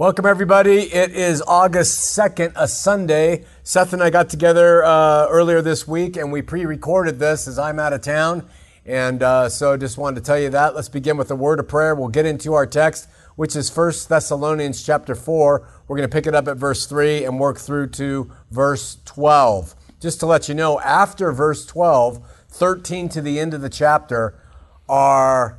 Welcome, 0.00 0.24
everybody. 0.24 0.84
It 0.94 1.10
is 1.10 1.42
August 1.46 2.16
2nd, 2.16 2.54
a 2.56 2.66
Sunday. 2.66 3.44
Seth 3.62 3.92
and 3.92 4.02
I 4.02 4.08
got 4.08 4.30
together 4.30 4.82
uh, 4.82 5.26
earlier 5.28 5.60
this 5.60 5.86
week 5.86 6.16
and 6.16 6.32
we 6.32 6.40
pre 6.40 6.64
recorded 6.64 7.18
this 7.18 7.46
as 7.46 7.58
I'm 7.58 7.78
out 7.78 7.92
of 7.92 8.00
town. 8.00 8.48
And 8.86 9.22
uh, 9.22 9.50
so 9.50 9.76
just 9.76 9.98
wanted 9.98 10.20
to 10.20 10.22
tell 10.22 10.38
you 10.38 10.48
that. 10.48 10.74
Let's 10.74 10.88
begin 10.88 11.18
with 11.18 11.30
a 11.30 11.36
word 11.36 11.60
of 11.60 11.68
prayer. 11.68 11.94
We'll 11.94 12.08
get 12.08 12.24
into 12.24 12.54
our 12.54 12.64
text, 12.64 13.10
which 13.36 13.54
is 13.54 13.76
1 13.76 13.92
Thessalonians 14.08 14.82
chapter 14.82 15.14
4. 15.14 15.68
We're 15.86 15.96
going 15.98 16.08
to 16.08 16.12
pick 16.12 16.26
it 16.26 16.34
up 16.34 16.48
at 16.48 16.56
verse 16.56 16.86
3 16.86 17.26
and 17.26 17.38
work 17.38 17.58
through 17.58 17.88
to 17.88 18.32
verse 18.50 18.96
12. 19.04 19.74
Just 20.00 20.18
to 20.20 20.24
let 20.24 20.48
you 20.48 20.54
know, 20.54 20.80
after 20.80 21.30
verse 21.30 21.66
12, 21.66 22.26
13 22.48 23.10
to 23.10 23.20
the 23.20 23.38
end 23.38 23.52
of 23.52 23.60
the 23.60 23.68
chapter 23.68 24.40
are 24.88 25.58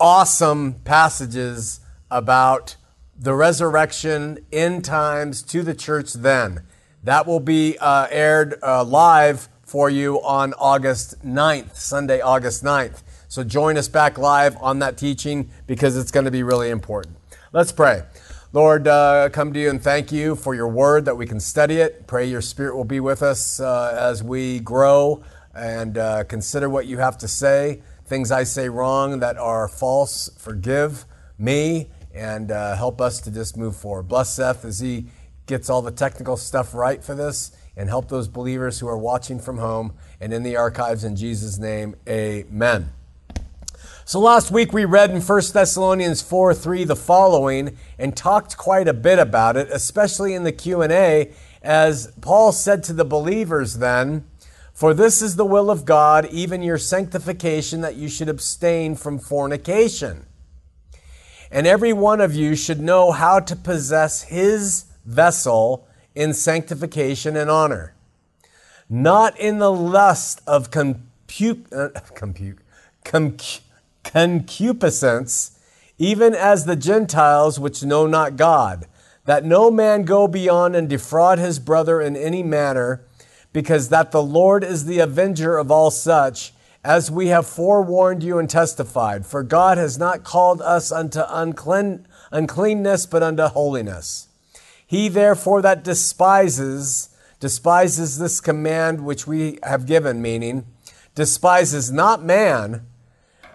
awesome 0.00 0.76
passages 0.84 1.80
about 2.10 2.76
the 3.20 3.34
resurrection 3.34 4.38
end 4.50 4.82
times 4.82 5.42
to 5.42 5.62
the 5.62 5.74
church 5.74 6.14
then. 6.14 6.62
That 7.04 7.26
will 7.26 7.40
be 7.40 7.76
uh, 7.78 8.06
aired 8.10 8.58
uh, 8.62 8.82
live 8.82 9.50
for 9.62 9.90
you 9.90 10.22
on 10.22 10.54
August 10.54 11.22
9th, 11.24 11.76
Sunday, 11.76 12.22
August 12.22 12.64
9th. 12.64 13.02
So 13.28 13.44
join 13.44 13.76
us 13.76 13.88
back 13.88 14.16
live 14.16 14.56
on 14.60 14.78
that 14.78 14.96
teaching 14.96 15.50
because 15.66 15.98
it's 15.98 16.10
going 16.10 16.24
to 16.24 16.30
be 16.30 16.42
really 16.42 16.70
important. 16.70 17.16
Let's 17.52 17.72
pray. 17.72 18.04
Lord, 18.54 18.88
uh, 18.88 19.28
come 19.28 19.52
to 19.52 19.60
you 19.60 19.68
and 19.68 19.82
thank 19.82 20.10
you 20.10 20.34
for 20.34 20.54
your 20.54 20.68
word 20.68 21.04
that 21.04 21.14
we 21.14 21.26
can 21.26 21.40
study 21.40 21.76
it. 21.76 22.06
Pray 22.06 22.24
your 22.24 22.40
spirit 22.40 22.74
will 22.74 22.84
be 22.84 23.00
with 23.00 23.22
us 23.22 23.60
uh, 23.60 23.96
as 24.00 24.22
we 24.22 24.60
grow 24.60 25.22
and 25.54 25.98
uh, 25.98 26.24
consider 26.24 26.70
what 26.70 26.86
you 26.86 26.96
have 26.96 27.18
to 27.18 27.28
say. 27.28 27.82
Things 28.06 28.32
I 28.32 28.44
say 28.44 28.70
wrong 28.70 29.20
that 29.20 29.36
are 29.36 29.68
false, 29.68 30.30
forgive 30.38 31.04
me 31.38 31.88
and 32.14 32.50
uh, 32.50 32.76
help 32.76 33.00
us 33.00 33.20
to 33.20 33.30
just 33.30 33.56
move 33.56 33.76
forward. 33.76 34.08
Bless 34.08 34.34
Seth 34.34 34.64
as 34.64 34.80
he 34.80 35.06
gets 35.46 35.68
all 35.68 35.82
the 35.82 35.90
technical 35.90 36.36
stuff 36.36 36.74
right 36.74 37.02
for 37.02 37.14
this 37.14 37.56
and 37.76 37.88
help 37.88 38.08
those 38.08 38.28
believers 38.28 38.80
who 38.80 38.88
are 38.88 38.98
watching 38.98 39.38
from 39.38 39.58
home 39.58 39.92
and 40.20 40.32
in 40.32 40.42
the 40.42 40.56
archives 40.56 41.04
in 41.04 41.16
Jesus' 41.16 41.58
name. 41.58 41.96
Amen. 42.08 42.92
So 44.04 44.18
last 44.18 44.50
week 44.50 44.72
we 44.72 44.84
read 44.84 45.10
in 45.10 45.20
1 45.20 45.42
Thessalonians 45.52 46.20
4 46.20 46.52
3 46.52 46.84
the 46.84 46.96
following 46.96 47.76
and 47.96 48.16
talked 48.16 48.56
quite 48.56 48.88
a 48.88 48.92
bit 48.92 49.18
about 49.18 49.56
it, 49.56 49.68
especially 49.70 50.34
in 50.34 50.42
the 50.42 50.52
Q&A, 50.52 51.32
as 51.62 52.12
Paul 52.20 52.50
said 52.50 52.82
to 52.84 52.92
the 52.92 53.04
believers 53.04 53.78
then, 53.78 54.24
For 54.72 54.94
this 54.94 55.22
is 55.22 55.36
the 55.36 55.44
will 55.44 55.70
of 55.70 55.84
God, 55.84 56.26
even 56.26 56.62
your 56.62 56.78
sanctification, 56.78 57.82
that 57.82 57.94
you 57.94 58.08
should 58.08 58.28
abstain 58.28 58.96
from 58.96 59.18
fornication. 59.18 60.26
And 61.50 61.66
every 61.66 61.92
one 61.92 62.20
of 62.20 62.34
you 62.34 62.54
should 62.54 62.80
know 62.80 63.10
how 63.10 63.40
to 63.40 63.56
possess 63.56 64.22
his 64.22 64.84
vessel 65.04 65.88
in 66.14 66.32
sanctification 66.32 67.36
and 67.36 67.50
honor, 67.50 67.94
not 68.88 69.38
in 69.38 69.58
the 69.58 69.72
lust 69.72 70.42
of 70.46 70.70
compute, 70.70 71.66
uh, 71.72 71.88
compute, 72.14 72.58
concupiscence, 74.04 75.58
even 75.98 76.34
as 76.34 76.64
the 76.64 76.76
Gentiles 76.76 77.58
which 77.58 77.82
know 77.82 78.06
not 78.06 78.36
God, 78.36 78.86
that 79.24 79.44
no 79.44 79.70
man 79.70 80.04
go 80.04 80.26
beyond 80.28 80.74
and 80.76 80.88
defraud 80.88 81.38
his 81.38 81.58
brother 81.58 82.00
in 82.00 82.16
any 82.16 82.42
manner, 82.42 83.02
because 83.52 83.88
that 83.88 84.12
the 84.12 84.22
Lord 84.22 84.62
is 84.62 84.84
the 84.84 85.00
avenger 85.00 85.58
of 85.58 85.70
all 85.70 85.90
such 85.90 86.52
as 86.84 87.10
we 87.10 87.28
have 87.28 87.46
forewarned 87.46 88.22
you 88.22 88.38
and 88.38 88.48
testified. 88.48 89.26
For 89.26 89.42
God 89.42 89.76
has 89.78 89.98
not 89.98 90.24
called 90.24 90.62
us 90.62 90.90
unto 90.90 91.22
unclean, 91.28 92.06
uncleanness, 92.30 93.06
but 93.06 93.22
unto 93.22 93.44
holiness. 93.44 94.28
He 94.86 95.08
therefore 95.08 95.62
that 95.62 95.84
despises, 95.84 97.10
despises 97.38 98.18
this 98.18 98.40
command 98.40 99.04
which 99.04 99.26
we 99.26 99.58
have 99.62 99.86
given, 99.86 100.22
meaning, 100.22 100.66
despises 101.14 101.92
not 101.92 102.22
man, 102.24 102.86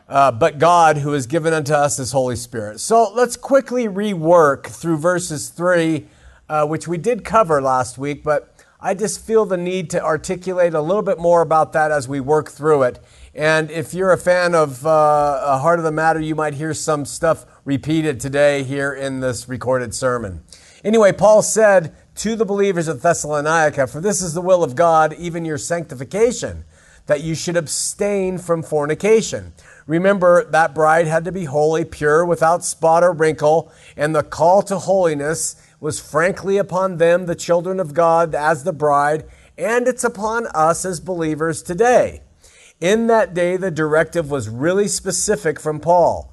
uh, 0.07 0.31
but 0.31 0.59
God 0.59 0.97
who 0.97 1.13
has 1.13 1.25
given 1.25 1.51
unto 1.51 1.73
us 1.73 1.97
his 1.97 2.11
Holy 2.11 2.35
Spirit. 2.35 2.79
So 2.79 3.11
let's 3.13 3.35
quickly 3.35 3.87
rework 3.87 4.67
through 4.67 4.97
verses 4.97 5.49
3, 5.49 6.05
uh, 6.47 6.67
which 6.67 6.87
we 6.87 6.97
did 6.97 7.25
cover 7.25 7.59
last 7.61 7.97
week, 7.97 8.23
but 8.23 8.55
I 8.79 8.93
just 8.93 9.19
feel 9.25 9.45
the 9.45 9.57
need 9.57 9.89
to 9.91 10.03
articulate 10.03 10.75
a 10.75 10.81
little 10.81 11.01
bit 11.01 11.17
more 11.17 11.41
about 11.41 11.73
that 11.73 11.91
as 11.91 12.07
we 12.07 12.19
work 12.19 12.51
through 12.51 12.83
it. 12.83 13.03
And 13.35 13.69
if 13.69 13.93
you're 13.93 14.13
a 14.13 14.17
fan 14.17 14.55
of 14.55 14.85
uh, 14.85 15.59
Heart 15.59 15.79
of 15.79 15.83
the 15.83 15.91
Matter, 15.91 16.21
you 16.21 16.35
might 16.35 16.53
hear 16.53 16.73
some 16.73 17.03
stuff 17.03 17.45
repeated 17.65 18.17
today 18.17 18.63
here 18.63 18.93
in 18.93 19.19
this 19.19 19.49
recorded 19.49 19.93
sermon. 19.93 20.41
Anyway, 20.85 21.11
Paul 21.11 21.41
said 21.41 21.93
to 22.15 22.37
the 22.37 22.45
believers 22.45 22.87
of 22.87 23.01
Thessalonica, 23.01 23.87
For 23.87 23.99
this 23.99 24.21
is 24.21 24.35
the 24.35 24.41
will 24.41 24.63
of 24.63 24.77
God, 24.77 25.13
even 25.19 25.43
your 25.43 25.57
sanctification, 25.57 26.63
that 27.07 27.23
you 27.23 27.35
should 27.35 27.57
abstain 27.57 28.37
from 28.37 28.63
fornication. 28.63 29.51
Remember, 29.85 30.45
that 30.51 30.73
bride 30.73 31.07
had 31.07 31.25
to 31.25 31.31
be 31.33 31.43
holy, 31.43 31.83
pure, 31.83 32.25
without 32.25 32.63
spot 32.63 33.03
or 33.03 33.11
wrinkle, 33.11 33.69
and 33.97 34.15
the 34.15 34.23
call 34.23 34.61
to 34.63 34.79
holiness 34.79 35.61
was 35.81 35.99
frankly 35.99 36.57
upon 36.57 36.99
them, 36.99 37.25
the 37.25 37.35
children 37.35 37.81
of 37.81 37.93
God, 37.93 38.33
as 38.33 38.63
the 38.63 38.71
bride, 38.71 39.25
and 39.57 39.89
it's 39.89 40.05
upon 40.05 40.47
us 40.47 40.85
as 40.85 41.01
believers 41.01 41.61
today. 41.61 42.21
In 42.81 43.07
that 43.07 43.33
day, 43.33 43.55
the 43.55 43.71
directive 43.71 44.29
was 44.29 44.49
really 44.49 44.87
specific 44.87 45.59
from 45.59 45.79
Paul 45.79 46.31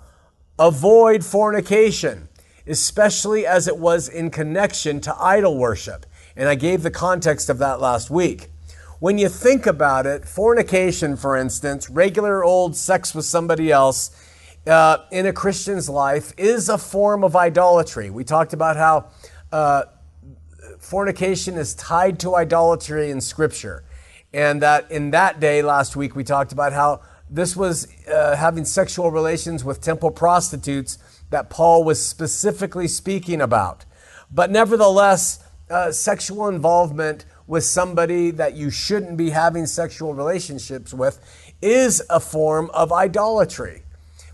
avoid 0.59 1.25
fornication, 1.25 2.29
especially 2.67 3.47
as 3.47 3.67
it 3.67 3.77
was 3.79 4.09
in 4.09 4.31
connection 4.31 5.01
to 5.01 5.17
idol 5.19 5.57
worship. 5.57 6.07
And 6.37 6.49
I 6.49 6.55
gave 6.55 6.83
the 6.83 6.91
context 6.91 7.49
of 7.49 7.59
that 7.59 7.81
last 7.81 8.11
week. 8.11 8.49
When 9.01 9.19
you 9.19 9.29
think 9.29 9.67
about 9.67 10.07
it, 10.07 10.29
fornication, 10.29 11.17
for 11.17 11.37
instance, 11.37 11.91
regular 11.91 12.45
old 12.45 12.77
sex 12.77 13.15
with 13.15 13.25
somebody 13.25 13.73
else 13.73 14.11
uh, 14.67 14.99
in 15.11 15.27
a 15.27 15.33
Christian's 15.33 15.89
life, 15.89 16.33
is 16.37 16.69
a 16.69 16.79
form 16.79 17.25
of 17.25 17.35
idolatry. 17.35 18.11
We 18.11 18.23
talked 18.23 18.53
about 18.53 18.77
how 18.77 19.11
uh, 19.51 19.85
fornication 20.79 21.57
is 21.57 21.75
tied 21.75 22.21
to 22.21 22.37
idolatry 22.37 23.11
in 23.11 23.21
Scripture. 23.21 23.85
And 24.33 24.63
that 24.63 24.91
in 24.91 25.11
that 25.11 25.41
day, 25.41 25.63
last 25.63 25.97
week, 25.97 26.17
we 26.17 26.25
talked 26.25 26.53
about 26.53 26.73
how 26.73 27.03
this 27.29 27.57
was 27.57 27.89
uh, 28.07 28.37
having 28.37 28.65
sexual 28.65 29.11
relations 29.11 29.65
with 29.65 29.81
temple 29.81 30.11
prostitutes 30.11 30.99
that 31.31 31.51
Paul 31.51 31.85
was 31.85 32.05
specifically 32.05 32.89
speaking 32.89 33.41
about. 33.41 33.85
But 34.31 34.51
nevertheless, 34.51 35.43
uh, 35.71 35.93
sexual 35.93 36.49
involvement 36.49 37.25
with 37.47 37.65
somebody 37.65 38.31
that 38.31 38.55
you 38.55 38.71
shouldn't 38.71 39.17
be 39.17 39.31
having 39.31 39.67
sexual 39.67 40.15
relationships 40.15 40.95
with 40.95 41.21
is 41.61 42.03
a 42.11 42.21
form 42.21 42.71
of 42.73 42.93
idolatry 42.93 43.83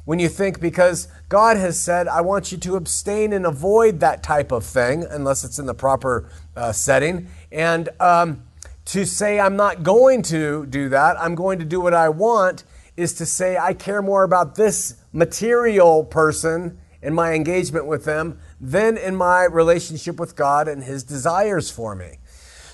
when 0.08 0.18
you 0.18 0.28
think 0.30 0.58
because 0.58 1.06
God 1.28 1.58
has 1.58 1.78
said, 1.78 2.08
I 2.08 2.22
want 2.22 2.50
you 2.50 2.56
to 2.56 2.76
abstain 2.76 3.34
and 3.34 3.44
avoid 3.44 4.00
that 4.00 4.22
type 4.22 4.52
of 4.52 4.64
thing, 4.64 5.04
unless 5.04 5.44
it's 5.44 5.58
in 5.58 5.66
the 5.66 5.74
proper 5.74 6.30
uh, 6.56 6.72
setting. 6.72 7.28
And 7.52 7.90
um, 8.00 8.42
to 8.88 9.04
say, 9.04 9.38
I'm 9.38 9.56
not 9.56 9.82
going 9.82 10.22
to 10.22 10.64
do 10.64 10.88
that, 10.88 11.20
I'm 11.20 11.34
going 11.34 11.58
to 11.58 11.64
do 11.64 11.78
what 11.78 11.92
I 11.92 12.08
want, 12.08 12.64
is 12.96 13.12
to 13.14 13.26
say, 13.26 13.58
I 13.58 13.74
care 13.74 14.00
more 14.00 14.24
about 14.24 14.54
this 14.54 14.96
material 15.12 16.04
person 16.04 16.78
and 17.02 17.14
my 17.14 17.34
engagement 17.34 17.86
with 17.86 18.06
them 18.06 18.40
than 18.58 18.96
in 18.96 19.14
my 19.14 19.44
relationship 19.44 20.18
with 20.18 20.34
God 20.36 20.68
and 20.68 20.82
His 20.82 21.04
desires 21.04 21.70
for 21.70 21.94
me. 21.94 22.16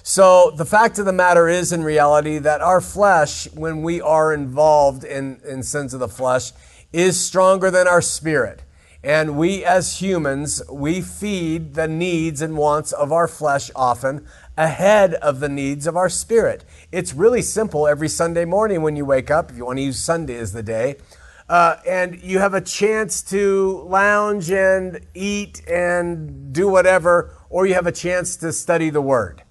So 0.04 0.52
the 0.52 0.64
fact 0.64 1.00
of 1.00 1.04
the 1.04 1.12
matter 1.12 1.48
is, 1.48 1.72
in 1.72 1.82
reality, 1.82 2.38
that 2.38 2.60
our 2.60 2.80
flesh, 2.80 3.50
when 3.52 3.82
we 3.82 4.00
are 4.00 4.32
involved 4.32 5.02
in, 5.02 5.40
in 5.44 5.64
sins 5.64 5.94
of 5.94 6.00
the 6.00 6.08
flesh, 6.08 6.52
is 6.92 7.20
stronger 7.20 7.72
than 7.72 7.88
our 7.88 8.02
spirit. 8.02 8.62
And 9.02 9.36
we 9.36 9.64
as 9.64 10.00
humans, 10.00 10.62
we 10.70 11.02
feed 11.02 11.74
the 11.74 11.86
needs 11.86 12.40
and 12.40 12.56
wants 12.56 12.92
of 12.92 13.12
our 13.12 13.28
flesh 13.28 13.70
often 13.76 14.26
ahead 14.56 15.14
of 15.14 15.40
the 15.40 15.48
needs 15.48 15.86
of 15.86 15.96
our 15.96 16.08
spirit. 16.08 16.64
It's 16.92 17.14
really 17.14 17.42
simple 17.42 17.86
every 17.86 18.08
Sunday 18.08 18.44
morning 18.44 18.82
when 18.82 18.96
you 18.96 19.04
wake 19.04 19.30
up, 19.30 19.50
if 19.50 19.56
you 19.56 19.64
want 19.66 19.78
to 19.78 19.82
use 19.82 19.98
Sunday 19.98 20.36
as 20.36 20.52
the 20.52 20.62
day, 20.62 20.96
uh, 21.48 21.76
and 21.86 22.22
you 22.22 22.38
have 22.38 22.54
a 22.54 22.60
chance 22.60 23.22
to 23.22 23.84
lounge 23.86 24.50
and 24.50 25.00
eat 25.14 25.66
and 25.68 26.52
do 26.52 26.68
whatever, 26.68 27.36
or 27.50 27.66
you 27.66 27.74
have 27.74 27.86
a 27.86 27.92
chance 27.92 28.36
to 28.36 28.52
study 28.52 28.90
the 28.90 29.02
Word. 29.02 29.42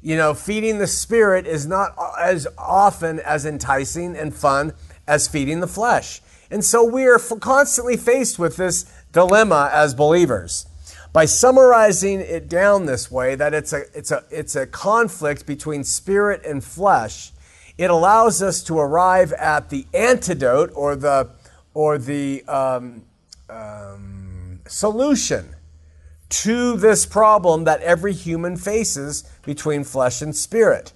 You 0.00 0.16
know, 0.16 0.34
feeding 0.34 0.78
the 0.78 0.86
spirit 0.86 1.46
is 1.46 1.66
not 1.66 1.96
as 2.20 2.46
often 2.58 3.20
as 3.20 3.46
enticing 3.46 4.16
and 4.16 4.34
fun 4.34 4.74
as 5.06 5.26
feeding 5.28 5.60
the 5.60 5.66
flesh. 5.66 6.20
And 6.50 6.62
so 6.62 6.84
we 6.84 7.06
are 7.06 7.18
constantly 7.18 7.96
faced 7.96 8.38
with 8.38 8.56
this 8.56 8.84
dilemma 9.12 9.70
as 9.72 9.94
believers. 9.94 10.66
By 11.14 11.26
summarizing 11.26 12.18
it 12.18 12.48
down 12.48 12.86
this 12.86 13.08
way, 13.08 13.36
that 13.36 13.54
it's 13.54 13.72
a, 13.72 13.82
it's 13.96 14.10
a, 14.10 14.24
it's 14.32 14.56
a 14.56 14.66
conflict 14.66 15.46
between 15.46 15.84
spirit 15.84 16.44
and 16.44 16.62
flesh, 16.62 17.30
it 17.78 17.88
allows 17.88 18.42
us 18.42 18.64
to 18.64 18.80
arrive 18.80 19.32
at 19.34 19.70
the 19.70 19.86
antidote 19.94 20.72
or 20.74 20.96
the, 20.96 21.30
or 21.72 21.98
the 21.98 22.42
um, 22.48 23.04
um, 23.48 24.58
solution 24.66 25.54
to 26.30 26.76
this 26.76 27.06
problem 27.06 27.62
that 27.62 27.80
every 27.82 28.12
human 28.12 28.56
faces 28.56 29.22
between 29.44 29.84
flesh 29.84 30.20
and 30.20 30.34
spirit. 30.34 30.92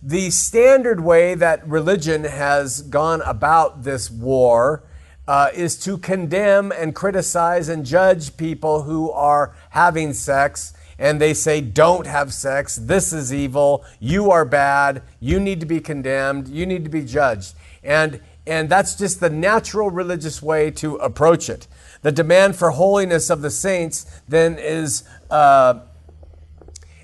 The 0.00 0.30
standard 0.30 1.00
way 1.00 1.34
that 1.34 1.66
religion 1.66 2.22
has 2.22 2.80
gone 2.82 3.22
about 3.22 3.82
this 3.82 4.08
war 4.08 4.84
uh, 5.28 5.50
is 5.54 5.76
to 5.76 5.98
condemn 5.98 6.72
and 6.72 6.94
criticize 6.94 7.68
and 7.68 7.84
judge 7.84 8.36
people 8.38 8.82
who 8.82 9.10
are 9.10 9.54
having 9.70 10.14
sex. 10.14 10.72
And 10.98 11.20
they 11.20 11.34
say, 11.34 11.60
don't 11.60 12.06
have 12.06 12.32
sex. 12.32 12.76
This 12.76 13.12
is 13.12 13.32
evil. 13.32 13.84
You 14.00 14.30
are 14.30 14.46
bad. 14.46 15.02
You 15.20 15.38
need 15.38 15.60
to 15.60 15.66
be 15.66 15.80
condemned. 15.80 16.48
You 16.48 16.64
need 16.64 16.82
to 16.84 16.90
be 16.90 17.04
judged. 17.04 17.54
And, 17.84 18.20
and 18.46 18.70
that's 18.70 18.96
just 18.96 19.20
the 19.20 19.28
natural 19.28 19.90
religious 19.90 20.42
way 20.42 20.70
to 20.72 20.96
approach 20.96 21.50
it. 21.50 21.68
The 22.00 22.10
demand 22.10 22.56
for 22.56 22.70
holiness 22.70 23.28
of 23.28 23.42
the 23.42 23.50
saints 23.50 24.06
then 24.26 24.58
is 24.58 25.04
uh, 25.30 25.80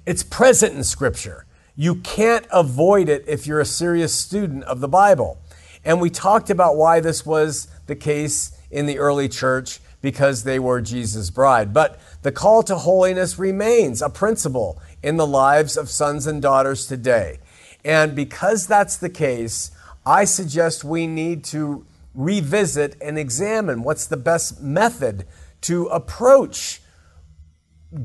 it's 0.07 0.23
present 0.23 0.75
in 0.75 0.83
Scripture. 0.83 1.45
You 1.77 1.97
can't 1.97 2.47
avoid 2.51 3.11
it 3.11 3.25
if 3.29 3.47
you're 3.47 3.61
a 3.61 3.67
serious 3.67 4.15
student 4.15 4.65
of 4.65 4.81
the 4.81 4.89
Bible. 4.89 5.39
And 5.85 6.01
we 6.01 6.09
talked 6.09 6.49
about 6.49 6.77
why 6.77 7.01
this 7.01 7.27
was 7.27 7.69
the 7.87 7.97
case 7.97 8.57
in 8.71 8.87
the 8.87 8.99
early 8.99 9.29
church 9.29 9.81
because 10.01 10.45
they 10.45 10.59
were 10.59 10.81
Jesus' 10.81 11.31
bride. 11.31 11.73
But 11.73 11.99
the 12.23 12.33
call 12.33 12.63
to 12.65 12.77
holiness 12.77 13.39
remains 13.39 14.03
a 14.03 14.11
principle 14.11 14.81
in 15.03 15.17
the 15.17 15.27
lives 15.27 15.77
of 15.77 15.89
sons 15.89 16.27
and 16.27 16.43
daughters 16.43 16.87
today. 16.87 17.39
And 17.85 18.15
because 18.15 18.67
that's 18.67 18.97
the 18.97 19.09
case, 19.09 19.71
I 20.05 20.25
suggest 20.25 20.85
we 20.85 21.07
need 21.07 21.45
to 21.45 21.87
revisit 22.15 22.97
and 23.01 23.19
examine 23.19 23.83
what's 23.83 24.07
the 24.07 24.17
best 24.17 24.61
method 24.61 25.27
to 25.63 25.87
approach 25.87 26.83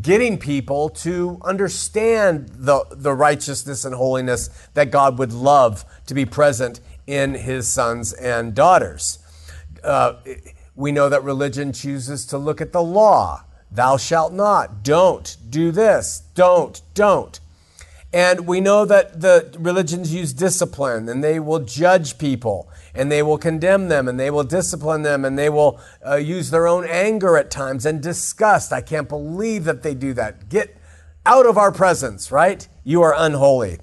getting 0.01 0.37
people 0.37 0.89
to 0.89 1.39
understand 1.43 2.49
the, 2.49 2.85
the 2.91 3.13
righteousness 3.13 3.85
and 3.85 3.95
holiness 3.95 4.49
that 4.73 4.91
God 4.91 5.17
would 5.17 5.33
love 5.33 5.83
to 6.05 6.13
be 6.13 6.25
present 6.25 6.79
in 7.07 7.33
his 7.33 7.67
sons 7.67 8.13
and 8.13 8.53
daughters. 8.53 9.19
Uh, 9.83 10.13
we 10.75 10.91
know 10.91 11.09
that 11.09 11.23
religion 11.23 11.73
chooses 11.73 12.25
to 12.27 12.37
look 12.37 12.61
at 12.61 12.71
the 12.71 12.81
law. 12.81 13.43
Thou 13.71 13.97
shalt 13.97 14.33
not, 14.33 14.83
don't, 14.83 15.37
do 15.49 15.71
this, 15.71 16.23
don't, 16.33 16.81
don't. 16.93 17.39
And 18.11 18.47
we 18.47 18.59
know 18.59 18.85
that 18.85 19.21
the 19.21 19.55
religions 19.59 20.13
use 20.13 20.33
discipline 20.33 21.07
and 21.07 21.23
they 21.23 21.39
will 21.39 21.59
judge 21.59 22.17
people 22.17 22.67
and 22.95 23.11
they 23.11 23.21
will 23.21 23.37
condemn 23.37 23.87
them 23.87 24.07
and 24.07 24.19
they 24.19 24.31
will 24.31 24.43
discipline 24.43 25.03
them 25.03 25.23
and 25.23 25.37
they 25.37 25.49
will 25.49 25.79
uh, 26.05 26.15
use 26.15 26.49
their 26.49 26.67
own 26.67 26.85
anger 26.85 27.37
at 27.37 27.51
times 27.51 27.85
and 27.85 28.01
disgust. 28.01 28.73
I 28.73 28.81
can't 28.81 29.07
believe 29.07 29.65
that 29.65 29.83
they 29.83 29.93
do 29.93 30.13
that. 30.13 30.49
Get 30.49 30.75
out 31.23 31.45
of 31.45 31.57
our 31.57 31.71
presence, 31.71 32.31
right? 32.31 32.67
You 32.83 33.03
are 33.03 33.13
unholy. 33.15 33.77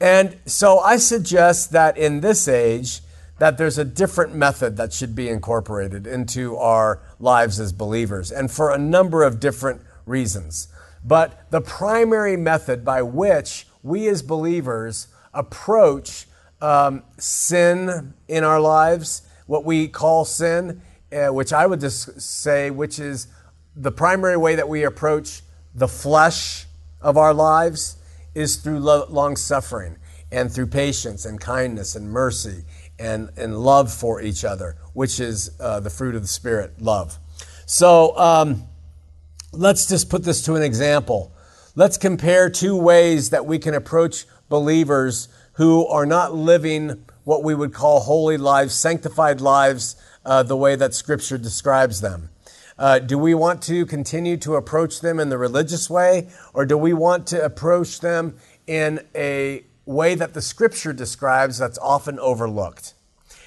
And 0.00 0.38
so 0.46 0.78
I 0.78 0.96
suggest 0.96 1.72
that 1.72 1.98
in 1.98 2.20
this 2.20 2.48
age, 2.48 3.00
that 3.38 3.56
there's 3.56 3.78
a 3.78 3.84
different 3.84 4.34
method 4.34 4.76
that 4.76 4.92
should 4.92 5.14
be 5.14 5.28
incorporated 5.28 6.06
into 6.06 6.56
our 6.56 7.00
lives 7.20 7.60
as 7.60 7.72
believers, 7.72 8.30
and 8.32 8.50
for 8.50 8.70
a 8.70 8.78
number 8.78 9.22
of 9.22 9.40
different 9.40 9.80
reasons. 10.06 10.68
But 11.04 11.50
the 11.50 11.60
primary 11.60 12.36
method 12.36 12.84
by 12.84 13.02
which 13.02 13.66
we 13.82 14.08
as 14.08 14.22
believers 14.22 15.08
approach 15.32 16.26
um, 16.60 17.04
sin 17.18 18.14
in 18.26 18.42
our 18.42 18.60
lives, 18.60 19.22
what 19.46 19.64
we 19.64 19.86
call 19.86 20.24
sin, 20.24 20.82
uh, 21.12 21.28
which 21.28 21.52
I 21.52 21.66
would 21.66 21.80
just 21.80 22.20
say, 22.20 22.70
which 22.70 22.98
is 22.98 23.28
the 23.76 23.92
primary 23.92 24.36
way 24.36 24.56
that 24.56 24.68
we 24.68 24.82
approach 24.82 25.42
the 25.74 25.88
flesh 25.88 26.66
of 27.00 27.16
our 27.16 27.32
lives, 27.32 27.96
is 28.34 28.56
through 28.56 28.80
lo- 28.80 29.06
long 29.08 29.36
suffering 29.36 29.96
and 30.30 30.52
through 30.52 30.66
patience 30.66 31.24
and 31.24 31.40
kindness 31.40 31.94
and 31.94 32.10
mercy 32.10 32.64
and, 32.98 33.30
and 33.36 33.56
love 33.58 33.92
for 33.92 34.20
each 34.20 34.44
other, 34.44 34.76
which 34.92 35.20
is 35.20 35.50
uh, 35.60 35.80
the 35.80 35.90
fruit 35.90 36.14
of 36.14 36.22
the 36.22 36.28
Spirit, 36.28 36.80
love. 36.80 37.18
So, 37.66 38.16
um, 38.16 38.64
let's 39.52 39.86
just 39.86 40.08
put 40.08 40.24
this 40.24 40.42
to 40.42 40.54
an 40.54 40.62
example. 40.62 41.32
Let's 41.74 41.96
compare 41.96 42.50
two 42.50 42.76
ways 42.76 43.30
that 43.30 43.46
we 43.46 43.58
can 43.58 43.74
approach 43.74 44.26
believers 44.48 45.28
who 45.54 45.86
are 45.86 46.06
not 46.06 46.34
living 46.34 47.04
what 47.24 47.44
we 47.44 47.54
would 47.54 47.74
call 47.74 48.00
holy 48.00 48.38
lives, 48.38 48.74
sanctified 48.74 49.40
lives, 49.40 49.96
uh, 50.24 50.42
the 50.42 50.56
way 50.56 50.76
that 50.76 50.94
Scripture 50.94 51.38
describes 51.38 52.00
them. 52.00 52.30
Uh, 52.78 52.98
do 52.98 53.18
we 53.18 53.34
want 53.34 53.60
to 53.60 53.84
continue 53.86 54.36
to 54.36 54.54
approach 54.54 55.00
them 55.00 55.18
in 55.18 55.28
the 55.28 55.36
religious 55.36 55.90
way, 55.90 56.28
or 56.54 56.64
do 56.64 56.78
we 56.78 56.92
want 56.92 57.26
to 57.26 57.44
approach 57.44 58.00
them 58.00 58.36
in 58.66 59.00
a 59.14 59.64
way 59.88 60.14
that 60.14 60.34
the 60.34 60.42
Scripture 60.42 60.92
describes 60.92 61.58
that's 61.58 61.78
often 61.78 62.18
overlooked? 62.18 62.94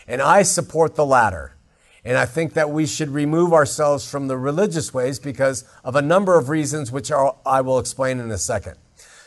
And 0.07 0.21
I 0.21 0.41
support 0.41 0.95
the 0.95 1.05
latter. 1.05 1.55
And 2.03 2.17
I 2.17 2.25
think 2.25 2.53
that 2.53 2.71
we 2.71 2.87
should 2.87 3.09
remove 3.09 3.53
ourselves 3.53 4.09
from 4.09 4.27
the 4.27 4.37
religious 4.37 4.93
ways 4.93 5.19
because 5.19 5.63
of 5.83 5.95
a 5.95 6.01
number 6.01 6.37
of 6.37 6.49
reasons, 6.49 6.91
which 6.91 7.11
are, 7.11 7.35
I 7.45 7.61
will 7.61 7.77
explain 7.77 8.19
in 8.19 8.31
a 8.31 8.39
second. 8.39 8.75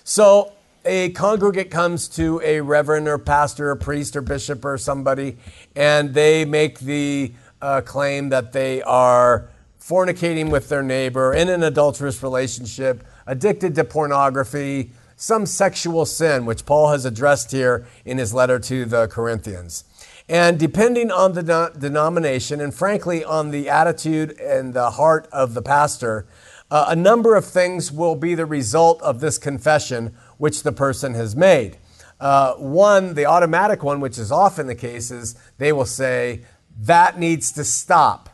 So, 0.03 0.53
a 0.85 1.11
congregate 1.11 1.71
comes 1.71 2.09
to 2.09 2.43
a 2.45 2.61
reverend 2.61 3.09
or 3.09 3.17
pastor 3.17 3.71
or 3.71 3.77
priest 3.77 4.17
or 4.17 4.21
bishop 4.21 4.65
or 4.65 4.77
somebody, 4.77 5.39
and 5.75 6.13
they 6.13 6.45
make 6.45 6.81
the 6.81 7.33
uh, 7.63 7.81
claim 7.81 8.29
that 8.29 8.53
they 8.53 8.83
are 8.83 9.49
fornicating 9.81 10.51
with 10.51 10.69
their 10.69 10.83
neighbor, 10.83 11.33
in 11.33 11.49
an 11.49 11.63
adulterous 11.63 12.23
relationship, 12.23 13.05
addicted 13.27 13.75
to 13.75 13.85
pornography, 13.85 14.91
some 15.25 15.47
sexual 15.47 16.05
sin, 16.05 16.45
which 16.45 16.67
Paul 16.67 16.91
has 16.91 17.07
addressed 17.07 17.51
here 17.51 17.87
in 18.05 18.19
his 18.19 18.35
letter 18.35 18.59
to 18.59 18.85
the 18.85 19.07
Corinthians. 19.09 19.85
And 20.29 20.59
depending 20.59 21.11
on 21.11 21.33
the 21.33 21.73
denomination 21.79 22.61
and 22.61 22.75
frankly 22.75 23.25
on 23.25 23.51
the 23.51 23.71
attitude 23.71 24.39
and 24.39 24.75
the 24.75 24.91
heart 24.91 25.27
of 25.33 25.55
the 25.55 25.63
pastor, 25.63 26.27
uh, 26.71 26.87
a 26.89 26.97
number 26.97 27.37
of 27.37 27.47
things 27.47 27.91
will 27.91 28.17
be 28.17 28.35
the 28.35 28.45
result 28.45 29.01
of 29.01 29.21
this 29.21 29.39
confession 29.39 30.15
which 30.37 30.63
the 30.63 30.73
person 30.73 31.15
has 31.15 31.35
made. 31.35 31.79
Uh, 32.21 32.53
one, 32.57 33.15
the 33.15 33.25
automatic 33.25 33.83
one, 33.83 34.01
which 34.01 34.19
is 34.19 34.31
often 34.31 34.67
the 34.67 34.75
case, 34.75 35.11
is 35.11 35.37
they 35.57 35.73
will 35.73 35.87
say, 35.87 36.43
that 36.79 37.19
needs 37.19 37.51
to 37.53 37.65
stop. 37.65 38.29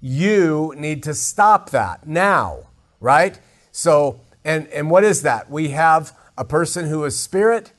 You 0.00 0.74
need 0.76 1.02
to 1.02 1.14
stop 1.14 1.70
that 1.70 2.06
now, 2.06 2.68
right? 3.00 3.36
So, 3.72 4.20
and, 4.44 4.68
and 4.68 4.90
what 4.90 5.02
is 5.02 5.22
that? 5.22 5.50
We 5.50 5.70
have 5.70 6.12
a 6.40 6.44
person 6.44 6.86
who 6.86 7.04
is 7.04 7.20
spirit, 7.20 7.74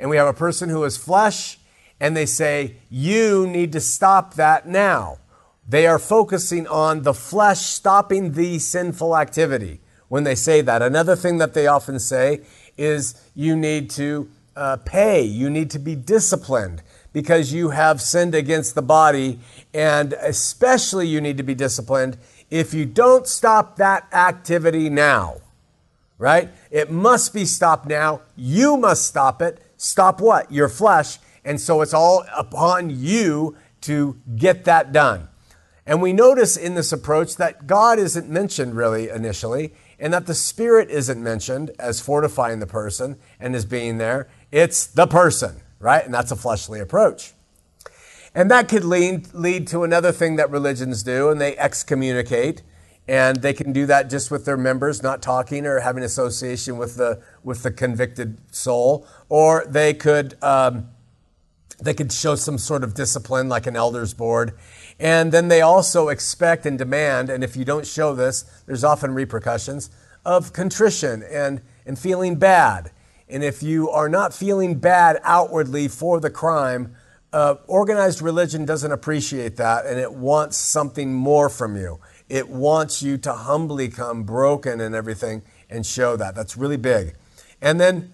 and 0.00 0.10
we 0.10 0.16
have 0.16 0.26
a 0.26 0.32
person 0.32 0.68
who 0.68 0.82
is 0.82 0.96
flesh, 0.96 1.60
and 2.00 2.16
they 2.16 2.26
say, 2.26 2.74
You 2.90 3.46
need 3.46 3.70
to 3.70 3.80
stop 3.80 4.34
that 4.34 4.66
now. 4.66 5.18
They 5.66 5.86
are 5.86 6.00
focusing 6.00 6.66
on 6.66 7.02
the 7.02 7.14
flesh 7.14 7.60
stopping 7.60 8.32
the 8.32 8.58
sinful 8.58 9.16
activity 9.16 9.80
when 10.08 10.24
they 10.24 10.34
say 10.34 10.60
that. 10.60 10.82
Another 10.82 11.14
thing 11.14 11.38
that 11.38 11.54
they 11.54 11.68
often 11.68 12.00
say 12.00 12.40
is, 12.76 13.14
You 13.32 13.54
need 13.54 13.90
to 13.90 14.28
uh, 14.56 14.78
pay, 14.78 15.22
you 15.22 15.48
need 15.48 15.70
to 15.70 15.78
be 15.78 15.94
disciplined 15.94 16.82
because 17.12 17.52
you 17.52 17.70
have 17.70 18.02
sinned 18.02 18.34
against 18.34 18.74
the 18.74 18.82
body, 18.82 19.38
and 19.72 20.14
especially 20.14 21.06
you 21.06 21.20
need 21.20 21.36
to 21.36 21.44
be 21.44 21.54
disciplined 21.54 22.18
if 22.50 22.74
you 22.74 22.86
don't 22.86 23.28
stop 23.28 23.76
that 23.76 24.08
activity 24.12 24.90
now, 24.90 25.36
right? 26.24 26.48
It 26.70 26.90
must 26.90 27.34
be 27.34 27.44
stopped 27.44 27.86
now. 27.86 28.22
You 28.34 28.78
must 28.78 29.04
stop 29.04 29.42
it. 29.42 29.60
Stop 29.76 30.22
what? 30.22 30.50
Your 30.50 30.70
flesh 30.70 31.18
and 31.44 31.60
so 31.60 31.82
it's 31.82 31.94
all 31.94 32.24
upon 32.34 32.90
you 32.90 33.56
to 33.82 34.18
get 34.36 34.64
that 34.64 34.92
done. 34.92 35.28
And 35.86 36.00
we 36.00 36.14
notice 36.14 36.56
in 36.56 36.74
this 36.74 36.92
approach 36.92 37.36
that 37.36 37.66
God 37.66 37.98
isn't 37.98 38.28
mentioned 38.28 38.74
really 38.74 39.10
initially, 39.10 39.74
and 39.98 40.12
that 40.14 40.26
the 40.26 40.34
Spirit 40.34 40.90
isn't 40.90 41.22
mentioned 41.22 41.70
as 41.78 42.00
fortifying 42.00 42.60
the 42.60 42.66
person 42.66 43.18
and 43.38 43.54
as 43.54 43.66
being 43.66 43.98
there. 43.98 44.28
It's 44.50 44.86
the 44.86 45.06
person, 45.06 45.60
right? 45.78 46.02
And 46.02 46.14
that's 46.14 46.30
a 46.30 46.36
fleshly 46.36 46.80
approach. 46.80 47.34
And 48.34 48.50
that 48.50 48.68
could 48.68 48.84
lead, 48.84 49.32
lead 49.34 49.68
to 49.68 49.84
another 49.84 50.10
thing 50.10 50.36
that 50.36 50.50
religions 50.50 51.02
do, 51.02 51.28
and 51.28 51.40
they 51.40 51.56
excommunicate. 51.58 52.62
And 53.06 53.36
they 53.42 53.52
can 53.52 53.72
do 53.72 53.86
that 53.86 54.08
just 54.08 54.30
with 54.30 54.46
their 54.46 54.56
members, 54.56 55.02
not 55.02 55.20
talking 55.20 55.66
or 55.66 55.80
having 55.80 56.02
association 56.02 56.78
with 56.78 56.96
the, 56.96 57.22
with 57.42 57.62
the 57.62 57.70
convicted 57.70 58.38
soul. 58.54 59.06
Or 59.28 59.64
they 59.68 59.92
could 59.92 60.42
um, 60.42 60.88
they 61.80 61.94
could 61.94 62.12
show 62.12 62.34
some 62.34 62.58
sort 62.58 62.84
of 62.84 62.94
discipline, 62.94 63.48
like 63.48 63.66
an 63.66 63.76
elders 63.76 64.14
board. 64.14 64.56
And 64.98 65.32
then 65.32 65.48
they 65.48 65.60
also 65.60 66.08
expect 66.08 66.66
and 66.66 66.78
demand, 66.78 67.30
and 67.30 67.42
if 67.42 67.56
you 67.56 67.64
don't 67.64 67.86
show 67.86 68.14
this, 68.14 68.42
there's 68.66 68.84
often 68.84 69.12
repercussions 69.12 69.90
of 70.24 70.52
contrition 70.52 71.22
and, 71.24 71.60
and 71.84 71.98
feeling 71.98 72.36
bad. 72.36 72.90
And 73.28 73.42
if 73.42 73.62
you 73.62 73.90
are 73.90 74.08
not 74.08 74.32
feeling 74.32 74.78
bad 74.78 75.18
outwardly 75.22 75.88
for 75.88 76.20
the 76.20 76.30
crime, 76.30 76.94
uh, 77.32 77.56
organized 77.66 78.22
religion 78.22 78.64
doesn't 78.64 78.92
appreciate 78.92 79.56
that 79.56 79.86
and 79.86 79.98
it 79.98 80.12
wants 80.12 80.56
something 80.56 81.12
more 81.12 81.48
from 81.48 81.76
you. 81.76 81.98
It 82.34 82.48
wants 82.48 83.00
you 83.00 83.16
to 83.18 83.32
humbly 83.32 83.88
come 83.88 84.24
broken 84.24 84.80
and 84.80 84.92
everything 84.92 85.42
and 85.70 85.86
show 85.86 86.16
that. 86.16 86.34
That's 86.34 86.56
really 86.56 86.76
big. 86.76 87.14
And 87.62 87.80
then 87.80 88.12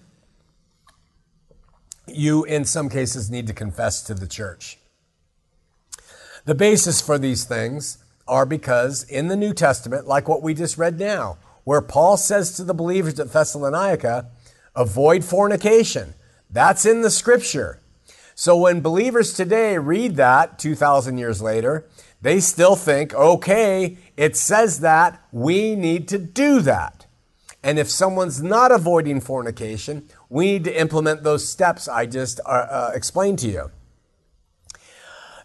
you, 2.05 2.43
in 2.43 2.65
some 2.65 2.87
cases, 2.87 3.31
need 3.31 3.47
to 3.47 3.53
confess 3.53 4.03
to 4.03 4.13
the 4.13 4.27
church. 4.27 4.77
The 6.45 6.53
basis 6.53 7.01
for 7.01 7.17
these 7.17 7.45
things 7.45 7.97
are 8.27 8.45
because 8.45 9.01
in 9.05 9.27
the 9.27 9.35
New 9.35 9.55
Testament, 9.55 10.05
like 10.05 10.27
what 10.27 10.43
we 10.43 10.53
just 10.53 10.77
read 10.77 10.99
now, 10.99 11.39
where 11.63 11.81
Paul 11.81 12.15
says 12.15 12.55
to 12.57 12.63
the 12.63 12.75
believers 12.75 13.19
at 13.19 13.31
Thessalonica, 13.31 14.29
avoid 14.75 15.23
fornication. 15.23 16.13
That's 16.47 16.85
in 16.85 17.01
the 17.01 17.09
scripture. 17.09 17.79
So 18.35 18.55
when 18.55 18.81
believers 18.81 19.33
today 19.33 19.79
read 19.79 20.15
that 20.17 20.59
2,000 20.59 21.17
years 21.17 21.41
later, 21.41 21.87
they 22.21 22.39
still 22.39 22.75
think, 22.75 23.13
okay, 23.13 23.97
it 24.15 24.37
says 24.37 24.79
that, 24.81 25.23
we 25.31 25.75
need 25.75 26.07
to 26.09 26.17
do 26.17 26.59
that. 26.61 27.05
And 27.63 27.77
if 27.77 27.89
someone's 27.89 28.41
not 28.41 28.71
avoiding 28.71 29.21
fornication, 29.21 30.07
we 30.29 30.45
need 30.45 30.63
to 30.65 30.79
implement 30.79 31.23
those 31.23 31.47
steps 31.47 31.87
I 31.87 32.05
just 32.05 32.39
uh, 32.45 32.49
uh, 32.49 32.91
explained 32.93 33.39
to 33.39 33.47
you. 33.47 33.71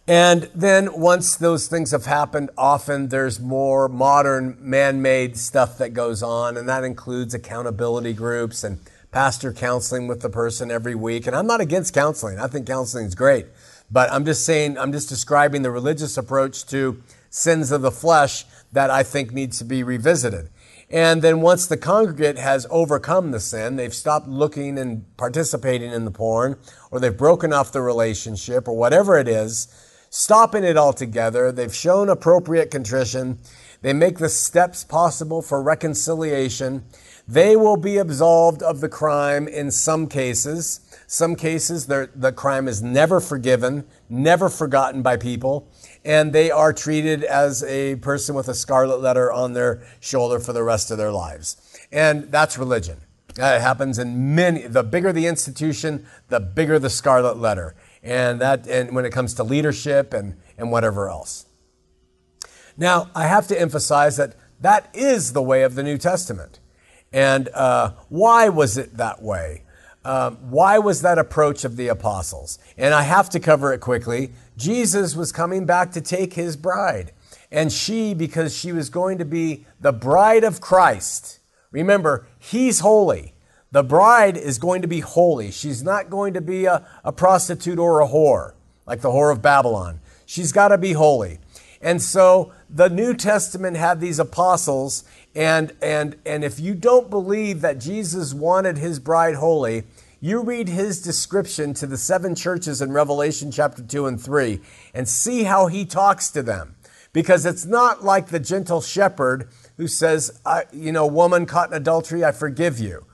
And 0.09 0.49
then 0.55 1.01
once 1.01 1.37
those 1.37 1.67
things 1.67 1.91
have 1.91 2.07
happened, 2.07 2.51
often 2.57 3.09
there's 3.09 3.41
more 3.41 3.89
modern 3.89 4.57
man 4.61 5.03
made 5.03 5.37
stuff 5.37 5.79
that 5.79 5.95
goes 5.95 6.23
on, 6.23 6.57
and 6.57 6.69
that 6.69 6.85
includes 6.85 7.35
accountability 7.35 8.13
groups 8.13 8.63
and 8.63 8.79
pastor 9.11 9.53
counseling 9.53 10.07
with 10.07 10.21
the 10.21 10.31
person 10.31 10.71
every 10.71 10.95
week. 10.95 11.27
And 11.27 11.35
I'm 11.35 11.47
not 11.47 11.61
against 11.61 11.93
counseling, 11.93 12.39
I 12.39 12.47
think 12.47 12.67
counseling 12.67 13.07
is 13.07 13.15
great. 13.15 13.47
But 13.91 14.11
I'm 14.13 14.25
just 14.25 14.45
saying, 14.45 14.79
I'm 14.79 14.93
just 14.93 15.09
describing 15.09 15.63
the 15.63 15.71
religious 15.71 16.17
approach 16.17 16.67
to 16.67 17.03
sins 17.31 17.71
of 17.71 17.83
the 17.83 17.91
flesh 17.91 18.45
that 18.73 18.91
I 18.91 19.03
think 19.03 19.33
needs 19.33 19.59
to 19.59 19.65
be 19.65 19.83
revisited. 19.83 20.51
And 20.89 21.21
then 21.21 21.41
once 21.41 21.67
the 21.67 21.77
congregate 21.77 22.39
has 22.39 22.67
overcome 22.71 23.33
the 23.33 23.41
sin, 23.41 23.77
they've 23.77 23.95
stopped 23.95 24.29
looking 24.29 24.79
and 24.79 25.05
participating 25.17 25.91
in 25.91 26.05
the 26.05 26.11
porn, 26.11 26.57
or 26.91 27.01
they've 27.01 27.17
broken 27.17 27.53
off 27.53 27.73
the 27.73 27.83
relationship, 27.83 28.69
or 28.69 28.77
whatever 28.77 29.19
it 29.19 29.27
is, 29.27 29.69
stopping 30.11 30.63
it 30.63 30.77
altogether. 30.77 31.51
They've 31.51 31.75
shown 31.75 32.09
appropriate 32.09 32.71
contrition. 32.71 33.39
They 33.83 33.93
make 33.93 34.19
the 34.19 34.29
steps 34.29 34.85
possible 34.85 35.43
for 35.43 35.61
reconciliation. 35.61 36.85
They 37.27 37.57
will 37.57 37.77
be 37.77 37.97
absolved 37.97 38.63
of 38.63 38.81
the 38.81 38.89
crime 38.89 39.49
in 39.49 39.73
some 39.73 40.07
cases. 40.07 40.81
Some 41.07 41.37
cases, 41.37 41.87
the 41.87 42.33
crime 42.35 42.67
is 42.67 42.83
never 42.83 43.21
forgiven, 43.21 43.87
never 44.09 44.49
forgotten 44.49 45.03
by 45.03 45.17
people 45.17 45.69
and 46.07 46.33
they 46.33 46.53
are 46.53 46.73
treated 46.73 47.25
as 47.25 47.65
a 47.65 47.97
person 47.97 48.37
with 48.37 48.47
a 48.49 48.55
scarlet 48.55 49.01
letter 49.01 49.33
on 49.33 49.55
their 49.55 49.83
shoulder 49.99 50.39
for 50.39 50.53
the 50.53 50.63
rest 50.63 50.93
of 50.93 50.99
their 50.99 51.11
lives. 51.11 51.57
And 51.91 52.31
that's 52.31 52.57
religion. 52.57 53.01
That 53.35 53.61
happens 53.61 53.99
in 53.99 54.35
many, 54.35 54.69
the 54.69 54.85
bigger 54.85 55.13
the 55.13 55.27
institution, 55.27 56.07
the 56.29 56.39
bigger 56.39 56.79
the 56.79 56.91
scarlet 56.91 57.39
letter. 57.39 57.75
And 58.05 58.41
that, 58.41 58.69
and 58.69 58.95
when 58.95 59.05
it 59.05 59.11
comes 59.11 59.35
to 59.35 59.43
leadership 59.43 60.15
and, 60.15 60.37
and 60.57 60.71
whatever 60.71 61.11
else. 61.11 61.47
Now, 62.77 63.11
I 63.13 63.27
have 63.27 63.49
to 63.49 63.61
emphasize 63.61 64.17
that 64.17 64.37
that 64.61 64.89
is 64.95 65.33
the 65.33 65.43
way 65.43 65.65
of 65.65 65.75
the 65.75 65.83
New 65.83 65.99
Testament. 65.99 66.61
And 67.13 67.49
uh, 67.49 67.95
why 68.09 68.49
was 68.49 68.79
it 68.79 68.97
that 68.97 69.23
way? 69.23 69.65
Um, 70.07 70.37
why 70.51 70.79
was 70.79 71.03
that 71.03 71.19
approach 71.19 71.65
of 71.65 71.77
the 71.77 71.89
apostles? 71.89 72.61
And 72.79 72.95
I 72.95 73.03
have 73.03 73.29
to 73.31 73.41
cover 73.41 73.73
it 73.73 73.81
quickly. 73.81 74.31
Jesus 74.57 75.17
was 75.17 75.33
coming 75.33 75.67
back 75.67 75.91
to 75.93 76.01
take 76.01 76.35
his 76.35 76.57
bride. 76.57 77.11
And 77.51 77.73
she, 77.73 78.15
because 78.15 78.57
she 78.57 78.71
was 78.71 78.89
going 78.89 79.19
to 79.19 79.25
be 79.25 79.67
the 79.81 79.93
bride 79.93 80.45
of 80.45 80.61
Christ, 80.61 81.41
remember, 81.73 82.25
he's 82.39 82.81
holy. 82.81 83.35
The 83.73 83.83
bride 83.83 84.37
is 84.37 84.59
going 84.59 84.81
to 84.83 84.89
be 84.89 85.01
holy. 85.01 85.51
She's 85.51 85.83
not 85.83 86.09
going 86.09 86.35
to 86.35 86.41
be 86.41 86.67
a, 86.67 86.87
a 87.03 87.11
prostitute 87.11 87.81
or 87.81 88.01
a 88.01 88.07
whore, 88.07 88.53
like 88.87 89.01
the 89.01 89.11
whore 89.11 89.33
of 89.33 89.43
Babylon. 89.43 89.99
She's 90.25 90.53
got 90.53 90.69
to 90.69 90.79
be 90.79 90.93
holy. 90.93 91.41
And 91.83 92.01
so 92.01 92.53
the 92.71 92.89
New 92.89 93.13
Testament 93.13 93.77
had 93.77 94.01
these 94.01 94.19
apostles, 94.19 95.05
and, 95.35 95.73
and, 95.83 96.17
and 96.25 96.45
if 96.45 96.59
you 96.59 96.75
don't 96.75 97.11
believe 97.11 97.61
that 97.61 97.79
Jesus 97.79 98.33
wanted 98.33 98.79
his 98.79 98.99
bride 98.99 99.35
holy, 99.35 99.85
you 100.27 100.43
read 100.43 100.69
his 100.69 101.01
description 101.01 101.73
to 101.75 101.87
the 101.87 101.97
seven 101.97 102.35
churches 102.35 102.83
in 102.83 102.91
Revelation 102.91 103.53
chapter 103.53 103.81
2 103.81 104.07
and 104.07 104.21
3 104.21 104.61
and 104.93 105.09
see 105.09 105.45
how 105.45 105.69
he 105.69 105.85
talks 105.85 106.31
to 106.31 106.43
them. 106.43 106.75
Because 107.13 107.47
it's 107.47 107.65
not 107.65 108.05
like 108.05 108.27
the 108.27 108.41
gentle 108.41 108.81
shepherd 108.81 109.49
who 109.77 109.87
says, 109.87 110.41
you 110.73 110.91
know, 110.91 111.07
woman 111.07 111.47
caught 111.47 111.71
in 111.71 111.77
adultery, 111.77 112.25
I 112.25 112.33
forgive 112.33 112.81
you. 112.81 113.07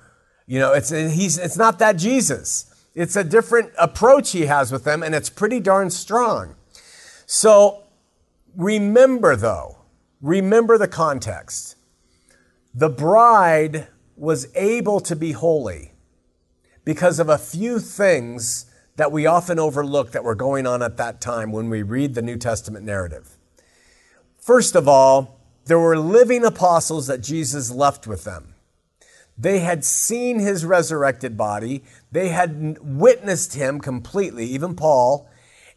You 0.47 0.59
know, 0.59 0.73
it's, 0.73 0.89
he's, 0.89 1.37
it's 1.37 1.59
not 1.59 1.79
that 1.81 1.99
Jesus. 1.99 2.75
It's 2.95 3.15
a 3.15 3.23
different 3.23 3.73
approach 3.79 4.33
he 4.33 4.47
has 4.47 4.73
with 4.73 4.85
them, 4.85 5.03
and 5.03 5.15
it's 5.15 5.29
pretty 5.29 5.61
darn 5.61 5.91
strong. 5.91 6.57
So 7.27 7.85
remember, 8.57 9.37
though, 9.37 9.79
remember 10.23 10.79
the 10.79 10.89
context. 10.89 11.77
The 12.75 12.89
bride 12.89 13.89
was 14.17 14.49
able 14.57 15.01
to 15.01 15.15
be 15.15 15.33
holy 15.33 15.92
because 16.85 17.19
of 17.19 17.29
a 17.29 17.39
few 17.39 17.79
things 17.79 18.67
that 18.97 19.13
we 19.13 19.27
often 19.27 19.59
overlook 19.59 20.13
that 20.13 20.25
were 20.25 20.35
going 20.35 20.67
on 20.67 20.83
at 20.83 20.97
that 20.97 21.21
time 21.21 21.53
when 21.53 21.71
we 21.71 21.83
read 21.83 22.15
the 22.15 22.23
New 22.23 22.37
Testament 22.37 22.85
narrative. 22.85 23.37
First 24.39 24.75
of 24.75 24.87
all, 24.87 25.41
there 25.65 25.79
were 25.79 25.97
living 25.97 26.45
apostles 26.45 27.07
that 27.07 27.23
Jesus 27.23 27.71
left 27.71 28.07
with 28.07 28.25
them. 28.25 28.55
They 29.39 29.61
had 29.61 29.85
seen 29.85 30.41
his 30.41 30.65
resurrected 30.65 31.37
body, 31.37 31.85
they 32.11 32.29
had 32.29 32.79
witnessed 32.81 33.55
him 33.55 33.81
completely, 33.81 34.45
even 34.47 34.77
Paul, 34.77 35.29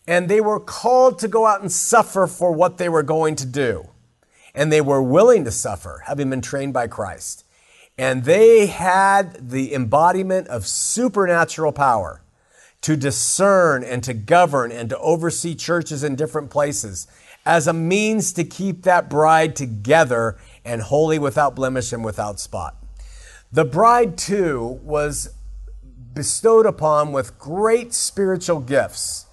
and 0.08 0.28
they 0.28 0.42
were 0.42 0.60
called 0.60 1.20
to 1.20 1.28
go 1.28 1.46
out 1.46 1.62
and 1.62 1.72
suffer 1.72 2.28
for 2.28 2.52
what 2.52 2.78
they 2.78 2.90
were 2.90 3.04
going 3.04 3.36
to 3.38 3.46
do. 3.46 3.90
And 4.54 4.72
they 4.72 4.82
were 4.82 5.02
willing 5.02 5.46
to 5.46 5.52
suffer, 5.52 6.04
having 6.06 6.30
been 6.30 6.42
trained 6.42 6.74
by 6.74 6.88
Christ. 6.88 7.45
And 7.98 8.26
they 8.26 8.68
had 8.68 9.50
the 9.50 9.74
embodiment 9.74 10.48
of 10.50 10.68
supernatural 10.68 11.72
power 11.72 12.22
to 12.82 12.96
discern 12.96 13.84
and 13.84 14.04
to 14.04 14.14
govern 14.14 14.72
and 14.72 14.90
to 14.90 15.00
oversee 15.00 15.56
churches 15.56 16.04
in 16.04 16.16
different 16.16 16.50
places 16.50 17.08
as 17.46 17.68
a 17.68 17.74
means 17.74 18.34
to 18.34 18.44
keep 18.44 18.84
that 18.84 19.10
bride 19.10 19.56
together 19.56 20.38
and 20.64 20.82
holy 20.82 21.20
without 21.20 21.56
blemish 21.56 21.94
and 21.94 22.04
without 22.04 22.40
spot. 22.40 22.76
The 23.52 23.66
bride, 23.66 24.18
too, 24.18 24.80
was 24.84 25.30
bestowed 26.14 26.66
upon 26.66 27.12
with 27.12 27.38
great 27.38 27.94
spiritual 27.94 28.60
gifts. 28.60 29.28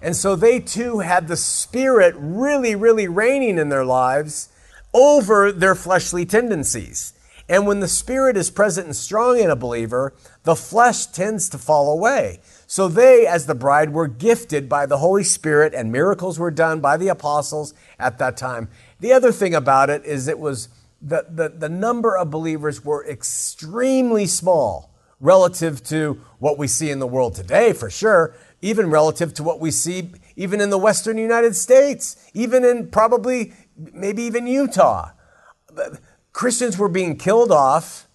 And 0.00 0.14
so 0.14 0.36
they 0.36 0.60
too 0.60 1.00
had 1.00 1.26
the 1.26 1.36
Spirit 1.36 2.14
really, 2.16 2.74
really 2.74 3.08
reigning 3.08 3.58
in 3.58 3.68
their 3.68 3.84
lives 3.84 4.50
over 4.94 5.50
their 5.50 5.74
fleshly 5.74 6.24
tendencies. 6.24 7.12
And 7.48 7.66
when 7.66 7.80
the 7.80 7.88
Spirit 7.88 8.36
is 8.36 8.50
present 8.50 8.86
and 8.86 8.96
strong 8.96 9.38
in 9.38 9.50
a 9.50 9.56
believer, 9.56 10.12
the 10.42 10.56
flesh 10.56 11.06
tends 11.06 11.48
to 11.50 11.58
fall 11.58 11.92
away. 11.92 12.40
So 12.66 12.88
they, 12.88 13.26
as 13.26 13.46
the 13.46 13.54
bride, 13.54 13.92
were 13.92 14.08
gifted 14.08 14.68
by 14.68 14.86
the 14.86 14.98
Holy 14.98 15.22
Spirit, 15.22 15.72
and 15.72 15.92
miracles 15.92 16.38
were 16.38 16.50
done 16.50 16.80
by 16.80 16.96
the 16.96 17.08
apostles 17.08 17.72
at 17.98 18.18
that 18.18 18.36
time. 18.36 18.68
The 18.98 19.12
other 19.12 19.30
thing 19.30 19.54
about 19.54 19.90
it 19.90 20.04
is 20.04 20.26
it 20.26 20.38
was 20.38 20.68
the, 21.00 21.26
the, 21.28 21.48
the 21.48 21.68
number 21.68 22.16
of 22.16 22.30
believers 22.30 22.84
were 22.84 23.06
extremely 23.06 24.26
small 24.26 24.92
relative 25.20 25.82
to 25.84 26.20
what 26.38 26.58
we 26.58 26.66
see 26.66 26.90
in 26.90 26.98
the 26.98 27.06
world 27.06 27.34
today, 27.34 27.72
for 27.72 27.88
sure, 27.88 28.34
even 28.60 28.90
relative 28.90 29.32
to 29.34 29.42
what 29.42 29.60
we 29.60 29.70
see 29.70 30.10
even 30.36 30.60
in 30.60 30.70
the 30.70 30.78
Western 30.78 31.16
United 31.16 31.56
States, 31.56 32.16
even 32.34 32.64
in 32.64 32.88
probably 32.88 33.52
maybe 33.76 34.22
even 34.22 34.46
Utah. 34.46 35.10
Christians 36.36 36.76
were 36.76 36.90
being 36.90 37.16
killed 37.16 37.50
off. 37.50 38.06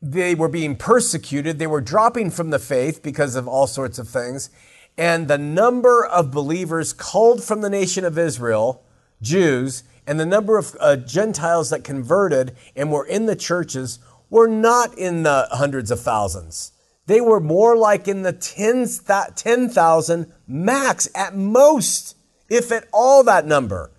They 0.00 0.34
were 0.34 0.48
being 0.48 0.76
persecuted. 0.76 1.58
They 1.58 1.66
were 1.66 1.82
dropping 1.82 2.30
from 2.30 2.48
the 2.48 2.58
faith 2.58 3.02
because 3.02 3.36
of 3.36 3.46
all 3.46 3.66
sorts 3.66 3.98
of 3.98 4.08
things. 4.08 4.48
And 4.96 5.28
the 5.28 5.36
number 5.36 6.06
of 6.06 6.30
believers 6.30 6.94
called 6.94 7.44
from 7.44 7.60
the 7.60 7.68
nation 7.68 8.02
of 8.02 8.16
Israel, 8.16 8.82
Jews, 9.20 9.84
and 10.06 10.18
the 10.18 10.24
number 10.24 10.56
of 10.56 10.74
uh, 10.80 10.96
Gentiles 10.96 11.68
that 11.68 11.84
converted 11.84 12.56
and 12.74 12.90
were 12.90 13.04
in 13.04 13.26
the 13.26 13.36
churches 13.36 13.98
were 14.30 14.48
not 14.48 14.96
in 14.96 15.22
the 15.22 15.46
hundreds 15.50 15.90
of 15.90 16.00
thousands. 16.00 16.72
They 17.04 17.20
were 17.20 17.40
more 17.40 17.76
like 17.76 18.08
in 18.08 18.22
the 18.22 18.32
10,000 18.32 20.32
max 20.48 21.08
at 21.14 21.36
most, 21.36 22.16
if 22.48 22.72
at 22.72 22.88
all 22.90 23.22
that 23.24 23.44
number 23.44 23.90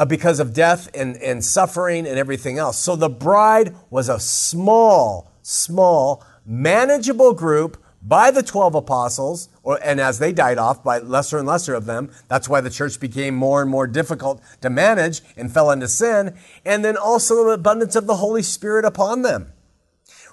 uh, 0.00 0.04
because 0.06 0.40
of 0.40 0.54
death 0.54 0.88
and, 0.94 1.18
and 1.18 1.44
suffering 1.44 2.06
and 2.06 2.18
everything 2.18 2.56
else. 2.56 2.78
So 2.78 2.96
the 2.96 3.10
bride 3.10 3.76
was 3.90 4.08
a 4.08 4.18
small, 4.18 5.30
small, 5.42 6.24
manageable 6.46 7.34
group, 7.34 7.76
by 8.02 8.30
the 8.30 8.42
12 8.42 8.76
apostles, 8.76 9.50
or, 9.62 9.78
and 9.84 10.00
as 10.00 10.18
they 10.18 10.32
died 10.32 10.56
off 10.56 10.82
by 10.82 10.96
lesser 10.96 11.36
and 11.36 11.46
lesser 11.46 11.74
of 11.74 11.84
them, 11.84 12.10
that's 12.28 12.48
why 12.48 12.62
the 12.62 12.70
church 12.70 12.98
became 12.98 13.34
more 13.34 13.60
and 13.60 13.70
more 13.70 13.86
difficult 13.86 14.40
to 14.62 14.70
manage 14.70 15.20
and 15.36 15.52
fell 15.52 15.70
into 15.70 15.86
sin, 15.86 16.34
and 16.64 16.82
then 16.82 16.96
also 16.96 17.44
the 17.44 17.50
abundance 17.50 17.94
of 17.94 18.06
the 18.06 18.16
Holy 18.16 18.42
Spirit 18.42 18.86
upon 18.86 19.20
them. 19.20 19.52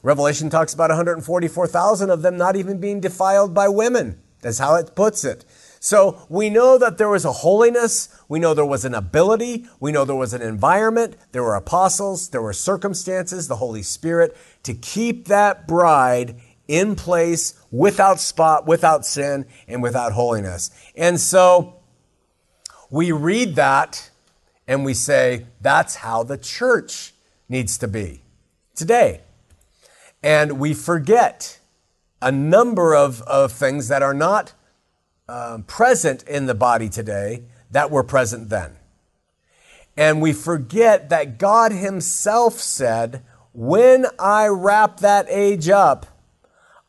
Revelation 0.01 0.49
talks 0.49 0.73
about 0.73 0.91
144,000 0.91 2.09
of 2.09 2.21
them 2.21 2.37
not 2.37 2.55
even 2.55 2.79
being 2.79 3.01
defiled 3.01 3.53
by 3.53 3.67
women. 3.67 4.21
That's 4.39 4.59
how 4.59 4.75
it 4.75 4.95
puts 4.95 5.25
it. 5.25 5.43
So 5.79 6.25
we 6.29 6.49
know 6.49 6.77
that 6.77 6.97
there 6.97 7.09
was 7.09 7.25
a 7.25 7.31
holiness. 7.31 8.09
We 8.27 8.39
know 8.39 8.53
there 8.53 8.65
was 8.65 8.85
an 8.85 8.93
ability. 8.93 9.67
We 9.79 9.91
know 9.91 10.05
there 10.05 10.15
was 10.15 10.33
an 10.33 10.41
environment. 10.41 11.15
There 11.31 11.43
were 11.43 11.55
apostles. 11.55 12.29
There 12.29 12.41
were 12.41 12.53
circumstances, 12.53 13.47
the 13.47 13.57
Holy 13.57 13.83
Spirit 13.83 14.35
to 14.63 14.73
keep 14.73 15.27
that 15.27 15.67
bride 15.67 16.35
in 16.67 16.95
place 16.95 17.53
without 17.71 18.19
spot, 18.19 18.67
without 18.67 19.05
sin, 19.05 19.45
and 19.67 19.81
without 19.81 20.11
holiness. 20.11 20.69
And 20.95 21.19
so 21.19 21.79
we 22.89 23.11
read 23.11 23.55
that 23.55 24.09
and 24.67 24.83
we 24.83 24.93
say, 24.93 25.45
that's 25.61 25.95
how 25.95 26.23
the 26.23 26.37
church 26.37 27.13
needs 27.47 27.77
to 27.77 27.87
be 27.87 28.21
today. 28.75 29.21
And 30.21 30.59
we 30.59 30.73
forget 30.73 31.59
a 32.21 32.31
number 32.31 32.95
of, 32.95 33.21
of 33.21 33.51
things 33.51 33.87
that 33.87 34.03
are 34.03 34.13
not 34.13 34.53
um, 35.29 35.63
present 35.63 36.23
in 36.23 36.45
the 36.45 36.55
body 36.55 36.89
today 36.89 37.43
that 37.71 37.91
were 37.91 38.03
present 38.03 38.49
then. 38.49 38.77
And 39.95 40.21
we 40.21 40.31
forget 40.31 41.09
that 41.09 41.37
God 41.37 41.71
Himself 41.71 42.53
said, 42.59 43.23
When 43.53 44.05
I 44.19 44.47
wrap 44.47 44.99
that 44.99 45.25
age 45.29 45.69
up, 45.69 46.05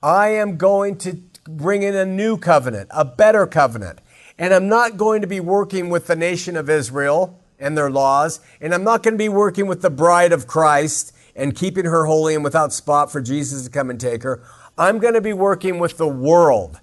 I 0.02 0.28
am 0.28 0.56
going 0.56 0.98
to 0.98 1.18
bring 1.48 1.82
in 1.82 1.96
a 1.96 2.04
new 2.04 2.36
covenant, 2.36 2.90
a 2.92 3.04
better 3.04 3.46
covenant. 3.46 4.00
And 4.38 4.54
I'm 4.54 4.68
not 4.68 4.96
going 4.96 5.22
to 5.22 5.26
be 5.26 5.40
working 5.40 5.88
with 5.88 6.06
the 6.06 6.14
nation 6.14 6.56
of 6.56 6.70
Israel 6.70 7.40
and 7.58 7.76
their 7.76 7.90
laws, 7.90 8.40
and 8.60 8.72
I'm 8.72 8.84
not 8.84 9.02
going 9.02 9.14
to 9.14 9.18
be 9.18 9.28
working 9.28 9.66
with 9.66 9.82
the 9.82 9.90
bride 9.90 10.32
of 10.32 10.46
Christ 10.46 11.12
and 11.34 11.56
keeping 11.56 11.86
her 11.86 12.04
holy 12.04 12.34
and 12.34 12.44
without 12.44 12.72
spot 12.72 13.10
for 13.10 13.20
Jesus 13.20 13.64
to 13.64 13.70
come 13.70 13.90
and 13.90 14.00
take 14.00 14.22
her. 14.22 14.42
I'm 14.76 14.98
going 14.98 15.14
to 15.14 15.20
be 15.20 15.32
working 15.32 15.78
with 15.78 15.96
the 15.96 16.06
world. 16.06 16.78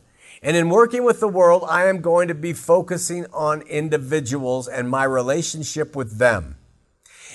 And 0.46 0.56
in 0.56 0.70
working 0.70 1.04
with 1.04 1.22
the 1.22 1.28
world, 1.28 1.66
I 1.68 1.88
am 1.88 2.02
going 2.02 2.28
to 2.28 2.36
be 2.36 2.54
focusing 2.54 3.26
on 3.34 3.64
individuals 3.64 4.68
and 4.68 4.88
my 4.88 5.04
relationship 5.04 5.96
with 5.96 6.20
them. 6.20 6.58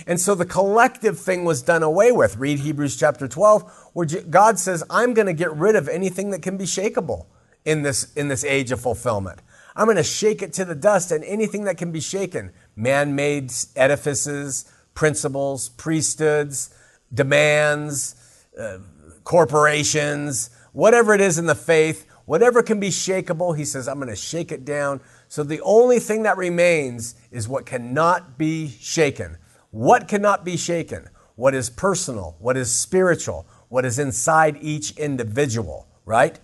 And 0.07 0.21
so 0.21 0.37
the 0.37 0.45
collective 0.45 1.19
thing 1.19 1.45
was 1.45 1.61
done 1.61 1.83
away 1.83 2.13
with. 2.13 2.37
Read 2.37 2.61
Hebrews 2.61 2.97
chapter 2.97 3.27
12, 3.27 3.91
where 3.95 4.07
God 4.07 4.61
says, 4.61 4.85
I'm 4.89 5.13
going 5.13 5.27
to 5.27 5.33
get 5.33 5.53
rid 5.53 5.75
of 5.75 5.89
anything 5.89 6.31
that 6.31 6.41
can 6.41 6.57
be 6.57 6.67
shakable 6.67 7.27
in 7.65 7.83
this, 7.83 8.15
in 8.15 8.29
this 8.29 8.45
age 8.45 8.71
of 8.71 8.81
fulfillment. 8.81 9.41
I'm 9.75 9.87
going 9.87 9.97
to 9.97 10.05
shake 10.05 10.41
it 10.41 10.53
to 10.53 10.65
the 10.65 10.77
dust 10.77 11.11
and 11.11 11.25
anything 11.25 11.65
that 11.65 11.79
can 11.79 11.91
be 11.91 12.01
shaken 12.01 12.53
man 12.77 13.17
made 13.17 13.53
edifices, 13.75 14.73
principles, 14.95 15.71
priesthoods, 15.71 16.73
demands, 17.13 18.15
uh, 18.57 18.79
corporations, 19.25 20.51
whatever 20.73 21.13
it 21.13 21.21
is 21.21 21.39
in 21.39 21.47
the 21.47 21.57
faith, 21.57 22.07
whatever 22.31 22.63
can 22.63 22.79
be 22.79 22.91
shakable, 22.91 23.57
he 23.57 23.65
says, 23.65 23.89
I'm 23.89 23.97
going 23.97 24.09
to 24.09 24.15
shake 24.15 24.53
it 24.53 24.65
down. 24.65 25.01
So 25.27 25.43
the 25.43 25.61
only 25.63 25.99
thing 25.99 26.23
that 26.23 26.37
remains 26.37 27.17
is 27.33 27.49
what 27.49 27.67
cannot 27.67 28.39
be 28.39 28.69
shaken. 28.69 29.37
What 29.73 30.07
cannot 30.07 30.45
be 30.45 30.57
shaken? 30.57 31.09
What 31.35 31.57
is 31.57 31.69
personal? 31.69 32.37
What 32.39 32.57
is 32.57 32.73
spiritual? 32.73 33.49
What 33.69 33.85
is 33.85 33.99
inside 33.99 34.59
each 34.61 34.97
individual, 34.97 35.89
right? 36.05 36.39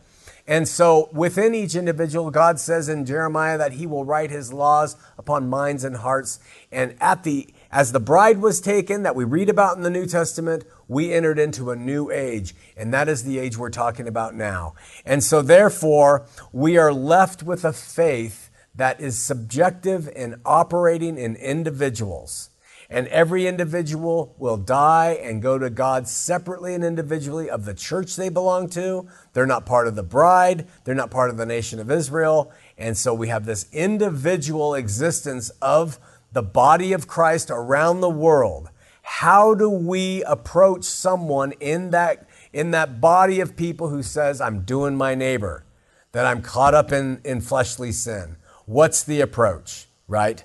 And 0.49 0.67
so 0.67 1.09
within 1.13 1.55
each 1.55 1.77
individual, 1.77 2.33
God 2.33 2.59
says 2.59 2.89
in 2.89 3.05
Jeremiah 3.05 3.57
that 3.57 3.75
he 3.75 3.87
will 3.87 4.05
write 4.05 4.33
his 4.33 4.53
laws 4.53 4.97
upon 5.17 5.49
minds 5.49 5.85
and 5.85 5.99
hearts. 5.99 6.41
And 6.73 6.97
at 7.01 7.23
the, 7.23 7.47
as 7.71 7.93
the 7.93 8.01
bride 8.01 8.39
was 8.39 8.61
taken 8.61 9.05
that 9.05 9.15
we 9.15 9.23
read 9.23 9.49
about 9.49 9.77
in 9.77 9.85
the 9.85 9.91
New 9.91 10.07
Testament, 10.07 10.65
we 10.89 11.13
entered 11.13 11.39
into 11.39 11.71
a 11.71 11.77
new 11.77 12.11
age. 12.11 12.55
And 12.77 12.93
that 12.95 13.09
is 13.09 13.25
the 13.25 13.39
age 13.39 13.57
we're 13.57 13.71
talking 13.71 14.07
about 14.09 14.35
now. 14.35 14.75
And 15.05 15.23
so 15.23 15.43
therefore, 15.43 16.27
we 16.53 16.77
are 16.77 16.93
left 16.93 17.43
with 17.43 17.65
a 17.65 17.73
faith 17.73 18.51
that 18.75 19.01
is 19.01 19.19
subjective 19.19 20.09
and 20.15 20.37
operating 20.45 21.17
in 21.19 21.37
individuals. 21.37 22.51
And 22.89 23.09
every 23.09 23.49
individual 23.49 24.37
will 24.39 24.57
die 24.57 25.19
and 25.21 25.43
go 25.43 25.59
to 25.59 25.71
God 25.71 26.07
separately 26.07 26.73
and 26.73 26.85
individually 26.85 27.51
of 27.51 27.65
the 27.65 27.75
church 27.75 28.15
they 28.15 28.29
belong 28.29 28.69
to. 28.71 29.09
They're 29.33 29.47
not 29.47 29.67
part 29.67 29.89
of 29.89 29.97
the 29.97 30.05
bride. 30.05 30.69
They're 30.85 30.95
not 30.95 31.11
part 31.11 31.31
of 31.31 31.37
the 31.37 31.47
nation 31.47 31.81
of 31.81 31.91
Israel. 31.91 32.53
And 32.79 32.97
so 32.97 33.13
we 33.13 33.27
have 33.29 33.45
this 33.45 33.67
individual 33.73 34.75
existence 34.75 35.51
of 35.61 35.99
the 36.33 36.43
body 36.43 36.93
of 36.93 37.09
Christ 37.09 37.51
around 37.51 38.03
the 38.03 38.11
world. 38.11 38.69
How 39.09 39.55
do 39.55 39.71
we 39.71 40.25
approach 40.25 40.83
someone 40.83 41.53
in 41.61 41.91
that, 41.91 42.29
in 42.53 42.73
that 42.73 43.01
body 43.01 43.39
of 43.39 43.55
people 43.55 43.89
who 43.89 44.03
says, 44.03 44.41
I'm 44.41 44.63
doing 44.63 44.97
my 44.97 45.15
neighbor, 45.15 45.65
that 46.11 46.27
I'm 46.27 46.43
caught 46.43 46.75
up 46.75 46.91
in, 46.91 47.21
in 47.25 47.41
fleshly 47.41 47.93
sin? 47.93 48.37
What's 48.65 49.05
the 49.05 49.21
approach, 49.21 49.87
right? 50.09 50.45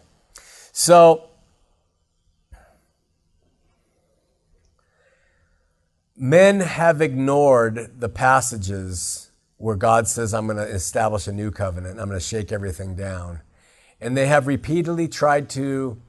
So, 0.71 1.31
Men 6.15 6.59
have 6.59 7.01
ignored 7.01 7.99
the 7.99 8.09
passages 8.09 9.31
where 9.57 9.75
God 9.75 10.07
says, 10.07 10.35
I'm 10.35 10.45
going 10.45 10.57
to 10.57 10.67
establish 10.67 11.27
a 11.27 11.31
new 11.31 11.49
covenant, 11.49 11.99
I'm 11.99 12.09
going 12.09 12.19
to 12.19 12.23
shake 12.23 12.51
everything 12.51 12.95
down. 12.95 13.41
And 13.99 14.15
they 14.15 14.27
have 14.27 14.45
repeatedly 14.45 15.07
tried 15.07 15.49
to 15.51 15.99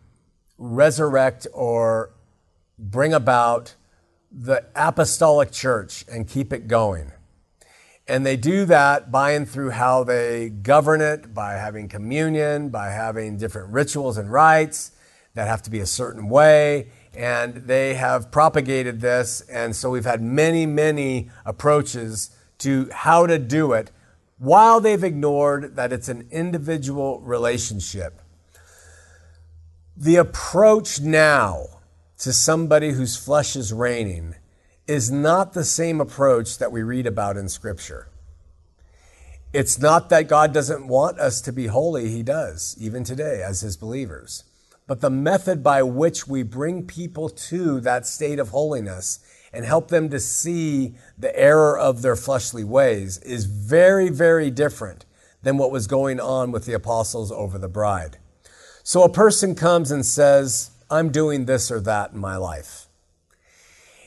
resurrect 0.58 1.46
or 1.54 2.12
bring 2.82 3.14
about 3.14 3.74
the 4.30 4.64
apostolic 4.74 5.50
church 5.50 6.04
and 6.10 6.28
keep 6.28 6.52
it 6.52 6.68
going. 6.68 7.12
And 8.06 8.26
they 8.26 8.36
do 8.36 8.64
that 8.66 9.10
by 9.10 9.30
and 9.30 9.48
through 9.48 9.70
how 9.70 10.04
they 10.04 10.50
govern 10.50 11.00
it, 11.00 11.32
by 11.32 11.54
having 11.54 11.88
communion, 11.88 12.68
by 12.68 12.90
having 12.90 13.38
different 13.38 13.72
rituals 13.72 14.18
and 14.18 14.30
rites 14.30 14.90
that 15.34 15.46
have 15.46 15.62
to 15.62 15.70
be 15.70 15.80
a 15.80 15.86
certain 15.86 16.28
way 16.28 16.88
and 17.14 17.54
they 17.54 17.94
have 17.94 18.30
propagated 18.30 19.00
this. 19.00 19.42
And 19.42 19.74
so 19.76 19.90
we've 19.90 20.04
had 20.04 20.22
many, 20.22 20.66
many 20.66 21.30
approaches 21.44 22.30
to 22.58 22.88
how 22.92 23.26
to 23.26 23.38
do 23.38 23.72
it 23.72 23.90
while 24.38 24.80
they've 24.80 25.04
ignored 25.04 25.76
that 25.76 25.92
it's 25.92 26.08
an 26.08 26.26
individual 26.30 27.20
relationship. 27.20 28.20
The 29.96 30.16
approach 30.16 31.00
now 31.00 31.66
to 32.22 32.32
somebody 32.32 32.92
whose 32.92 33.16
flesh 33.16 33.56
is 33.56 33.72
reigning 33.72 34.36
is 34.86 35.10
not 35.10 35.54
the 35.54 35.64
same 35.64 36.00
approach 36.00 36.56
that 36.58 36.70
we 36.70 36.80
read 36.80 37.04
about 37.04 37.36
in 37.36 37.48
Scripture. 37.48 38.06
It's 39.52 39.80
not 39.80 40.08
that 40.10 40.28
God 40.28 40.54
doesn't 40.54 40.86
want 40.86 41.18
us 41.18 41.40
to 41.40 41.52
be 41.52 41.66
holy, 41.66 42.10
He 42.10 42.22
does, 42.22 42.76
even 42.78 43.02
today 43.02 43.42
as 43.42 43.62
His 43.62 43.76
believers. 43.76 44.44
But 44.86 45.00
the 45.00 45.10
method 45.10 45.64
by 45.64 45.82
which 45.82 46.28
we 46.28 46.44
bring 46.44 46.86
people 46.86 47.28
to 47.28 47.80
that 47.80 48.06
state 48.06 48.38
of 48.38 48.50
holiness 48.50 49.18
and 49.52 49.64
help 49.64 49.88
them 49.88 50.08
to 50.10 50.20
see 50.20 50.94
the 51.18 51.36
error 51.36 51.76
of 51.76 52.02
their 52.02 52.14
fleshly 52.14 52.62
ways 52.62 53.18
is 53.18 53.46
very, 53.46 54.10
very 54.10 54.48
different 54.48 55.06
than 55.42 55.58
what 55.58 55.72
was 55.72 55.88
going 55.88 56.20
on 56.20 56.52
with 56.52 56.66
the 56.66 56.72
apostles 56.72 57.32
over 57.32 57.58
the 57.58 57.66
bride. 57.66 58.18
So 58.84 59.02
a 59.02 59.12
person 59.12 59.56
comes 59.56 59.90
and 59.90 60.06
says, 60.06 60.71
I'm 60.92 61.10
doing 61.10 61.46
this 61.46 61.70
or 61.70 61.80
that 61.80 62.12
in 62.12 62.18
my 62.18 62.36
life. 62.36 62.86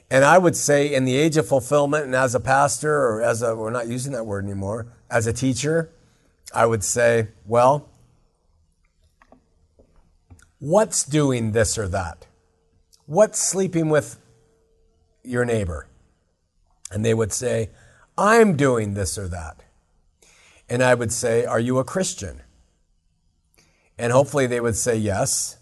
And 0.10 0.24
I 0.24 0.38
would 0.38 0.56
say, 0.56 0.94
in 0.94 1.06
the 1.06 1.18
age 1.18 1.36
of 1.36 1.48
fulfillment, 1.48 2.06
and 2.06 2.16
as 2.16 2.36
a 2.36 2.40
pastor, 2.40 2.94
or 2.94 3.22
as 3.22 3.42
a, 3.42 3.56
we're 3.56 3.72
not 3.72 3.88
using 3.88 4.14
that 4.14 4.26
word 4.26 4.46
anymore, 4.46 4.88
as 5.10 5.26
a 5.26 5.34
teacher, 5.34 5.90
I 6.54 6.68
would 6.68 6.84
say, 6.84 7.30
well, 7.46 7.90
What's 10.60 11.04
doing 11.04 11.52
this 11.52 11.78
or 11.78 11.88
that? 11.90 12.26
What's 13.06 13.40
sleeping 13.40 13.90
with 13.90 14.20
your 15.24 15.46
neighbor? 15.46 15.88
And 16.92 17.06
they 17.06 17.14
would 17.14 17.34
say, 17.34 17.70
I'm 18.18 18.56
doing 18.56 18.94
this 18.94 19.18
or 19.18 19.28
that. 19.28 19.62
And 20.70 20.82
I 20.82 20.96
would 20.96 21.12
say, 21.12 21.46
Are 21.46 21.60
you 21.60 21.78
a 21.78 21.84
Christian? 21.84 22.42
And 23.98 24.12
hopefully 24.12 24.48
they 24.48 24.60
would 24.60 24.76
say 24.76 24.96
yes. 24.96 25.58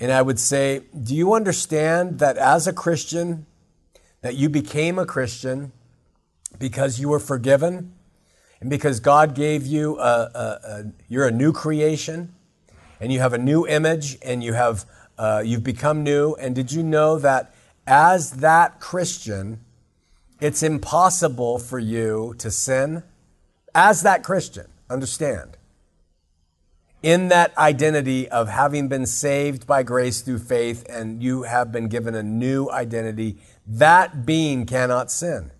And 0.00 0.12
I 0.12 0.22
would 0.22 0.38
say, 0.38 0.82
Do 1.00 1.14
you 1.14 1.34
understand 1.34 2.18
that 2.18 2.36
as 2.36 2.66
a 2.66 2.72
Christian, 2.72 3.46
that 4.20 4.36
you 4.36 4.48
became 4.48 4.98
a 4.98 5.06
Christian 5.06 5.72
because 6.58 6.98
you 7.00 7.08
were 7.08 7.20
forgiven 7.20 7.92
and 8.60 8.70
because 8.70 9.00
God 9.00 9.34
gave 9.34 9.66
you 9.66 9.98
a, 9.98 10.02
a, 10.02 10.38
a 10.38 10.84
you're 11.08 11.26
a 11.26 11.32
new 11.32 11.52
creation? 11.52 12.34
and 13.00 13.12
you 13.12 13.20
have 13.20 13.32
a 13.32 13.38
new 13.38 13.66
image 13.66 14.18
and 14.22 14.42
you 14.42 14.52
have 14.52 14.84
uh, 15.18 15.42
you've 15.44 15.64
become 15.64 16.02
new. 16.02 16.34
And 16.34 16.54
did 16.54 16.72
you 16.72 16.82
know 16.82 17.18
that 17.18 17.54
as 17.86 18.32
that 18.32 18.80
Christian, 18.80 19.60
it's 20.40 20.62
impossible 20.62 21.58
for 21.58 21.78
you 21.78 22.34
to 22.38 22.50
sin 22.50 23.02
as 23.74 24.02
that 24.02 24.22
Christian. 24.22 24.66
Understand. 24.88 25.57
In 27.02 27.28
that 27.28 27.56
identity 27.56 28.28
of 28.28 28.48
having 28.48 28.88
been 28.88 29.06
saved 29.06 29.66
by 29.66 29.82
grace 29.84 30.20
through 30.20 30.40
faith 30.40 30.84
and 30.88 31.22
you 31.22 31.44
have 31.44 31.70
been 31.70 31.88
given 31.88 32.14
a 32.14 32.22
new 32.22 32.68
identity, 32.70 33.38
that 33.66 34.26
being 34.26 34.66
cannot 34.66 35.10
sin. 35.10 35.52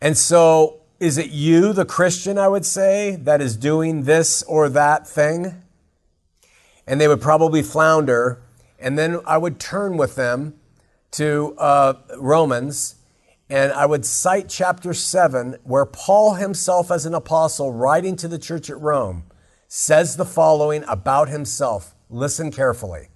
And 0.00 0.16
so, 0.16 0.80
is 0.98 1.16
it 1.16 1.30
you, 1.30 1.72
the 1.72 1.84
Christian, 1.84 2.38
I 2.38 2.48
would 2.48 2.66
say, 2.66 3.16
that 3.16 3.40
is 3.40 3.56
doing 3.56 4.02
this 4.02 4.42
or 4.44 4.68
that 4.68 5.06
thing? 5.06 5.62
And 6.86 7.00
they 7.00 7.06
would 7.06 7.20
probably 7.20 7.62
flounder. 7.62 8.42
And 8.80 8.98
then 8.98 9.20
I 9.26 9.38
would 9.38 9.60
turn 9.60 9.96
with 9.96 10.16
them 10.16 10.54
to 11.12 11.54
uh, 11.56 11.94
Romans 12.16 12.96
and 13.50 13.72
I 13.72 13.86
would 13.86 14.04
cite 14.04 14.48
chapter 14.48 14.92
7, 14.92 15.56
where 15.64 15.86
Paul 15.86 16.34
himself, 16.34 16.90
as 16.90 17.06
an 17.06 17.14
apostle, 17.14 17.72
writing 17.72 18.14
to 18.16 18.28
the 18.28 18.38
church 18.38 18.68
at 18.68 18.78
Rome, 18.78 19.24
says 19.68 20.16
the 20.16 20.24
following 20.24 20.82
about 20.88 21.28
himself. 21.28 21.94
Listen 22.10 22.50
carefully. 22.50 23.08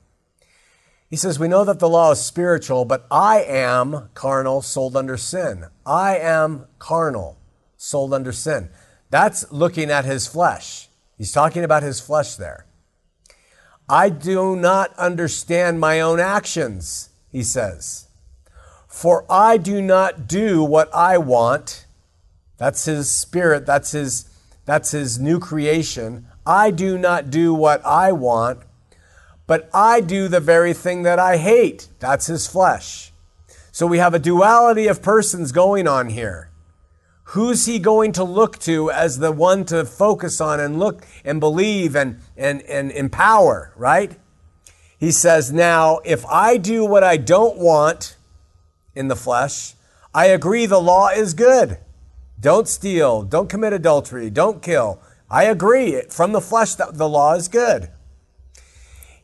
He 1.08 1.16
says, 1.16 1.38
We 1.38 1.48
know 1.48 1.64
that 1.64 1.78
the 1.78 1.88
law 1.88 2.12
is 2.12 2.20
spiritual, 2.20 2.84
but 2.84 3.06
I 3.10 3.42
am 3.42 4.10
carnal, 4.14 4.62
sold 4.62 4.96
under 4.96 5.16
sin. 5.16 5.66
I 5.84 6.18
am 6.18 6.66
carnal, 6.78 7.38
sold 7.76 8.14
under 8.14 8.32
sin. 8.32 8.68
That's 9.10 9.50
looking 9.50 9.90
at 9.90 10.04
his 10.04 10.26
flesh. 10.26 10.88
He's 11.18 11.32
talking 11.32 11.64
about 11.64 11.82
his 11.82 12.00
flesh 12.00 12.36
there. 12.36 12.66
I 13.88 14.08
do 14.08 14.56
not 14.56 14.94
understand 14.96 15.80
my 15.80 16.00
own 16.00 16.18
actions, 16.18 17.10
he 17.30 17.42
says. 17.42 18.08
For 18.88 19.26
I 19.30 19.56
do 19.56 19.82
not 19.82 20.26
do 20.26 20.62
what 20.62 20.88
I 20.94 21.18
want. 21.18 21.86
That's 22.56 22.84
his 22.84 23.10
spirit, 23.10 23.66
that's 23.66 23.92
his, 23.92 24.30
that's 24.64 24.92
his 24.92 25.18
new 25.18 25.38
creation. 25.38 26.26
I 26.46 26.70
do 26.70 26.98
not 26.98 27.30
do 27.30 27.54
what 27.54 27.84
I 27.84 28.12
want, 28.12 28.60
but 29.46 29.68
I 29.72 30.00
do 30.00 30.28
the 30.28 30.40
very 30.40 30.72
thing 30.72 31.02
that 31.02 31.18
I 31.18 31.36
hate. 31.36 31.88
That's 31.98 32.26
his 32.26 32.46
flesh. 32.46 33.12
So 33.70 33.86
we 33.86 33.98
have 33.98 34.14
a 34.14 34.18
duality 34.18 34.86
of 34.86 35.02
persons 35.02 35.52
going 35.52 35.86
on 35.86 36.08
here. 36.08 36.50
Who's 37.24 37.66
he 37.66 37.78
going 37.78 38.12
to 38.12 38.24
look 38.24 38.58
to 38.60 38.90
as 38.90 39.18
the 39.18 39.32
one 39.32 39.64
to 39.66 39.84
focus 39.84 40.40
on 40.40 40.60
and 40.60 40.78
look 40.78 41.06
and 41.24 41.40
believe 41.40 41.96
and, 41.96 42.20
and, 42.36 42.60
and 42.62 42.90
empower, 42.90 43.72
right? 43.76 44.18
He 44.98 45.10
says, 45.10 45.52
Now, 45.52 46.00
if 46.04 46.26
I 46.26 46.58
do 46.58 46.84
what 46.84 47.02
I 47.02 47.16
don't 47.16 47.56
want, 47.56 48.16
in 48.94 49.08
the 49.08 49.16
flesh. 49.16 49.74
I 50.14 50.26
agree 50.26 50.66
the 50.66 50.80
law 50.80 51.08
is 51.08 51.34
good. 51.34 51.78
Don't 52.38 52.68
steal, 52.68 53.22
don't 53.22 53.48
commit 53.48 53.72
adultery, 53.72 54.28
don't 54.28 54.62
kill. 54.62 55.00
I 55.32 55.44
agree 55.44 56.02
from 56.10 56.32
the 56.32 56.42
flesh 56.42 56.74
the 56.74 57.08
law 57.08 57.32
is 57.32 57.48
good. 57.48 57.88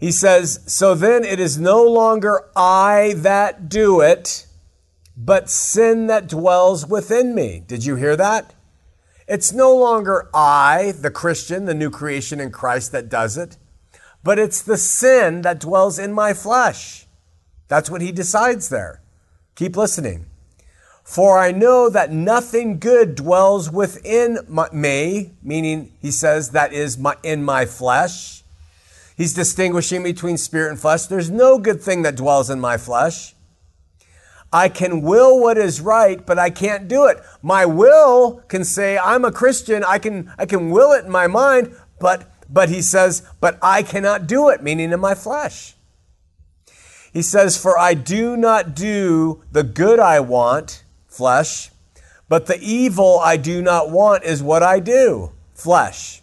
He 0.01 0.11
says, 0.11 0.61
So 0.66 0.94
then 0.94 1.23
it 1.23 1.38
is 1.38 1.59
no 1.59 1.83
longer 1.85 2.49
I 2.57 3.12
that 3.18 3.68
do 3.68 4.01
it, 4.01 4.47
but 5.14 5.51
sin 5.51 6.07
that 6.07 6.27
dwells 6.27 6.87
within 6.87 7.35
me. 7.35 7.62
Did 7.66 7.85
you 7.85 7.97
hear 7.97 8.16
that? 8.16 8.55
It's 9.27 9.53
no 9.53 9.77
longer 9.77 10.31
I, 10.33 10.94
the 10.99 11.11
Christian, 11.11 11.66
the 11.66 11.75
new 11.75 11.90
creation 11.90 12.40
in 12.40 12.53
Christ, 12.53 12.90
that 12.92 13.11
does 13.11 13.37
it, 13.37 13.59
but 14.25 14.38
it's 14.38 14.62
the 14.62 14.79
sin 14.79 15.42
that 15.42 15.61
dwells 15.61 15.99
in 15.99 16.14
my 16.14 16.33
flesh. 16.33 17.07
That's 17.66 17.90
what 17.90 18.01
he 18.01 18.12
decides 18.12 18.71
there. 18.71 19.03
Keep 19.57 19.77
listening. 19.77 20.28
For 21.09 21.38
I 21.38 21.53
know 21.53 21.88
that 21.88 22.12
nothing 22.12 22.79
good 22.79 23.14
dwells 23.14 23.73
within 23.73 24.40
my, 24.47 24.68
me, 24.71 25.33
meaning 25.42 25.90
he 26.03 26.11
says 26.11 26.51
that 26.51 26.75
is 26.75 26.99
my, 26.99 27.16
in 27.23 27.42
my 27.42 27.64
flesh. 27.64 28.42
He's 29.16 29.33
distinguishing 29.33 30.03
between 30.03 30.37
spirit 30.37 30.68
and 30.68 30.79
flesh. 30.79 31.07
There's 31.07 31.31
no 31.31 31.59
good 31.59 31.81
thing 31.81 32.03
that 32.03 32.14
dwells 32.14 32.51
in 32.51 32.61
my 32.61 32.77
flesh. 32.77 33.35
I 34.53 34.68
can 34.68 35.01
will 35.01 35.40
what 35.40 35.57
is 35.57 35.81
right, 35.81 36.25
but 36.27 36.38
I 36.38 36.51
can't 36.51 36.88
do 36.88 37.07
it. 37.07 37.16
My 37.40 37.64
will 37.64 38.42
can 38.49 38.62
say 38.62 38.99
I'm 38.99 39.25
a 39.25 39.33
Christian. 39.33 39.85
I 39.85 39.99
can 39.99 40.31
I 40.37 40.44
can 40.44 40.71
will 40.71 40.92
it 40.92 41.07
in 41.07 41.11
my 41.11 41.27
mind, 41.27 41.75
but 41.99 42.31
but 42.51 42.68
he 42.68 42.83
says, 42.83 43.23
but 43.40 43.59
I 43.62 43.83
cannot 43.83 44.27
do 44.27 44.51
it, 44.51 44.62
meaning 44.62 44.92
in 44.92 45.01
my 45.01 45.14
flesh. 45.14 45.75
He 47.14 47.23
says, 47.23 47.57
For 47.57 47.79
I 47.79 47.94
do 47.94 48.37
not 48.37 48.75
do 48.75 49.42
the 49.51 49.62
good 49.62 49.99
I 49.99 50.21
want, 50.21 50.85
flesh, 51.18 51.70
but 52.28 52.46
the 52.46 52.59
evil 52.62 53.18
I 53.18 53.37
do 53.37 53.61
not 53.61 53.90
want 53.90 54.24
is 54.24 54.42
what 54.42 54.62
I 54.62 54.81
do, 54.81 55.33
flesh. 55.52 56.22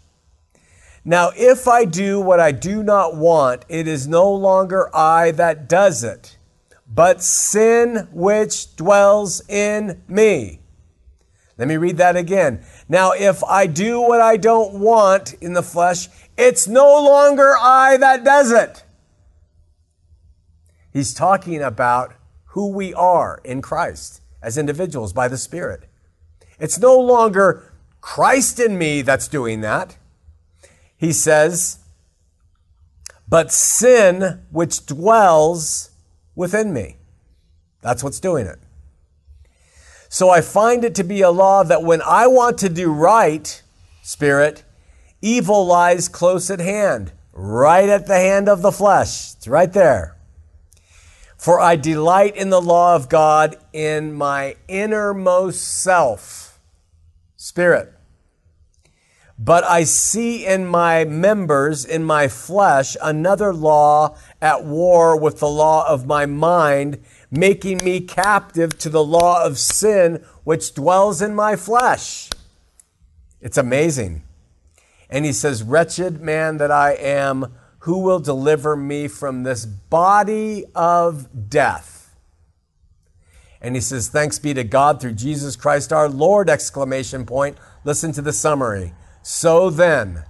Now, 1.04 1.32
if 1.36 1.68
I 1.68 1.86
do 1.86 2.20
what 2.20 2.40
I 2.40 2.52
do 2.52 2.82
not 2.82 3.16
want, 3.16 3.66
it 3.70 3.88
is 3.88 4.08
no 4.08 4.32
longer 4.32 4.90
I 4.96 5.32
that 5.32 5.70
does 5.70 6.04
it, 6.04 6.38
but 6.88 7.22
sin 7.22 8.08
which 8.12 8.76
dwells 8.76 9.48
in 9.48 10.02
me. 10.08 10.62
Let 11.58 11.68
me 11.68 11.78
read 11.78 11.98
that 11.98 12.16
again. 12.16 12.64
Now, 12.90 13.12
if 13.12 13.44
I 13.44 13.68
do 13.68 14.02
what 14.02 14.22
I 14.22 14.38
don't 14.38 14.80
want 14.80 15.34
in 15.36 15.54
the 15.54 15.62
flesh, 15.62 16.08
it's 16.38 16.68
no 16.68 16.88
longer 17.04 17.54
I 17.60 17.98
that 17.98 18.24
does 18.24 18.52
it 18.52 18.86
He's 20.96 21.14
talking 21.14 21.62
about 21.62 22.14
who 22.54 22.72
we 22.72 22.94
are 22.94 23.42
in 23.44 23.62
Christ 23.62 24.22
as 24.46 24.60
individuals 24.60 25.12
by 25.12 25.28
the 25.28 25.40
Spirit. 25.40 25.90
It's 26.60 26.78
no 26.78 26.98
longer 27.00 27.74
Christ 28.00 28.60
in 28.60 28.78
me 28.78 29.02
that's 29.02 29.28
doing 29.28 29.62
that. 29.62 29.98
He 30.96 31.12
says, 31.12 31.80
but 33.28 33.52
sin 33.52 34.46
which 34.52 34.86
dwells 34.86 35.90
within 36.36 36.72
me. 36.72 36.98
That's 37.82 38.04
what's 38.04 38.20
doing 38.20 38.46
it. 38.46 38.60
So 40.10 40.30
I 40.30 40.42
find 40.42 40.86
it 40.86 40.94
to 40.96 41.04
be 41.04 41.22
a 41.22 41.32
law 41.32 41.64
that 41.64 41.82
when 41.82 42.04
I 42.04 42.28
want 42.28 42.60
to 42.60 42.70
do 42.70 42.94
right, 42.94 43.62
Spirit, 44.04 44.64
evil 45.24 45.66
lies 45.66 46.08
close 46.08 46.52
at 46.52 46.60
hand, 46.60 47.14
right 47.34 47.90
at 47.90 48.06
the 48.06 48.16
hand 48.16 48.48
of 48.48 48.62
the 48.62 48.72
flesh. 48.72 49.34
It's 49.34 49.48
right 49.48 49.74
there. 49.74 50.15
For 51.46 51.60
I 51.60 51.76
delight 51.76 52.36
in 52.36 52.50
the 52.50 52.60
law 52.60 52.96
of 52.96 53.08
God 53.08 53.56
in 53.72 54.16
my 54.16 54.56
innermost 54.68 55.62
self, 55.62 56.60
spirit. 57.36 57.94
But 59.38 59.64
I 59.64 59.84
see 59.84 60.44
in 60.44 60.66
my 60.66 61.06
members, 61.06 61.86
in 61.86 62.04
my 62.04 62.30
flesh, 62.30 62.98
another 63.00 63.54
law 63.54 64.18
at 64.42 64.66
war 64.66 65.20
with 65.20 65.38
the 65.38 65.48
law 65.48 65.88
of 65.88 66.08
my 66.08 66.26
mind, 66.26 67.04
making 67.30 67.78
me 67.84 68.02
captive 68.02 68.80
to 68.80 68.90
the 68.90 69.04
law 69.04 69.46
of 69.46 69.60
sin 69.60 70.26
which 70.46 70.74
dwells 70.74 71.22
in 71.22 71.36
my 71.36 71.56
flesh. 71.56 72.28
It's 73.40 73.60
amazing. 73.60 74.24
And 75.12 75.26
he 75.26 75.32
says, 75.32 75.62
Wretched 75.62 76.22
man 76.22 76.58
that 76.58 76.72
I 76.72 76.94
am, 76.94 77.54
who 77.86 78.00
will 78.00 78.20
deliver 78.20 78.76
me 78.76 79.08
from 79.08 79.44
this 79.44 79.64
body 79.64 80.66
of 80.74 81.50
death? 81.52 82.16
And 83.62 83.76
he 83.76 83.82
says, 83.82 84.08
Thanks 84.10 84.40
be 84.40 84.56
to 84.56 84.64
God 84.64 85.00
through 85.00 85.14
Jesus 85.14 85.56
Christ 85.56 85.94
our 85.94 86.10
Lord! 86.10 86.50
Exclamation 86.50 87.28
point. 87.28 87.60
Listen 87.84 88.12
to 88.14 88.24
the 88.24 88.34
summary. 88.34 88.94
So 89.22 89.70
then, 89.70 90.24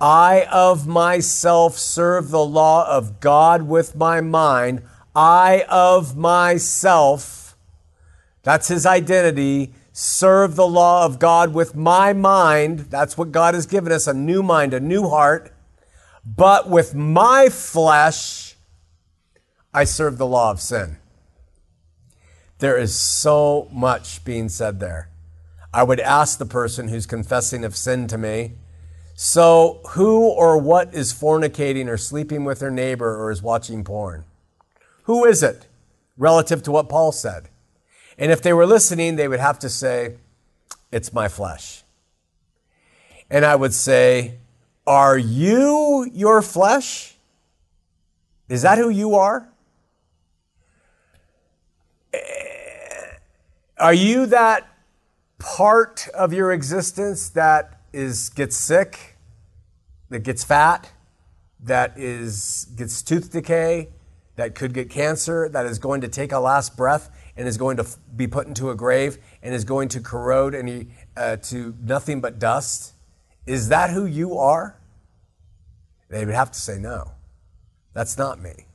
I 0.00 0.46
of 0.52 0.86
myself 0.86 1.76
serve 1.76 2.30
the 2.30 2.44
law 2.44 2.88
of 2.88 3.18
God 3.18 3.62
with 3.62 3.96
my 3.96 4.20
mind. 4.20 4.84
I 5.16 5.64
of 5.68 6.16
myself, 6.16 7.56
that's 8.44 8.68
his 8.68 8.86
identity, 8.86 9.74
serve 9.92 10.54
the 10.54 10.68
law 10.68 11.04
of 11.04 11.18
God 11.18 11.52
with 11.52 11.74
my 11.74 12.12
mind. 12.12 12.86
That's 12.90 13.18
what 13.18 13.32
God 13.32 13.54
has 13.54 13.66
given 13.66 13.90
us 13.90 14.06
a 14.06 14.14
new 14.14 14.44
mind, 14.44 14.74
a 14.74 14.78
new 14.78 15.08
heart. 15.08 15.52
But 16.36 16.68
with 16.68 16.94
my 16.94 17.48
flesh, 17.48 18.56
I 19.72 19.84
serve 19.84 20.18
the 20.18 20.26
law 20.26 20.50
of 20.50 20.60
sin. 20.60 20.98
There 22.58 22.76
is 22.76 22.94
so 22.94 23.68
much 23.72 24.24
being 24.24 24.48
said 24.48 24.78
there. 24.78 25.08
I 25.72 25.84
would 25.84 26.00
ask 26.00 26.38
the 26.38 26.46
person 26.46 26.88
who's 26.88 27.06
confessing 27.06 27.64
of 27.64 27.76
sin 27.76 28.08
to 28.08 28.18
me, 28.18 28.52
so 29.14 29.80
who 29.90 30.28
or 30.28 30.58
what 30.58 30.92
is 30.92 31.14
fornicating 31.14 31.88
or 31.88 31.96
sleeping 31.96 32.44
with 32.44 32.58
their 32.58 32.70
neighbor 32.70 33.16
or 33.16 33.30
is 33.30 33.42
watching 33.42 33.82
porn? 33.82 34.24
Who 35.04 35.24
is 35.24 35.42
it 35.42 35.66
relative 36.16 36.62
to 36.64 36.70
what 36.70 36.88
Paul 36.88 37.12
said? 37.12 37.48
And 38.18 38.30
if 38.30 38.42
they 38.42 38.52
were 38.52 38.66
listening, 38.66 39.16
they 39.16 39.28
would 39.28 39.40
have 39.40 39.58
to 39.60 39.68
say, 39.68 40.16
It's 40.92 41.12
my 41.12 41.28
flesh. 41.28 41.84
And 43.30 43.44
I 43.44 43.56
would 43.56 43.74
say, 43.74 44.38
are 44.88 45.18
you 45.18 46.10
your 46.14 46.40
flesh? 46.40 47.14
Is 48.48 48.62
that 48.62 48.78
who 48.78 48.88
you 48.88 49.16
are? 49.16 49.46
Are 53.78 53.92
you 53.92 54.24
that 54.26 54.66
part 55.38 56.08
of 56.14 56.32
your 56.32 56.52
existence 56.52 57.28
that 57.30 57.82
is 57.92 58.30
gets 58.30 58.56
sick, 58.56 59.18
that 60.08 60.20
gets 60.20 60.42
fat, 60.42 60.90
that 61.60 61.98
is 61.98 62.66
gets 62.74 63.02
tooth 63.02 63.30
decay, 63.30 63.90
that 64.36 64.54
could 64.54 64.72
get 64.72 64.88
cancer, 64.88 65.50
that 65.50 65.66
is 65.66 65.78
going 65.78 66.00
to 66.00 66.08
take 66.08 66.32
a 66.32 66.38
last 66.38 66.78
breath 66.78 67.10
and 67.36 67.46
is 67.46 67.58
going 67.58 67.76
to 67.76 67.86
be 68.16 68.26
put 68.26 68.46
into 68.46 68.70
a 68.70 68.74
grave 68.74 69.18
and 69.42 69.54
is 69.54 69.64
going 69.64 69.88
to 69.88 70.00
corrode 70.00 70.54
any 70.54 70.88
uh, 71.14 71.36
to 71.36 71.74
nothing 71.82 72.22
but 72.22 72.38
dust? 72.38 72.94
Is 73.46 73.68
that 73.68 73.90
who 73.90 74.06
you 74.06 74.38
are? 74.38 74.77
They 76.08 76.24
would 76.24 76.34
have 76.34 76.50
to 76.52 76.58
say 76.58 76.78
no. 76.78 77.12
That's 77.92 78.16
not 78.16 78.40
me. 78.40 78.66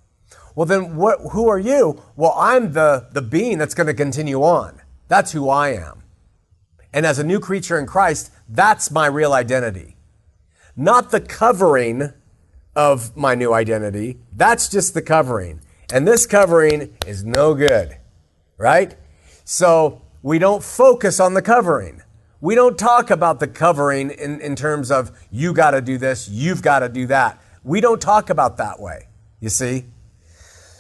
Well, 0.56 0.66
then 0.66 0.96
what, 0.96 1.20
who 1.32 1.50
are 1.50 1.60
you? 1.60 2.02
Well, 2.16 2.36
I'm 2.38 2.74
the, 2.74 3.08
the 3.12 3.22
being 3.22 3.58
that's 3.58 3.74
going 3.74 3.88
to 3.88 3.94
continue 3.94 4.42
on. 4.44 4.82
That's 5.08 5.32
who 5.32 5.50
I 5.50 5.70
am. 5.70 6.04
And 6.94 7.06
as 7.06 7.18
a 7.18 7.24
new 7.24 7.40
creature 7.40 7.80
in 7.80 7.88
Christ, 7.88 8.32
that's 8.48 8.92
my 8.92 9.08
real 9.08 9.34
identity. 9.34 9.96
Not 10.76 11.10
the 11.10 11.22
covering 11.22 12.14
of 12.76 13.16
my 13.18 13.34
new 13.34 13.54
identity. 13.54 14.20
That's 14.36 14.70
just 14.70 14.94
the 14.94 15.02
covering. 15.02 15.62
And 15.92 16.08
this 16.08 16.26
covering 16.28 16.96
is 17.08 17.24
no 17.24 17.56
good, 17.56 17.98
right? 18.58 18.96
So 19.44 20.04
we 20.22 20.38
don't 20.38 20.64
focus 20.64 21.20
on 21.20 21.34
the 21.34 21.42
covering. 21.42 22.03
We 22.44 22.56
don't 22.56 22.78
talk 22.78 23.10
about 23.10 23.40
the 23.40 23.48
covering 23.48 24.10
in, 24.10 24.42
in 24.42 24.58
terms 24.58 24.92
of 24.92 25.18
you 25.32 25.54
got 25.54 25.72
to 25.72 25.80
do 25.80 25.98
this, 25.98 26.28
you've 26.28 26.62
got 26.62 26.80
to 26.80 26.90
do 26.90 27.08
that. 27.08 27.42
We 27.64 27.80
don't 27.80 28.02
talk 28.02 28.30
about 28.30 28.58
that 28.58 28.82
way, 28.82 29.08
you 29.40 29.48
see? 29.48 29.86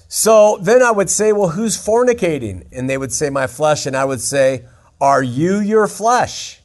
So 0.10 0.58
then 0.60 0.84
I 0.84 0.92
would 0.92 1.10
say, 1.10 1.32
well, 1.32 1.52
who's 1.52 1.78
fornicating? 1.78 2.68
And 2.74 2.90
they 2.90 2.98
would 2.98 3.14
say, 3.14 3.30
my 3.30 3.48
flesh. 3.48 3.86
And 3.86 3.96
I 3.96 4.04
would 4.04 4.20
say, 4.20 4.66
are 5.00 5.24
you 5.24 5.62
your 5.62 5.88
flesh? 5.88 6.60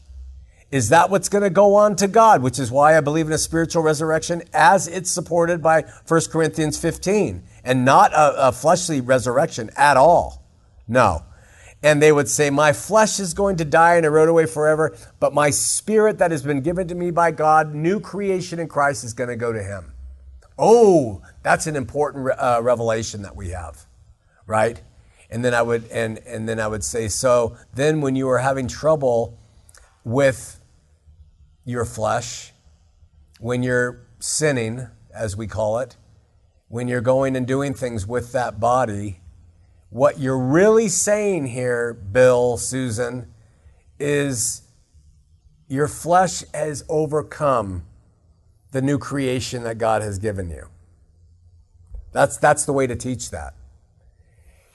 Is 0.72 0.88
that 0.88 1.10
what's 1.10 1.28
going 1.28 1.44
to 1.44 1.50
go 1.50 1.76
on 1.76 1.94
to 1.94 2.08
God? 2.08 2.42
Which 2.42 2.58
is 2.58 2.72
why 2.72 2.98
I 2.98 3.00
believe 3.00 3.28
in 3.28 3.32
a 3.32 3.38
spiritual 3.38 3.84
resurrection 3.84 4.42
as 4.52 4.88
it's 4.88 5.12
supported 5.12 5.62
by 5.62 5.82
1 6.08 6.20
Corinthians 6.32 6.76
15 6.76 7.44
and 7.62 7.84
not 7.84 8.12
a, 8.14 8.48
a 8.48 8.50
fleshly 8.50 9.00
resurrection 9.00 9.70
at 9.76 9.96
all. 9.96 10.44
No. 10.88 11.22
And 11.82 12.02
they 12.02 12.10
would 12.10 12.28
say, 12.28 12.50
My 12.50 12.72
flesh 12.72 13.20
is 13.20 13.34
going 13.34 13.56
to 13.56 13.64
die 13.64 13.96
and 13.96 14.04
erode 14.04 14.28
away 14.28 14.46
forever, 14.46 14.96
but 15.20 15.32
my 15.32 15.50
spirit 15.50 16.18
that 16.18 16.30
has 16.30 16.42
been 16.42 16.60
given 16.60 16.88
to 16.88 16.94
me 16.94 17.10
by 17.10 17.30
God, 17.30 17.74
new 17.74 18.00
creation 18.00 18.58
in 18.58 18.68
Christ, 18.68 19.04
is 19.04 19.12
going 19.12 19.30
to 19.30 19.36
go 19.36 19.52
to 19.52 19.62
him. 19.62 19.92
Oh, 20.58 21.22
that's 21.42 21.68
an 21.68 21.76
important 21.76 22.28
uh, 22.36 22.60
revelation 22.62 23.22
that 23.22 23.36
we 23.36 23.50
have, 23.50 23.86
right? 24.46 24.82
And 25.30 25.44
then 25.44 25.54
I 25.54 25.62
would 25.62 25.84
and 25.90 26.18
and 26.26 26.48
then 26.48 26.58
I 26.58 26.66
would 26.66 26.82
say 26.82 27.06
so. 27.06 27.56
Then 27.74 28.00
when 28.00 28.16
you 28.16 28.28
are 28.28 28.38
having 28.38 28.66
trouble 28.66 29.38
with 30.02 30.60
your 31.64 31.84
flesh, 31.84 32.52
when 33.38 33.62
you're 33.62 34.06
sinning, 34.18 34.88
as 35.14 35.36
we 35.36 35.46
call 35.46 35.78
it, 35.78 35.96
when 36.68 36.88
you're 36.88 37.00
going 37.00 37.36
and 37.36 37.46
doing 37.46 37.74
things 37.74 38.06
with 38.06 38.32
that 38.32 38.58
body, 38.58 39.20
what 39.90 40.18
you're 40.18 40.38
really 40.38 40.88
saying 40.88 41.46
here, 41.46 41.94
Bill, 41.94 42.56
Susan, 42.56 43.32
is 43.98 44.62
your 45.68 45.88
flesh 45.88 46.44
has 46.52 46.84
overcome 46.88 47.84
the 48.70 48.82
new 48.82 48.98
creation 48.98 49.62
that 49.64 49.78
God 49.78 50.02
has 50.02 50.18
given 50.18 50.50
you. 50.50 50.68
That's, 52.12 52.36
that's 52.36 52.64
the 52.64 52.72
way 52.72 52.86
to 52.86 52.96
teach 52.96 53.30
that. 53.30 53.54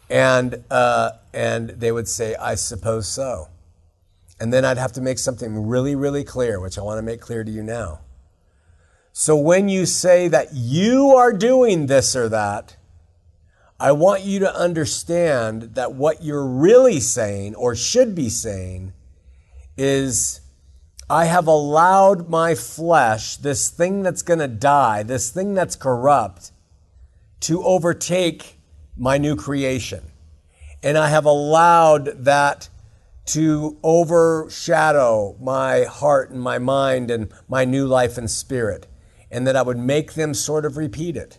And, 0.09 0.63
uh, 0.69 1.11
and 1.33 1.69
they 1.69 1.91
would 1.91 2.07
say, 2.07 2.35
I 2.35 2.55
suppose 2.55 3.07
so. 3.07 3.49
And 4.39 4.51
then 4.51 4.65
I'd 4.65 4.77
have 4.77 4.91
to 4.93 5.01
make 5.01 5.19
something 5.19 5.67
really, 5.67 5.95
really 5.95 6.23
clear, 6.23 6.59
which 6.59 6.77
I 6.77 6.81
want 6.81 6.97
to 6.97 7.01
make 7.01 7.21
clear 7.21 7.43
to 7.43 7.51
you 7.51 7.63
now. 7.63 8.01
So 9.11 9.37
when 9.37 9.69
you 9.69 9.85
say 9.85 10.27
that 10.27 10.53
you 10.53 11.11
are 11.11 11.31
doing 11.31 11.85
this 11.85 12.15
or 12.15 12.29
that, 12.29 12.77
I 13.83 13.91
want 13.91 14.23
you 14.23 14.39
to 14.39 14.55
understand 14.55 15.75
that 15.75 15.93
what 15.93 16.23
you're 16.23 16.47
really 16.47 17.01
saying 17.01 17.55
or 17.55 17.75
should 17.75 18.15
be 18.15 18.29
saying 18.29 18.93
is 19.75 20.39
I 21.09 21.25
have 21.25 21.47
allowed 21.47 22.29
my 22.29 22.55
flesh, 22.55 23.35
this 23.35 23.69
thing 23.69 24.01
that's 24.01 24.21
going 24.21 24.39
to 24.39 24.47
die, 24.47 25.03
this 25.03 25.31
thing 25.31 25.53
that's 25.53 25.75
corrupt, 25.75 26.53
to 27.41 27.61
overtake 27.61 28.57
my 28.95 29.17
new 29.17 29.35
creation. 29.35 30.13
And 30.81 30.97
I 30.97 31.09
have 31.09 31.25
allowed 31.25 32.23
that 32.23 32.69
to 33.25 33.77
overshadow 33.83 35.35
my 35.41 35.83
heart 35.83 36.29
and 36.29 36.41
my 36.41 36.57
mind 36.57 37.11
and 37.11 37.33
my 37.49 37.65
new 37.65 37.85
life 37.85 38.17
and 38.17 38.31
spirit. 38.31 38.87
And 39.29 39.45
that 39.45 39.57
I 39.57 39.61
would 39.61 39.77
make 39.77 40.13
them 40.13 40.33
sort 40.33 40.63
of 40.63 40.77
repeat 40.77 41.17
it. 41.17 41.37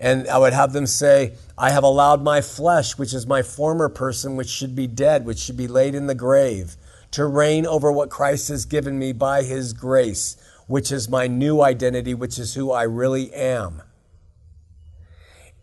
And 0.00 0.26
I 0.28 0.38
would 0.38 0.54
have 0.54 0.72
them 0.72 0.86
say, 0.86 1.34
I 1.58 1.70
have 1.70 1.84
allowed 1.84 2.22
my 2.22 2.40
flesh, 2.40 2.96
which 2.96 3.12
is 3.12 3.26
my 3.26 3.42
former 3.42 3.90
person, 3.90 4.34
which 4.34 4.48
should 4.48 4.74
be 4.74 4.86
dead, 4.86 5.26
which 5.26 5.38
should 5.38 5.58
be 5.58 5.68
laid 5.68 5.94
in 5.94 6.06
the 6.06 6.14
grave 6.14 6.76
to 7.10 7.26
reign 7.26 7.66
over 7.66 7.92
what 7.92 8.08
Christ 8.08 8.48
has 8.48 8.64
given 8.64 8.98
me 8.98 9.12
by 9.12 9.42
his 9.42 9.72
grace, 9.72 10.36
which 10.66 10.90
is 10.90 11.08
my 11.08 11.26
new 11.26 11.60
identity, 11.60 12.14
which 12.14 12.38
is 12.38 12.54
who 12.54 12.70
I 12.72 12.84
really 12.84 13.32
am. 13.34 13.82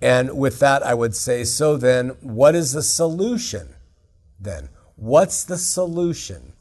And 0.02 0.38
with 0.38 0.60
that, 0.60 0.84
I 0.84 0.94
would 0.94 1.16
say, 1.16 1.44
so 1.44 1.76
then, 1.76 2.10
what 2.22 2.54
is 2.54 2.74
the 2.74 2.84
solution 2.84 3.76
then? 4.40 4.70
What's 4.96 5.44
the 5.44 5.58
solution 5.58 6.54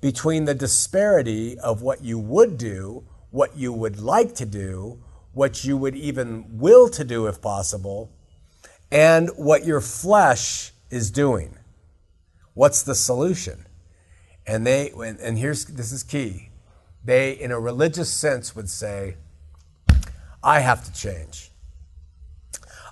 between 0.00 0.44
the 0.44 0.54
disparity 0.54 1.58
of 1.58 1.82
what 1.82 2.04
you 2.04 2.18
would 2.18 2.58
do, 2.58 3.04
what 3.30 3.56
you 3.56 3.72
would 3.72 3.98
like 3.98 4.34
to 4.36 4.46
do, 4.46 5.02
what 5.36 5.64
you 5.64 5.76
would 5.76 5.94
even 5.94 6.46
will 6.50 6.88
to 6.88 7.04
do 7.04 7.26
if 7.26 7.42
possible, 7.42 8.10
and 8.90 9.28
what 9.36 9.66
your 9.66 9.82
flesh 9.82 10.72
is 10.88 11.10
doing? 11.10 11.58
What's 12.54 12.82
the 12.82 12.94
solution? 12.94 13.66
And 14.46 14.66
they, 14.66 14.90
and 14.96 15.36
here's, 15.36 15.66
this 15.66 15.92
is 15.92 16.02
key. 16.02 16.48
They, 17.04 17.32
in 17.32 17.50
a 17.50 17.60
religious 17.60 18.10
sense, 18.10 18.56
would 18.56 18.70
say, 18.70 19.16
I 20.42 20.60
have 20.60 20.82
to 20.86 20.92
change. 20.94 21.50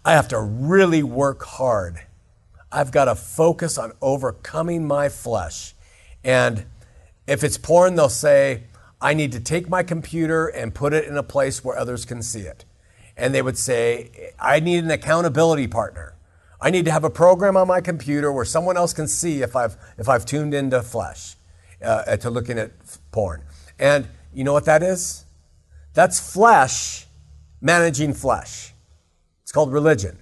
I 0.04 0.12
have 0.12 0.28
to 0.28 0.38
really 0.38 1.02
work 1.02 1.42
hard. 1.44 2.02
I've 2.70 2.92
got 2.92 3.06
to 3.06 3.14
focus 3.14 3.78
on 3.78 3.92
overcoming 4.02 4.86
my 4.86 5.08
flesh. 5.08 5.74
And 6.22 6.66
if 7.26 7.42
it's 7.42 7.56
porn, 7.56 7.94
they'll 7.94 8.10
say, 8.10 8.64
I 9.04 9.12
need 9.12 9.32
to 9.32 9.40
take 9.40 9.68
my 9.68 9.82
computer 9.82 10.46
and 10.46 10.74
put 10.74 10.94
it 10.94 11.04
in 11.04 11.18
a 11.18 11.22
place 11.22 11.62
where 11.62 11.76
others 11.76 12.06
can 12.06 12.22
see 12.22 12.40
it. 12.40 12.64
And 13.18 13.34
they 13.34 13.42
would 13.42 13.58
say, 13.58 14.32
I 14.40 14.60
need 14.60 14.82
an 14.82 14.90
accountability 14.90 15.66
partner. 15.68 16.14
I 16.58 16.70
need 16.70 16.86
to 16.86 16.90
have 16.90 17.04
a 17.04 17.10
program 17.10 17.54
on 17.54 17.68
my 17.68 17.82
computer 17.82 18.32
where 18.32 18.46
someone 18.46 18.78
else 18.78 18.94
can 18.94 19.06
see 19.06 19.42
if 19.42 19.54
I've, 19.54 19.76
if 19.98 20.08
I've 20.08 20.24
tuned 20.24 20.54
into 20.54 20.80
flesh 20.80 21.36
uh, 21.82 22.16
to 22.16 22.30
looking 22.30 22.58
at 22.58 22.70
porn. 23.12 23.42
And 23.78 24.08
you 24.32 24.42
know 24.42 24.54
what 24.54 24.64
that 24.64 24.82
is? 24.82 25.26
That's 25.92 26.18
flesh 26.18 27.06
managing 27.60 28.14
flesh. 28.14 28.72
It's 29.42 29.52
called 29.52 29.70
religion. 29.70 30.16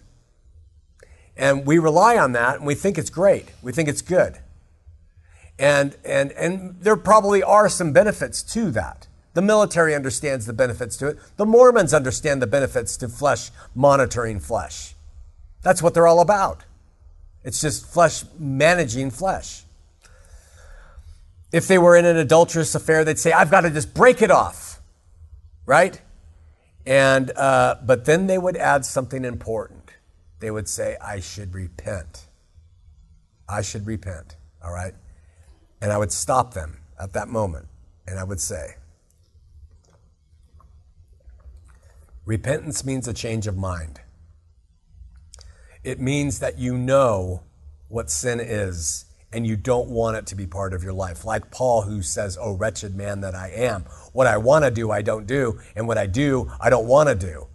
And 1.37 1.65
we 1.65 1.79
rely 1.79 2.19
on 2.19 2.33
that 2.33 2.57
and 2.57 2.67
we 2.67 2.75
think 2.75 2.99
it's 2.99 3.11
great. 3.11 3.47
We 3.63 3.71
think 3.71 3.89
it's 3.89 4.03
good. 4.03 4.39
And, 5.63 5.97
and, 6.05 6.33
and 6.33 6.75
there 6.81 6.97
probably 6.97 7.41
are 7.41 7.69
some 7.69 7.93
benefits 7.93 8.43
to 8.55 8.73
that. 8.73 9.07
The 9.35 9.43
military 9.43 9.95
understands 9.95 10.45
the 10.45 10.53
benefits 10.53 10.97
to 10.97 11.07
it. 11.07 11.19
The 11.37 11.47
Mormons 11.47 11.95
understand 11.95 12.43
the 12.43 12.49
benefits 12.49 12.97
to 12.97 13.09
flesh 13.09 13.53
monitoring 13.73 14.41
flesh. 14.41 14.97
That's 15.63 15.81
what 15.81 15.95
they're 15.95 16.09
all 16.09 16.19
about. 16.19 16.65
It's 17.45 17.61
just 17.61 17.87
flesh 17.87 18.25
managing 18.41 19.13
flesh. 19.13 19.63
If 21.53 21.69
they 21.69 21.79
were 21.79 21.97
in 21.97 22.07
an 22.07 22.17
adulterous 22.17 22.75
affair, 22.75 23.05
they'd 23.05 23.21
say, 23.21 23.31
I've 23.31 23.51
got 23.53 23.61
to 23.61 23.71
just 23.71 23.95
break 23.95 24.21
it 24.21 24.33
off, 24.33 24.81
right? 25.65 26.01
And, 26.85 27.31
uh, 27.37 27.77
but 27.87 28.05
then 28.05 28.27
they 28.27 28.37
would 28.37 28.57
add 28.57 28.85
something 28.85 29.25
important. 29.25 29.93
They 30.41 30.51
would 30.51 30.69
say, 30.69 30.97
I 31.01 31.21
should 31.21 31.55
repent. 31.55 32.27
I 33.49 33.63
should 33.63 33.87
repent, 33.87 34.35
all 34.61 34.73
right? 34.73 34.95
And 35.83 35.93
I 35.93 35.99
would 35.99 36.13
stop 36.13 36.55
them 36.55 36.79
at 36.99 37.13
that 37.13 37.29
moment 37.29 37.67
and 38.07 38.19
I 38.19 38.25
would 38.25 38.41
say, 38.41 38.77
Repentance 42.25 42.85
means 42.85 43.09
a 43.09 43.13
change 43.13 43.49
of 43.49 43.57
mind. 43.57 44.01
It 45.83 45.99
means 45.99 46.39
that 46.39 46.57
you 46.57 46.79
know 46.79 47.43
what 47.89 48.11
sin 48.11 48.39
is 48.39 49.07
and 49.33 49.45
you 49.45 49.57
don't 49.57 49.89
want 49.89 50.17
it 50.17 50.27
to 50.27 50.37
be 50.37 50.47
part 50.47 50.73
of 50.73 50.85
your 50.85 50.93
life. 50.93 51.25
Like 51.25 51.51
Paul, 51.51 51.83
who 51.83 52.01
says, 52.01 52.39
Oh, 52.41 52.53
wretched 52.53 52.95
man 52.95 53.21
that 53.23 53.35
I 53.35 53.49
am. 53.49 53.83
What 54.13 54.29
I 54.29 54.37
want 54.37 54.65
to 54.65 54.71
do, 54.71 54.93
I 54.93 55.03
don't 55.03 55.27
do. 55.27 55.59
And 55.75 55.89
what 55.89 55.99
I 55.99 56.07
do, 56.07 56.49
I 56.61 56.71
don't 56.71 56.87
want 56.87 57.09
to 57.09 57.17
do. 57.17 57.49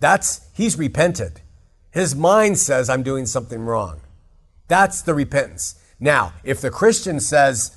That's, 0.00 0.42
he's 0.52 0.76
repented. 0.76 1.40
His 1.92 2.14
mind 2.14 2.58
says, 2.58 2.90
I'm 2.90 3.02
doing 3.02 3.24
something 3.24 3.60
wrong. 3.60 4.02
That's 4.68 5.00
the 5.00 5.14
repentance. 5.14 5.79
Now, 6.00 6.32
if 6.42 6.60
the 6.60 6.70
Christian 6.70 7.20
says, 7.20 7.76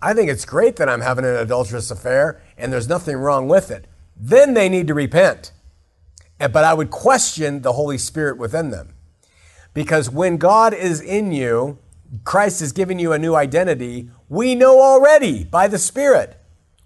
I 0.00 0.14
think 0.14 0.30
it's 0.30 0.44
great 0.44 0.76
that 0.76 0.88
I'm 0.88 1.00
having 1.00 1.24
an 1.24 1.34
adulterous 1.34 1.90
affair 1.90 2.40
and 2.56 2.72
there's 2.72 2.88
nothing 2.88 3.16
wrong 3.16 3.48
with 3.48 3.70
it, 3.70 3.86
then 4.16 4.54
they 4.54 4.68
need 4.68 4.86
to 4.86 4.94
repent. 4.94 5.52
But 6.38 6.64
I 6.64 6.74
would 6.74 6.90
question 6.90 7.62
the 7.62 7.72
Holy 7.72 7.98
Spirit 7.98 8.38
within 8.38 8.70
them. 8.70 8.94
Because 9.72 10.08
when 10.08 10.36
God 10.36 10.72
is 10.72 11.00
in 11.00 11.32
you, 11.32 11.78
Christ 12.22 12.62
is 12.62 12.70
giving 12.70 13.00
you 13.00 13.12
a 13.12 13.18
new 13.18 13.34
identity, 13.34 14.10
we 14.28 14.54
know 14.54 14.80
already 14.80 15.42
by 15.42 15.66
the 15.66 15.78
Spirit 15.78 16.36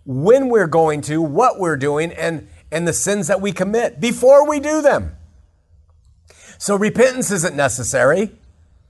when 0.07 0.49
we're 0.49 0.67
going 0.67 1.03
to, 1.03 1.21
what 1.21 1.59
we're 1.59 1.77
doing, 1.77 2.13
and, 2.13 2.49
and 2.73 2.89
the 2.89 2.95
sins 2.95 3.27
that 3.27 3.43
we 3.43 3.53
commit 3.53 4.01
before 4.01 4.49
we 4.49 4.59
do 4.59 4.81
them. 4.81 5.17
So 6.57 6.77
repentance 6.77 7.31
isn't 7.31 7.55
necessary. 7.55 8.38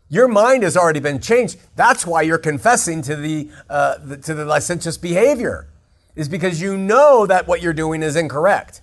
Your 0.08 0.28
mind 0.28 0.62
has 0.62 0.76
already 0.76 1.00
been 1.00 1.20
changed. 1.20 1.58
That's 1.76 2.06
why 2.06 2.22
you're 2.22 2.38
confessing 2.38 3.02
to 3.02 3.16
the, 3.16 3.50
uh, 3.68 3.98
the, 4.02 4.16
to 4.18 4.34
the 4.34 4.44
licentious 4.44 4.96
behavior, 4.96 5.68
is 6.16 6.28
because 6.28 6.60
you 6.60 6.76
know 6.76 7.26
that 7.26 7.46
what 7.46 7.60
you're 7.62 7.72
doing 7.74 8.02
is 8.02 8.16
incorrect. 8.16 8.80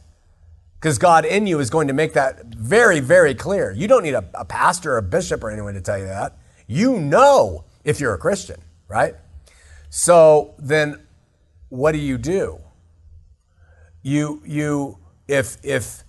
Because 0.79 0.99
God 0.99 1.25
in 1.25 1.47
you 1.47 1.59
is 1.59 1.69
going 1.71 1.88
to 1.88 1.93
make 1.93 2.13
that 2.13 2.45
very, 2.45 2.99
very 2.99 3.33
clear. 3.33 3.71
You 3.71 3.88
don't 3.88 4.03
need 4.03 4.13
a, 4.13 4.23
a 4.35 4.45
pastor 4.45 4.93
or 4.93 4.97
a 4.97 5.01
bishop 5.01 5.43
or 5.43 5.49
anyone 5.49 5.73
to 5.73 5.81
tell 5.81 5.97
you 5.97 6.05
that. 6.05 6.38
You 6.67 6.99
know 6.99 7.65
if 7.83 7.99
you're 7.99 8.13
a 8.13 8.19
Christian, 8.19 8.61
right? 8.88 9.15
So 9.89 10.53
then 10.59 11.01
what 11.69 11.93
do 11.93 11.97
you 11.97 12.17
do? 12.17 12.59
You, 14.03 14.43
you, 14.45 14.99
if, 15.27 15.57
if 15.63 16.03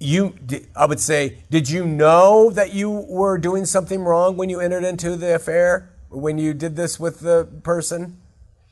you, 0.00 0.34
I 0.74 0.86
would 0.86 0.98
say, 0.98 1.38
did 1.50 1.68
you 1.68 1.84
know 1.84 2.50
that 2.50 2.72
you 2.72 2.90
were 2.90 3.36
doing 3.36 3.66
something 3.66 4.02
wrong 4.02 4.36
when 4.36 4.48
you 4.48 4.58
entered 4.58 4.82
into 4.82 5.14
the 5.14 5.34
affair, 5.34 5.90
when 6.08 6.38
you 6.38 6.54
did 6.54 6.74
this 6.74 6.98
with 6.98 7.20
the 7.20 7.46
person? 7.62 8.18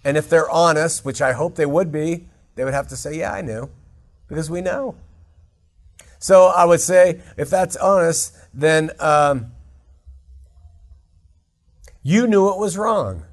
And 0.05 0.17
if 0.17 0.31
they're 0.31 0.51
honest, 0.51 1.05
which 1.05 1.21
I 1.21 1.33
hope 1.33 1.57
they 1.57 1.67
would 1.67 1.93
be, 1.93 2.29
they 2.55 2.65
would 2.65 2.73
have 2.73 2.89
to 2.89 2.97
say, 2.97 3.19
yeah, 3.19 3.33
I 3.33 3.43
knew, 3.43 3.71
because 4.27 4.51
we 4.51 4.63
know. 4.63 4.97
So 6.19 6.47
I 6.47 6.65
would 6.65 6.81
say, 6.81 7.21
if 7.37 7.51
that's 7.51 7.77
honest, 7.77 8.35
then 8.55 8.91
um, 8.99 9.53
you 12.03 12.27
knew 12.27 12.49
it 12.49 12.59
was 12.59 12.79
wrong. 12.79 13.25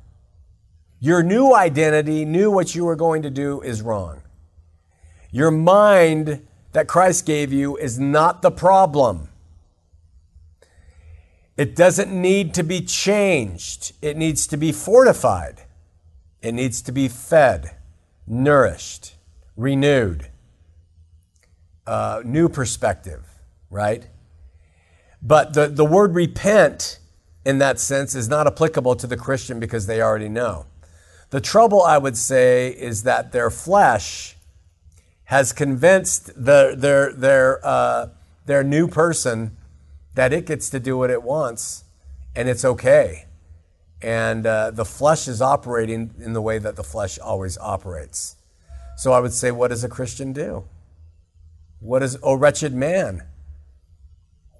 Your 0.99 1.23
new 1.23 1.55
identity 1.55 2.25
knew 2.25 2.51
what 2.51 2.75
you 2.75 2.83
were 2.83 2.95
going 2.95 3.21
to 3.21 3.29
do 3.29 3.61
is 3.61 3.81
wrong. 3.81 4.21
Your 5.31 5.49
mind 5.49 6.45
that 6.75 6.87
Christ 6.89 7.25
gave 7.25 7.53
you 7.53 7.77
is 7.77 7.97
not 7.97 8.41
the 8.41 8.51
problem. 8.51 9.29
It 11.55 11.73
doesn't 11.73 12.11
need 12.11 12.53
to 12.55 12.63
be 12.63 12.81
changed, 12.81 13.93
it 14.01 14.17
needs 14.17 14.45
to 14.47 14.57
be 14.57 14.73
fortified. 14.73 15.61
It 16.41 16.51
needs 16.51 16.81
to 16.83 16.91
be 16.91 17.07
fed, 17.07 17.77
nourished, 18.27 19.15
renewed. 19.55 20.29
Uh, 21.87 22.21
new 22.25 22.49
perspective, 22.49 23.23
right? 23.69 24.05
But 25.21 25.53
the, 25.53 25.67
the 25.67 25.85
word 25.85 26.13
repent 26.13 26.99
in 27.45 27.57
that 27.59 27.79
sense 27.79 28.15
is 28.15 28.27
not 28.27 28.47
applicable 28.47 28.97
to 28.97 29.07
the 29.07 29.17
Christian 29.17 29.61
because 29.61 29.87
they 29.87 30.01
already 30.01 30.29
know. 30.29 30.65
The 31.29 31.39
trouble, 31.39 31.81
I 31.81 31.97
would 31.97 32.17
say, 32.17 32.67
is 32.67 33.03
that 33.03 33.31
their 33.31 33.49
flesh 33.49 34.34
has 35.25 35.51
convinced 35.51 36.27
the, 36.35 36.75
their, 36.77 37.11
their, 37.13 37.65
uh, 37.65 38.09
their 38.45 38.63
new 38.63 38.87
person 38.87 39.57
that 40.13 40.31
it 40.31 40.45
gets 40.45 40.69
to 40.69 40.79
do 40.79 40.97
what 40.97 41.09
it 41.09 41.23
wants 41.23 41.83
and 42.35 42.49
it's 42.49 42.65
okay. 42.65 43.25
And 44.01 44.45
uh, 44.45 44.71
the 44.71 44.85
flesh 44.85 45.27
is 45.27 45.41
operating 45.41 46.13
in 46.19 46.33
the 46.33 46.41
way 46.41 46.59
that 46.59 46.75
the 46.75 46.83
flesh 46.83 47.17
always 47.17 47.57
operates. 47.57 48.35
So 48.97 49.13
I 49.13 49.19
would 49.19 49.33
say, 49.33 49.51
what 49.51 49.69
does 49.69 49.83
a 49.83 49.89
Christian 49.89 50.31
do? 50.31 50.65
What 51.79 52.03
is, 52.03 52.17
oh, 52.21 52.35
wretched 52.35 52.73
man? 52.73 53.23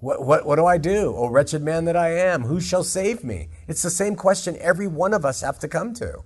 What, 0.00 0.24
what, 0.24 0.46
what 0.46 0.56
do 0.56 0.66
I 0.66 0.78
do? 0.78 1.14
Oh, 1.16 1.28
wretched 1.28 1.62
man 1.62 1.84
that 1.86 1.96
I 1.96 2.10
am, 2.10 2.42
who 2.42 2.60
shall 2.60 2.84
save 2.84 3.24
me? 3.24 3.48
It's 3.66 3.82
the 3.82 3.90
same 3.90 4.16
question 4.16 4.56
every 4.60 4.86
one 4.86 5.14
of 5.14 5.24
us 5.24 5.40
have 5.40 5.58
to 5.60 5.68
come 5.68 5.94
to. 5.94 6.22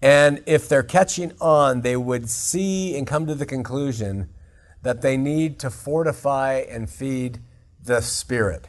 And 0.00 0.42
if 0.46 0.68
they're 0.68 0.82
catching 0.82 1.32
on, 1.40 1.80
they 1.80 1.96
would 1.96 2.30
see 2.30 2.96
and 2.96 3.06
come 3.06 3.26
to 3.26 3.34
the 3.34 3.46
conclusion 3.46 4.28
that 4.82 5.02
they 5.02 5.16
need 5.16 5.58
to 5.58 5.70
fortify 5.70 6.64
and 6.68 6.88
feed 6.88 7.40
the 7.82 8.00
spirit, 8.00 8.68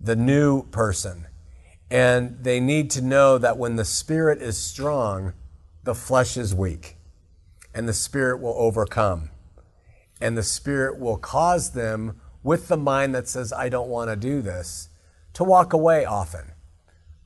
the 0.00 0.14
new 0.14 0.64
person. 0.66 1.26
And 1.90 2.38
they 2.42 2.60
need 2.60 2.90
to 2.90 3.02
know 3.02 3.38
that 3.38 3.58
when 3.58 3.76
the 3.76 3.84
spirit 3.84 4.40
is 4.40 4.56
strong, 4.56 5.32
the 5.82 5.94
flesh 5.94 6.36
is 6.36 6.54
weak, 6.54 6.96
and 7.74 7.88
the 7.88 7.92
spirit 7.92 8.40
will 8.40 8.54
overcome. 8.56 9.30
And 10.20 10.36
the 10.38 10.42
spirit 10.42 10.98
will 10.98 11.16
cause 11.16 11.72
them, 11.72 12.20
with 12.42 12.68
the 12.68 12.76
mind 12.76 13.14
that 13.14 13.26
says, 13.26 13.52
I 13.52 13.68
don't 13.68 13.88
want 13.88 14.10
to 14.10 14.16
do 14.16 14.40
this, 14.40 14.88
to 15.32 15.44
walk 15.44 15.72
away 15.72 16.04
often. 16.04 16.52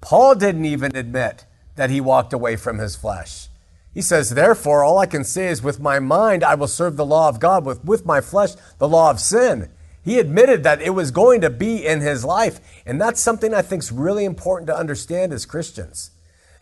Paul 0.00 0.34
didn't 0.34 0.64
even 0.64 0.96
admit 0.96 1.44
that 1.78 1.90
he 1.90 2.00
walked 2.00 2.32
away 2.32 2.56
from 2.56 2.78
his 2.78 2.96
flesh. 2.96 3.46
He 3.94 4.02
says, 4.02 4.30
Therefore, 4.30 4.82
all 4.82 4.98
I 4.98 5.06
can 5.06 5.24
say 5.24 5.46
is, 5.46 5.62
with 5.62 5.80
my 5.80 6.00
mind 6.00 6.42
I 6.42 6.56
will 6.56 6.66
serve 6.66 6.96
the 6.96 7.06
law 7.06 7.28
of 7.28 7.40
God, 7.40 7.64
with, 7.64 7.84
with 7.84 8.04
my 8.04 8.20
flesh, 8.20 8.50
the 8.78 8.88
law 8.88 9.10
of 9.10 9.20
sin. 9.20 9.70
He 10.04 10.18
admitted 10.18 10.64
that 10.64 10.82
it 10.82 10.90
was 10.90 11.10
going 11.10 11.40
to 11.40 11.50
be 11.50 11.86
in 11.86 12.00
his 12.00 12.24
life. 12.24 12.60
And 12.84 13.00
that's 13.00 13.20
something 13.20 13.54
I 13.54 13.62
think 13.62 13.82
is 13.82 13.92
really 13.92 14.24
important 14.24 14.66
to 14.66 14.76
understand 14.76 15.32
as 15.32 15.46
Christians. 15.46 16.10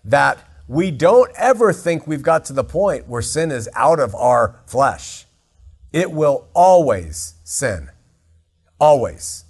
That 0.05 0.39
we 0.69 0.91
don't 0.91 1.31
ever 1.37 1.73
think 1.73 2.07
we've 2.07 2.23
got 2.23 2.45
to 2.47 2.53
the 2.53 2.65
point 2.65 3.09
where 3.09 3.23
sin 3.23 3.51
is 3.51 3.69
out 3.75 4.01
of 4.01 4.15
our 4.15 4.61
flesh. 4.67 5.25
It 5.93 6.13
will 6.13 6.49
always 6.55 7.35
sin. 7.43 7.89
Always. 8.79 9.45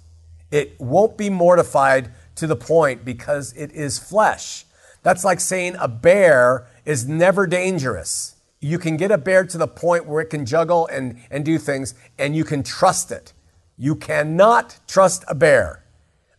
It 0.49 0.79
won't 0.79 1.17
be 1.17 1.29
mortified 1.29 2.11
to 2.35 2.47
the 2.47 2.55
point 2.55 3.03
because 3.03 3.51
it 3.53 3.71
is 3.73 3.99
flesh. 3.99 4.65
That's 5.03 5.23
like 5.23 5.39
saying 5.39 5.75
a 5.79 5.87
bear 5.87 6.67
is 6.85 7.07
never 7.07 7.47
dangerous. 7.47 8.35
You 8.59 8.79
can 8.79 8.97
get 8.97 9.11
a 9.11 9.17
bear 9.17 9.45
to 9.45 9.57
the 9.57 9.67
point 9.67 10.05
where 10.05 10.21
it 10.21 10.29
can 10.29 10.45
juggle 10.45 10.87
and, 10.87 11.19
and 11.29 11.45
do 11.45 11.57
things, 11.57 11.93
and 12.17 12.35
you 12.35 12.43
can 12.43 12.63
trust 12.63 13.11
it. 13.11 13.33
You 13.77 13.95
cannot 13.95 14.79
trust 14.87 15.23
a 15.27 15.35
bear. 15.35 15.83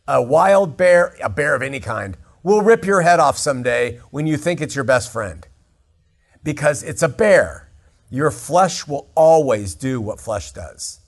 A 0.08 0.20
wild 0.20 0.76
bear, 0.76 1.14
a 1.22 1.28
bear 1.28 1.54
of 1.54 1.62
any 1.62 1.80
kind, 1.80 2.16
will 2.42 2.62
rip 2.62 2.84
your 2.84 3.02
head 3.02 3.20
off 3.20 3.38
someday 3.38 3.98
when 4.10 4.26
you 4.26 4.36
think 4.36 4.60
it's 4.60 4.74
your 4.74 4.84
best 4.84 5.12
friend. 5.12 5.46
Because 6.42 6.82
it's 6.82 7.02
a 7.02 7.08
bear. 7.08 7.70
Your 8.10 8.30
flesh 8.30 8.88
will 8.88 9.10
always 9.14 9.74
do 9.74 10.00
what 10.00 10.20
flesh 10.20 10.52
does. 10.52 11.00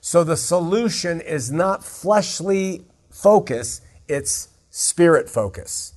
So 0.00 0.24
the 0.24 0.36
solution 0.36 1.20
is 1.20 1.50
not 1.50 1.84
fleshly 1.84 2.84
focus, 3.10 3.80
it's 4.08 4.48
spirit 4.70 5.28
focus. 5.30 5.94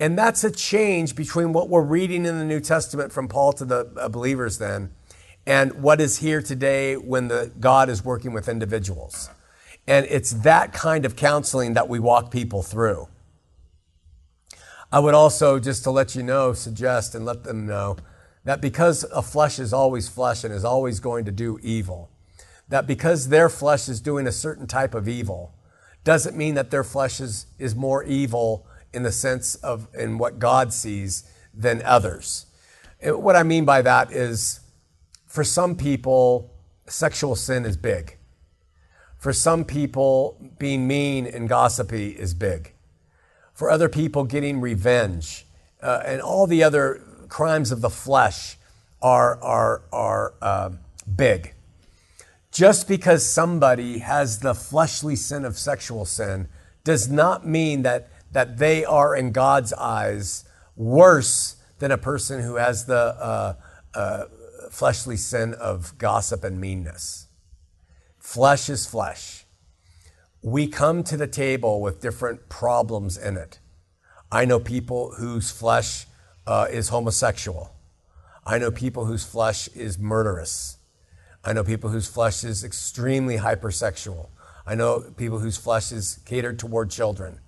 And 0.00 0.16
that's 0.16 0.42
a 0.44 0.50
change 0.50 1.14
between 1.14 1.52
what 1.52 1.68
we're 1.68 1.82
reading 1.82 2.24
in 2.24 2.38
the 2.38 2.44
New 2.44 2.60
Testament 2.60 3.12
from 3.12 3.28
Paul 3.28 3.52
to 3.52 3.66
the 3.66 3.92
uh, 3.98 4.08
believers 4.08 4.56
then 4.56 4.92
and 5.46 5.82
what 5.82 6.00
is 6.00 6.18
here 6.18 6.40
today 6.40 6.96
when 6.96 7.28
the 7.28 7.52
God 7.60 7.90
is 7.90 8.02
working 8.02 8.32
with 8.32 8.48
individuals. 8.48 9.28
And 9.86 10.06
it's 10.06 10.30
that 10.30 10.72
kind 10.72 11.04
of 11.04 11.16
counseling 11.16 11.74
that 11.74 11.88
we 11.88 11.98
walk 11.98 12.30
people 12.30 12.62
through. 12.62 13.08
I 14.90 15.00
would 15.00 15.14
also, 15.14 15.58
just 15.58 15.84
to 15.84 15.90
let 15.90 16.14
you 16.14 16.22
know, 16.22 16.54
suggest 16.54 17.14
and 17.14 17.26
let 17.26 17.44
them 17.44 17.66
know 17.66 17.96
that 18.44 18.62
because 18.62 19.04
a 19.04 19.22
flesh 19.22 19.58
is 19.58 19.72
always 19.72 20.08
flesh 20.08 20.44
and 20.44 20.52
is 20.52 20.64
always 20.64 20.98
going 20.98 21.26
to 21.26 21.30
do 21.30 21.58
evil, 21.62 22.10
that 22.68 22.86
because 22.86 23.28
their 23.28 23.50
flesh 23.50 23.88
is 23.88 24.00
doing 24.00 24.26
a 24.26 24.32
certain 24.32 24.66
type 24.66 24.94
of 24.94 25.08
evil, 25.08 25.54
doesn't 26.04 26.36
mean 26.36 26.54
that 26.54 26.70
their 26.70 26.84
flesh 26.84 27.20
is, 27.20 27.46
is 27.58 27.74
more 27.74 28.02
evil 28.04 28.66
in 28.92 29.02
the 29.02 29.12
sense 29.12 29.54
of 29.56 29.88
in 29.94 30.18
what 30.18 30.38
God 30.38 30.72
sees 30.72 31.24
than 31.54 31.82
others. 31.82 32.46
What 33.02 33.36
I 33.36 33.42
mean 33.42 33.64
by 33.64 33.82
that 33.82 34.12
is 34.12 34.60
for 35.26 35.44
some 35.44 35.76
people, 35.76 36.52
sexual 36.86 37.36
sin 37.36 37.64
is 37.64 37.76
big. 37.76 38.16
For 39.16 39.32
some 39.32 39.64
people, 39.64 40.52
being 40.58 40.86
mean 40.86 41.26
and 41.26 41.48
gossipy 41.48 42.10
is 42.10 42.34
big. 42.34 42.72
For 43.52 43.70
other 43.70 43.88
people, 43.88 44.24
getting 44.24 44.60
revenge 44.60 45.46
uh, 45.82 46.02
and 46.04 46.20
all 46.20 46.46
the 46.46 46.62
other 46.62 47.02
crimes 47.28 47.70
of 47.70 47.80
the 47.80 47.90
flesh 47.90 48.56
are, 49.02 49.42
are, 49.42 49.82
are 49.92 50.34
uh, 50.42 50.70
big. 51.14 51.54
Just 52.50 52.88
because 52.88 53.24
somebody 53.24 53.98
has 53.98 54.40
the 54.40 54.54
fleshly 54.54 55.16
sin 55.16 55.44
of 55.44 55.56
sexual 55.58 56.04
sin 56.04 56.48
does 56.82 57.08
not 57.08 57.46
mean 57.46 57.82
that 57.82 58.08
that 58.32 58.58
they 58.58 58.84
are 58.84 59.14
in 59.14 59.32
God's 59.32 59.72
eyes 59.72 60.44
worse 60.76 61.56
than 61.78 61.90
a 61.90 61.98
person 61.98 62.42
who 62.42 62.56
has 62.56 62.86
the 62.86 62.96
uh, 62.96 63.54
uh, 63.94 64.24
fleshly 64.70 65.16
sin 65.16 65.54
of 65.54 65.96
gossip 65.98 66.44
and 66.44 66.60
meanness. 66.60 67.26
Flesh 68.18 68.68
is 68.68 68.86
flesh. 68.86 69.44
We 70.42 70.68
come 70.68 71.02
to 71.04 71.16
the 71.16 71.26
table 71.26 71.80
with 71.80 72.00
different 72.00 72.48
problems 72.48 73.18
in 73.18 73.36
it. 73.36 73.58
I 74.32 74.44
know 74.44 74.60
people 74.60 75.14
whose 75.18 75.50
flesh 75.50 76.06
uh, 76.46 76.66
is 76.70 76.88
homosexual. 76.88 77.74
I 78.46 78.58
know 78.58 78.70
people 78.70 79.04
whose 79.04 79.24
flesh 79.24 79.68
is 79.68 79.98
murderous. 79.98 80.78
I 81.44 81.52
know 81.52 81.64
people 81.64 81.90
whose 81.90 82.08
flesh 82.08 82.44
is 82.44 82.64
extremely 82.64 83.38
hypersexual. 83.38 84.28
I 84.66 84.74
know 84.74 85.00
people 85.16 85.40
whose 85.40 85.56
flesh 85.56 85.90
is 85.92 86.20
catered 86.24 86.58
toward 86.58 86.90
children. 86.90 87.40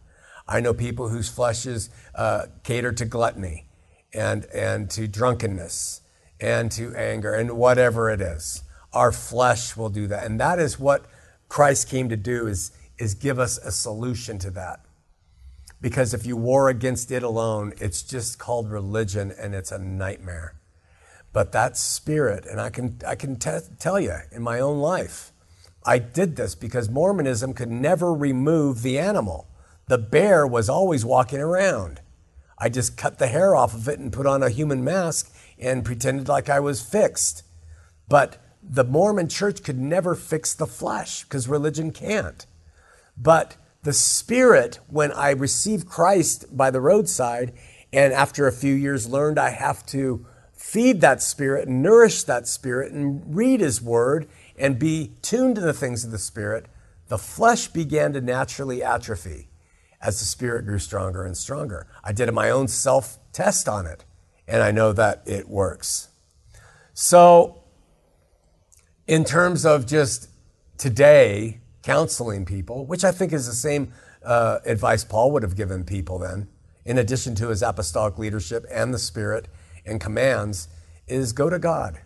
I 0.53 0.61
know 0.61 0.75
people 0.75 1.09
whose 1.09 1.31
flesh 1.31 1.65
is 1.65 1.89
uh, 2.15 2.45
catered 2.63 2.99
to 2.99 3.07
gluttony 3.07 3.65
and, 4.13 4.45
and 4.55 4.91
to 4.91 5.09
drunkenness 5.09 6.03
and 6.41 6.71
to 6.73 6.95
anger 6.95 7.33
and 7.33 7.53
whatever 7.53 8.11
it 8.11 8.21
is. 8.21 8.63
Our 8.93 9.13
flesh 9.13 9.79
will 9.79 9.89
do 9.89 10.07
that. 10.09 10.27
And 10.27 10.39
that 10.41 10.59
is 10.59 10.79
what 10.79 11.07
Christ 11.49 11.89
came 11.89 12.11
to 12.11 12.19
do 12.19 12.47
is, 12.47 12.71
is 12.99 13.15
give 13.15 13.39
us 13.39 13.57
a 13.57 13.73
solution 13.73 14.39
to 14.41 14.51
that. 14.51 14.85
Because 15.81 16.13
if 16.13 16.27
you 16.27 16.37
war 16.37 16.69
against 16.69 17.11
it 17.11 17.23
alone, 17.23 17.73
it's 17.79 18.03
just 18.03 18.39
called 18.39 18.71
religion 18.71 19.33
and 19.39 19.55
it's 19.55 19.73
a 19.73 19.79
nightmare. 19.79 20.55
But 21.33 21.53
that 21.53 21.79
spirit, 21.79 22.45
and 22.45 22.61
I 22.61 22.69
can, 22.69 22.99
I 23.07 23.15
can 23.15 23.37
t- 23.37 23.59
tell 23.79 23.99
you 23.99 24.17
in 24.31 24.43
my 24.43 24.61
own 24.61 24.81
life, 24.81 25.33
I 25.83 25.99
did 25.99 26.37
this 26.37 26.55
because 26.55 26.91
Mormonism 26.91 27.55
could 27.55 27.71
never 27.71 28.13
remove 28.13 28.83
the 28.83 28.99
animal. 28.99 29.49
The 29.89 29.99
bear 29.99 30.47
was 30.47 30.69
always 30.69 31.05
walking 31.05 31.41
around. 31.41 32.01
I 32.59 32.69
just 32.69 32.97
cut 32.97 33.19
the 33.19 33.27
hair 33.27 33.57
off 33.57 33.75
of 33.75 33.89
it 33.89 33.99
and 33.99 34.13
put 34.13 34.27
on 34.27 34.43
a 34.43 34.51
human 34.51 34.85
mask 34.85 35.35
and 35.59 35.85
pretended 35.85 36.29
like 36.29 36.49
I 36.49 36.61
was 36.61 36.81
fixed. 36.81 37.43
But 38.09 38.39
the 38.63 38.85
Mormon 38.85 39.29
church 39.29 39.65
could 39.65 39.79
never 39.79 40.15
fix 40.15 40.55
the 40.55 40.67
flesh 40.67 41.25
because 41.25 41.49
religion 41.49 41.91
can't. 41.91 42.47
But 43.17 43.57
the 43.83 43.93
spirit, 43.93 44.79
when 44.87 45.11
I 45.13 45.31
received 45.31 45.89
Christ 45.89 46.57
by 46.57 46.71
the 46.71 46.81
roadside, 46.81 47.53
and 47.93 48.13
after 48.13 48.47
a 48.47 48.53
few 48.53 48.75
years 48.75 49.09
learned 49.09 49.39
I 49.39 49.51
have 49.51 49.85
to 49.87 50.25
feed 50.53 51.01
that 51.01 51.21
spirit, 51.21 51.67
and 51.67 51.83
nourish 51.83 52.23
that 52.23 52.47
spirit, 52.47 52.93
and 52.93 53.35
read 53.35 53.61
his 53.61 53.83
word 53.83 54.29
and 54.57 54.79
be 54.79 55.11
tuned 55.21 55.57
to 55.57 55.61
the 55.61 55.73
things 55.73 56.05
of 56.05 56.13
the 56.13 56.19
spirit, 56.19 56.67
the 57.09 57.19
flesh 57.19 57.67
began 57.67 58.13
to 58.13 58.21
naturally 58.21 58.85
atrophy 58.85 59.49
as 60.03 60.19
the 60.19 60.25
spirit 60.25 60.67
grew 60.67 60.79
stronger 60.79 61.25
and 61.25 61.37
stronger. 61.37 61.87
I 62.03 62.13
did 62.13 62.33
my 62.33 62.51
own 62.51 62.69
self 62.69 63.19
test 63.33 63.69
on 63.69 63.87
it, 63.87 64.05
and 64.47 64.63
I 64.63 64.71
know 64.71 64.93
that 64.93 65.23
it 65.27 65.49
works. 65.49 66.09
So, 66.93 67.63
in 69.07 69.25
terms 69.25 69.65
of 69.65 69.87
just 69.87 70.29
today 70.77 71.61
counseling 71.83 72.45
people, 72.45 72.87
which 72.87 73.05
I 73.05 73.13
think 73.13 73.33
is 73.33 73.47
the 73.47 73.55
same 73.55 73.93
uh, 74.25 74.59
advice 74.65 75.05
Paul 75.05 75.33
would 75.33 75.43
have 75.43 75.57
given 75.57 75.85
people 75.85 76.19
then, 76.19 76.49
in 76.85 76.99
addition 76.99 77.35
to 77.37 77.49
his 77.49 77.63
apostolic 77.63 78.19
leadership 78.19 78.65
and 78.71 78.93
the 78.93 78.99
Spirit 78.99 79.49
and 79.87 80.01
commands, 80.01 80.69
is 81.07 81.33
go 81.33 81.49
to 81.51 81.59
God. 81.59 82.01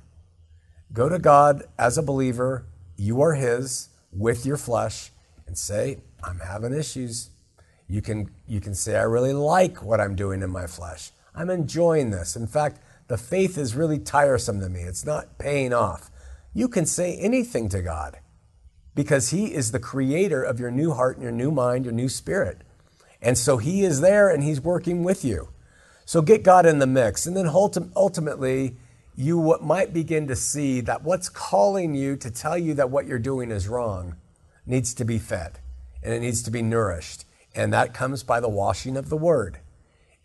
Go 0.92 1.09
to 1.09 1.18
God 1.18 1.64
as 1.78 1.99
a 1.99 2.03
believer. 2.03 2.66
You 2.97 3.20
are 3.20 3.34
His 3.34 3.88
with 4.12 4.47
your 4.47 4.57
flesh 4.57 5.11
and 5.47 5.57
say, 5.59 5.99
I'm 6.22 6.40
having 6.40 6.72
issues. 6.72 7.30
You 7.89 8.03
can, 8.03 8.30
you 8.47 8.61
can 8.61 8.74
say, 8.74 8.97
I 8.97 9.03
really 9.03 9.32
like 9.32 9.82
what 9.82 10.01
I'm 10.01 10.16
doing 10.16 10.43
in 10.43 10.51
my 10.51 10.66
flesh. 10.66 11.11
I'm 11.34 11.51
enjoying 11.51 12.11
this. 12.11 12.34
In 12.34 12.47
fact, 12.47 12.80
the 13.09 13.18
faith 13.18 13.57
is 13.57 13.74
really 13.74 13.99
tiresome 13.99 14.61
to 14.61 14.68
me. 14.68 14.80
It's 14.80 15.07
not 15.07 15.39
paying 15.39 15.72
off. 15.72 16.11
You 16.55 16.68
can 16.68 16.87
say 16.87 17.16
anything 17.16 17.68
to 17.68 17.82
God 17.82 18.18
because 18.95 19.30
He 19.30 19.55
is 19.55 19.70
the 19.70 19.78
creator 19.78 20.43
of 20.43 20.59
your 20.59 20.70
new 20.70 20.95
heart 20.95 21.16
and 21.16 21.22
your 21.22 21.32
new 21.32 21.51
mind, 21.51 21.84
your 21.84 21.95
new 21.95 22.09
spirit. 22.09 22.62
And 23.22 23.39
so 23.39 23.59
He 23.59 23.82
is 23.82 24.01
there 24.01 24.30
and 24.30 24.43
He's 24.43 24.61
working 24.61 25.05
with 25.05 25.24
you. 25.24 25.51
So 26.07 26.22
get 26.22 26.43
God 26.43 26.66
in 26.66 26.78
the 26.78 26.87
mix. 26.87 27.26
And 27.26 27.37
then 27.37 27.49
ultimately, 27.49 28.76
you 29.14 29.59
might 29.62 29.93
begin 29.93 30.26
to 30.28 30.37
see 30.37 30.80
that 30.82 31.03
what's 31.03 31.28
calling 31.28 31.95
you 31.95 32.16
to 32.16 32.30
tell 32.30 32.57
you 32.57 32.74
that 32.74 32.91
what 32.91 33.07
you're 33.07 33.18
doing 33.18 33.51
is 33.51 33.68
wrong 33.68 34.16
needs 34.64 34.95
to 34.95 35.05
be 35.05 35.18
fed 35.18 35.59
and 36.03 36.14
it 36.14 36.20
needs 36.20 36.43
to 36.43 36.51
be 36.51 36.62
nourished. 36.62 37.26
And 37.57 37.73
that 37.73 37.93
comes 37.93 38.23
by 38.23 38.39
the 38.39 38.49
washing 38.49 38.97
of 38.97 39.09
the 39.09 39.17
word. 39.17 39.59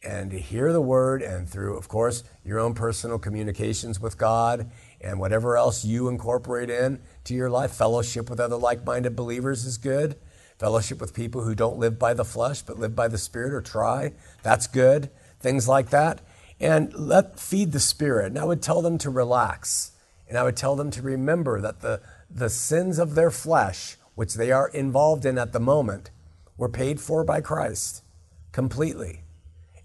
And 0.03 0.29
to 0.31 0.39
hear 0.39 0.71
the 0.71 0.81
word, 0.81 1.23
and 1.23 1.49
through, 1.49 1.77
of 1.77 1.87
course, 1.87 2.23
your 2.45 2.59
own 2.59 2.75
personal 2.75 3.17
communications 3.17 3.99
with 3.99 4.17
God 4.17 4.69
and 4.99 5.19
whatever 5.19 5.57
else 5.57 5.83
you 5.83 6.07
incorporate 6.07 6.69
in 6.69 6.99
to 7.23 7.33
your 7.33 7.49
life. 7.49 7.71
Fellowship 7.71 8.29
with 8.29 8.39
other 8.39 8.57
like 8.57 8.85
minded 8.85 9.15
believers 9.15 9.65
is 9.65 9.77
good. 9.79 10.17
Fellowship 10.59 11.01
with 11.01 11.13
people 11.13 11.43
who 11.43 11.55
don't 11.55 11.79
live 11.79 11.97
by 11.97 12.13
the 12.13 12.25
flesh 12.25 12.61
but 12.61 12.77
live 12.77 12.95
by 12.95 13.07
the 13.07 13.17
Spirit 13.17 13.53
or 13.53 13.61
try, 13.61 14.13
that's 14.43 14.67
good. 14.67 15.09
Things 15.39 15.67
like 15.67 15.89
that 15.89 16.21
and 16.61 16.93
let 16.93 17.39
feed 17.39 17.71
the 17.71 17.79
spirit. 17.79 18.27
And 18.27 18.39
I 18.39 18.45
would 18.45 18.61
tell 18.61 18.81
them 18.81 18.97
to 18.99 19.09
relax. 19.09 19.91
And 20.29 20.37
I 20.37 20.43
would 20.43 20.55
tell 20.55 20.75
them 20.75 20.91
to 20.91 21.01
remember 21.01 21.59
that 21.59 21.81
the, 21.81 22.01
the 22.29 22.49
sins 22.49 22.99
of 22.99 23.15
their 23.15 23.31
flesh, 23.31 23.97
which 24.15 24.35
they 24.35 24.51
are 24.51 24.69
involved 24.69 25.25
in 25.25 25.37
at 25.37 25.51
the 25.51 25.59
moment, 25.59 26.11
were 26.57 26.69
paid 26.69 26.99
for 26.99 27.23
by 27.23 27.41
Christ 27.41 28.03
completely. 28.51 29.23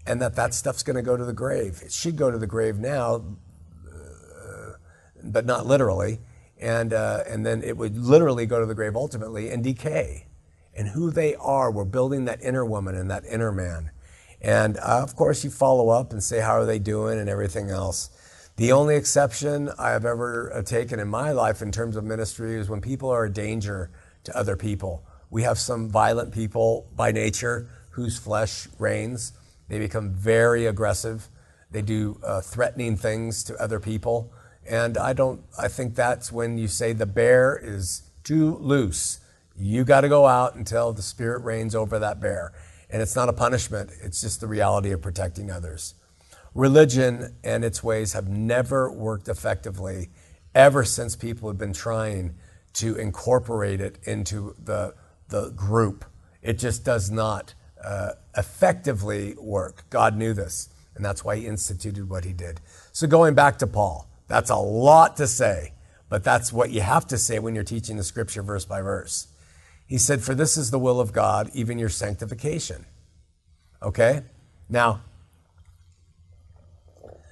And 0.05 0.21
that 0.21 0.35
that 0.35 0.53
stuff's 0.53 0.83
going 0.83 0.95
to 0.95 1.01
go 1.01 1.17
to 1.17 1.25
the 1.25 1.33
grave. 1.33 1.81
It 1.83 1.91
should 1.91 2.15
go 2.15 2.31
to 2.31 2.37
the 2.37 2.47
grave 2.47 2.77
now, 2.77 3.25
uh, 3.87 4.73
but 5.23 5.45
not 5.45 5.65
literally. 5.65 6.19
And, 6.59 6.93
uh, 6.93 7.23
and 7.27 7.45
then 7.45 7.61
it 7.61 7.77
would 7.77 7.97
literally 7.97 8.45
go 8.45 8.59
to 8.59 8.65
the 8.65 8.75
grave 8.75 8.95
ultimately 8.95 9.49
and 9.49 9.63
decay. 9.63 10.27
And 10.73 10.89
who 10.89 11.11
they 11.11 11.35
are, 11.35 11.71
we're 11.71 11.85
building 11.85 12.25
that 12.25 12.41
inner 12.41 12.63
woman 12.63 12.95
and 12.95 13.09
that 13.11 13.25
inner 13.25 13.51
man. 13.51 13.91
And 14.41 14.77
uh, 14.77 15.01
of 15.03 15.15
course, 15.15 15.43
you 15.43 15.49
follow 15.49 15.89
up 15.89 16.11
and 16.11 16.23
say, 16.23 16.39
How 16.39 16.53
are 16.53 16.65
they 16.65 16.79
doing 16.79 17.19
and 17.19 17.29
everything 17.29 17.69
else. 17.69 18.09
The 18.57 18.71
only 18.71 18.95
exception 18.95 19.69
I 19.77 19.91
have 19.91 20.05
ever 20.05 20.51
uh, 20.53 20.61
taken 20.63 20.99
in 20.99 21.07
my 21.07 21.31
life 21.31 21.61
in 21.61 21.71
terms 21.71 21.95
of 21.95 22.03
ministry 22.03 22.55
is 22.55 22.69
when 22.69 22.81
people 22.81 23.09
are 23.09 23.25
a 23.25 23.31
danger 23.31 23.91
to 24.23 24.35
other 24.35 24.55
people. 24.55 25.03
We 25.29 25.43
have 25.43 25.59
some 25.59 25.89
violent 25.89 26.33
people 26.33 26.87
by 26.95 27.11
nature 27.11 27.69
whose 27.91 28.17
flesh 28.17 28.67
reigns. 28.79 29.33
They 29.67 29.79
become 29.79 30.11
very 30.11 30.65
aggressive. 30.65 31.27
They 31.71 31.81
do 31.81 32.19
uh, 32.23 32.41
threatening 32.41 32.95
things 32.95 33.43
to 33.45 33.55
other 33.55 33.79
people. 33.79 34.31
And 34.69 34.97
I 34.97 35.13
don't, 35.13 35.41
I 35.57 35.67
think 35.67 35.95
that's 35.95 36.31
when 36.31 36.57
you 36.57 36.67
say 36.67 36.93
the 36.93 37.05
bear 37.05 37.59
is 37.61 38.03
too 38.23 38.57
loose. 38.57 39.19
You 39.57 39.83
got 39.83 40.01
to 40.01 40.09
go 40.09 40.27
out 40.27 40.55
until 40.55 40.93
the 40.93 41.01
spirit 41.01 41.43
reigns 41.43 41.73
over 41.73 41.99
that 41.99 42.21
bear. 42.21 42.53
And 42.89 43.01
it's 43.01 43.15
not 43.15 43.27
a 43.27 43.33
punishment, 43.33 43.91
it's 44.01 44.21
just 44.21 44.39
the 44.39 44.47
reality 44.47 44.91
of 44.91 45.01
protecting 45.01 45.51
others. 45.51 45.95
Religion 46.53 47.35
and 47.43 47.65
its 47.65 47.83
ways 47.83 48.13
have 48.13 48.29
never 48.29 48.91
worked 48.91 49.27
effectively 49.27 50.09
ever 50.55 50.83
since 50.83 51.15
people 51.15 51.49
have 51.49 51.57
been 51.57 51.73
trying 51.73 52.33
to 52.73 52.95
incorporate 52.95 53.81
it 53.81 53.99
into 54.03 54.55
the, 54.63 54.93
the 55.29 55.49
group. 55.51 56.05
It 56.41 56.59
just 56.59 56.83
does 56.83 57.11
not 57.11 57.53
uh, 57.83 58.11
effectively 58.35 59.35
work. 59.39 59.85
God 59.89 60.15
knew 60.15 60.33
this, 60.33 60.69
and 60.95 61.03
that's 61.03 61.23
why 61.23 61.37
he 61.37 61.47
instituted 61.47 62.09
what 62.09 62.25
he 62.25 62.33
did. 62.33 62.61
So, 62.91 63.07
going 63.07 63.35
back 63.35 63.57
to 63.59 63.67
Paul, 63.67 64.09
that's 64.27 64.49
a 64.49 64.55
lot 64.55 65.17
to 65.17 65.27
say, 65.27 65.73
but 66.09 66.23
that's 66.23 66.53
what 66.53 66.71
you 66.71 66.81
have 66.81 67.07
to 67.07 67.17
say 67.17 67.39
when 67.39 67.55
you're 67.55 67.63
teaching 67.63 67.97
the 67.97 68.03
scripture 68.03 68.41
verse 68.41 68.65
by 68.65 68.81
verse. 68.81 69.27
He 69.85 69.97
said, 69.97 70.21
For 70.21 70.35
this 70.35 70.57
is 70.57 70.71
the 70.71 70.79
will 70.79 70.99
of 70.99 71.13
God, 71.13 71.49
even 71.53 71.79
your 71.79 71.89
sanctification. 71.89 72.85
Okay? 73.81 74.21
Now, 74.69 75.01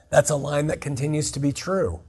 that's 0.09 0.29
a 0.29 0.35
line 0.35 0.67
that 0.67 0.79
continues 0.79 1.31
to 1.31 1.39
be 1.39 1.51
true. 1.51 2.01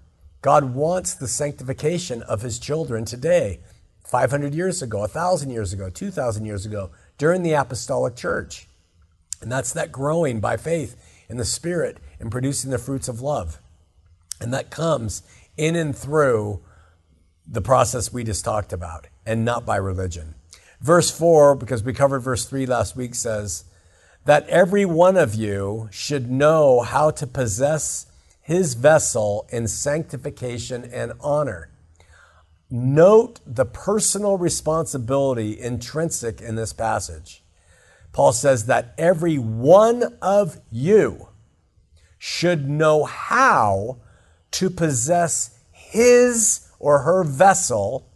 God 0.43 0.74
wants 0.74 1.14
the 1.14 1.26
sanctification 1.26 2.22
of 2.22 2.43
his 2.43 2.61
children 2.61 3.05
today, 3.05 3.61
500 4.07 4.55
years 4.55 4.83
ago, 4.83 5.01
1,000 5.01 5.51
years 5.51 5.73
ago, 5.73 5.91
2,000 5.91 6.45
years 6.45 6.65
ago, 6.65 6.91
during 7.19 7.43
the 7.43 7.53
apostolic 7.53 8.17
church. 8.17 8.69
And 9.41 9.51
that's 9.51 9.73
that 9.73 9.93
growing 9.93 10.41
by 10.41 10.57
faith 10.57 10.97
in 11.29 11.37
the 11.37 11.45
Spirit 11.45 11.99
and 12.21 12.31
producing 12.31 12.71
the 12.71 12.79
fruits 12.79 13.09
of 13.09 13.21
love. 13.21 13.61
And 14.41 14.53
that 14.53 14.71
comes 14.71 15.23
in 15.57 15.77
and 15.77 15.97
through 15.97 16.63
the 17.47 17.63
process 17.63 18.13
we 18.13 18.25
just 18.25 18.45
talked 18.45 18.73
about 18.73 19.07
and 19.25 19.45
not 19.45 19.67
by 19.67 19.77
religion. 19.77 20.35
Verse 20.81 21.11
4, 21.11 21.57
because 21.57 21.83
we 21.83 21.93
covered 21.93 22.21
verse 22.21 22.45
3 22.45 22.67
last 22.67 22.97
week, 22.97 23.15
says 23.15 23.65
that 24.25 24.49
every 24.49 24.85
one 24.85 25.17
of 25.17 25.35
you 25.35 25.89
should 25.91 26.31
know 26.31 26.81
how 26.81 27.11
to 27.11 27.27
possess 27.27 28.07
his 28.41 28.75
vessel 28.75 29.47
in 29.51 29.67
sanctification 29.67 30.85
and 30.93 31.13
honor. 31.21 31.71
Note 32.69 33.41
the 33.47 33.64
personal 33.64 34.37
responsibility 34.37 35.59
intrinsic 35.59 36.41
in 36.41 36.57
this 36.57 36.73
passage. 36.73 37.43
Paul 38.12 38.33
says 38.33 38.67
that 38.67 38.95
every 38.99 39.39
one 39.39 40.17
of 40.21 40.61
you 40.71 41.29
should 42.19 42.69
know 42.69 43.05
how 43.05 43.99
to 44.53 44.71
possess 44.71 45.59
his 45.71 46.69
or 46.79 47.01
her 47.01 47.23
vessel 47.23 48.09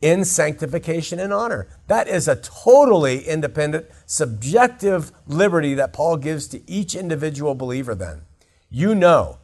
in 0.00 0.24
sanctification 0.24 1.20
and 1.20 1.32
honor. 1.32 1.68
That 1.86 2.08
is 2.08 2.26
a 2.26 2.36
totally 2.36 3.20
independent, 3.20 3.86
subjective 4.04 5.12
liberty 5.26 5.74
that 5.74 5.92
Paul 5.92 6.16
gives 6.16 6.48
to 6.48 6.68
each 6.68 6.94
individual 6.94 7.54
believer, 7.54 7.94
then. 7.94 8.22
You 8.68 8.94
know, 8.94 9.38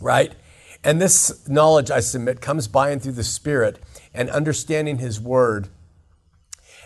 right? 0.00 0.34
And 0.82 1.00
this 1.00 1.48
knowledge, 1.48 1.90
I 1.90 2.00
submit, 2.00 2.40
comes 2.40 2.68
by 2.68 2.90
and 2.90 3.02
through 3.02 3.12
the 3.12 3.24
Spirit 3.24 3.78
and 4.14 4.30
understanding 4.30 4.98
His 4.98 5.20
Word 5.20 5.68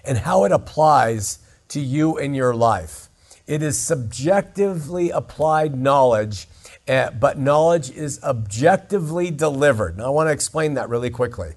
and 0.04 0.18
how 0.18 0.44
it 0.44 0.52
applies 0.52 1.38
to 1.68 1.80
you 1.80 2.18
in 2.18 2.34
your 2.34 2.54
life. 2.54 3.08
It 3.46 3.62
is 3.62 3.78
subjectively 3.78 5.10
applied 5.10 5.78
knowledge, 5.78 6.48
eh, 6.86 7.10
but 7.10 7.38
knowledge 7.38 7.90
is 7.90 8.22
objectively 8.22 9.30
delivered. 9.30 9.98
Now, 9.98 10.06
I 10.06 10.10
want 10.10 10.28
to 10.28 10.32
explain 10.32 10.74
that 10.74 10.88
really 10.88 11.10
quickly. 11.10 11.54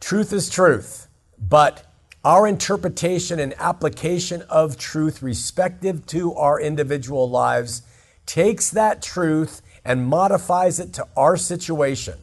Truth 0.00 0.32
is 0.32 0.50
truth, 0.50 1.06
but 1.38 1.86
our 2.24 2.46
interpretation 2.46 3.38
and 3.38 3.54
application 3.58 4.42
of 4.42 4.76
truth, 4.76 5.22
respective 5.22 6.06
to 6.06 6.34
our 6.34 6.60
individual 6.60 7.28
lives, 7.28 7.82
takes 8.26 8.70
that 8.70 9.02
truth 9.02 9.62
and 9.84 10.06
modifies 10.06 10.78
it 10.78 10.92
to 10.94 11.06
our 11.16 11.36
situation. 11.36 12.18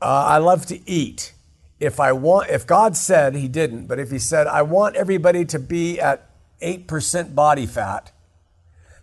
Uh, 0.00 0.24
I 0.28 0.38
love 0.38 0.66
to 0.66 0.88
eat. 0.88 1.34
If 1.78 1.98
I 1.98 2.12
want, 2.12 2.50
if 2.50 2.66
God 2.66 2.96
said 2.96 3.34
He 3.34 3.48
didn't, 3.48 3.86
but 3.86 3.98
if 3.98 4.10
He 4.10 4.18
said 4.18 4.46
I 4.46 4.62
want 4.62 4.96
everybody 4.96 5.44
to 5.46 5.58
be 5.58 6.00
at 6.00 6.30
eight 6.60 6.86
percent 6.86 7.34
body 7.34 7.66
fat, 7.66 8.12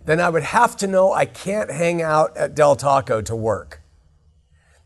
then 0.07 0.21
I 0.21 0.29
would 0.29 0.43
have 0.43 0.77
to 0.77 0.87
know 0.87 1.11
I 1.11 1.25
can't 1.25 1.69
hang 1.69 2.01
out 2.01 2.35
at 2.37 2.55
Del 2.55 2.77
Taco 2.77 3.21
to 3.21 3.35
work. 3.35 3.81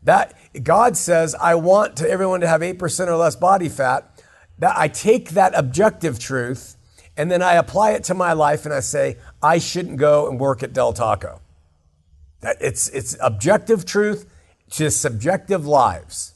That 0.02 0.34
God 0.64 0.96
says, 0.96 1.36
I 1.36 1.54
want 1.54 1.96
to 1.98 2.10
everyone 2.10 2.40
to 2.40 2.48
have 2.48 2.60
8% 2.60 3.06
or 3.06 3.14
less 3.14 3.36
body 3.36 3.68
fat. 3.68 4.20
That 4.58 4.76
I 4.76 4.88
take 4.88 5.30
that 5.30 5.52
objective 5.56 6.18
truth 6.18 6.76
and 7.16 7.30
then 7.30 7.40
I 7.40 7.54
apply 7.54 7.92
it 7.92 8.04
to 8.04 8.14
my 8.14 8.32
life 8.32 8.64
and 8.64 8.74
I 8.74 8.80
say, 8.80 9.16
I 9.42 9.58
shouldn't 9.58 9.98
go 9.98 10.28
and 10.28 10.40
work 10.40 10.62
at 10.62 10.72
Del 10.72 10.92
Taco. 10.92 11.40
It's, 12.42 12.88
it's 12.88 13.16
objective 13.20 13.84
truth 13.84 14.28
to 14.70 14.90
subjective 14.90 15.66
lives. 15.66 16.34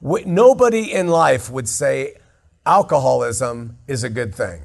Nobody 0.00 0.92
in 0.92 1.08
life 1.08 1.50
would 1.50 1.68
say 1.68 2.14
alcoholism 2.64 3.78
is 3.86 4.04
a 4.04 4.10
good 4.10 4.34
thing. 4.34 4.64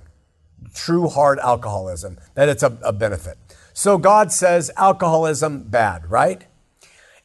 True 0.73 1.07
hard 1.07 1.39
alcoholism, 1.39 2.17
that 2.35 2.49
it's 2.49 2.63
a, 2.63 2.77
a 2.83 2.93
benefit. 2.93 3.37
So 3.73 3.97
God 3.97 4.31
says 4.31 4.71
alcoholism 4.77 5.63
bad, 5.63 6.09
right? 6.09 6.43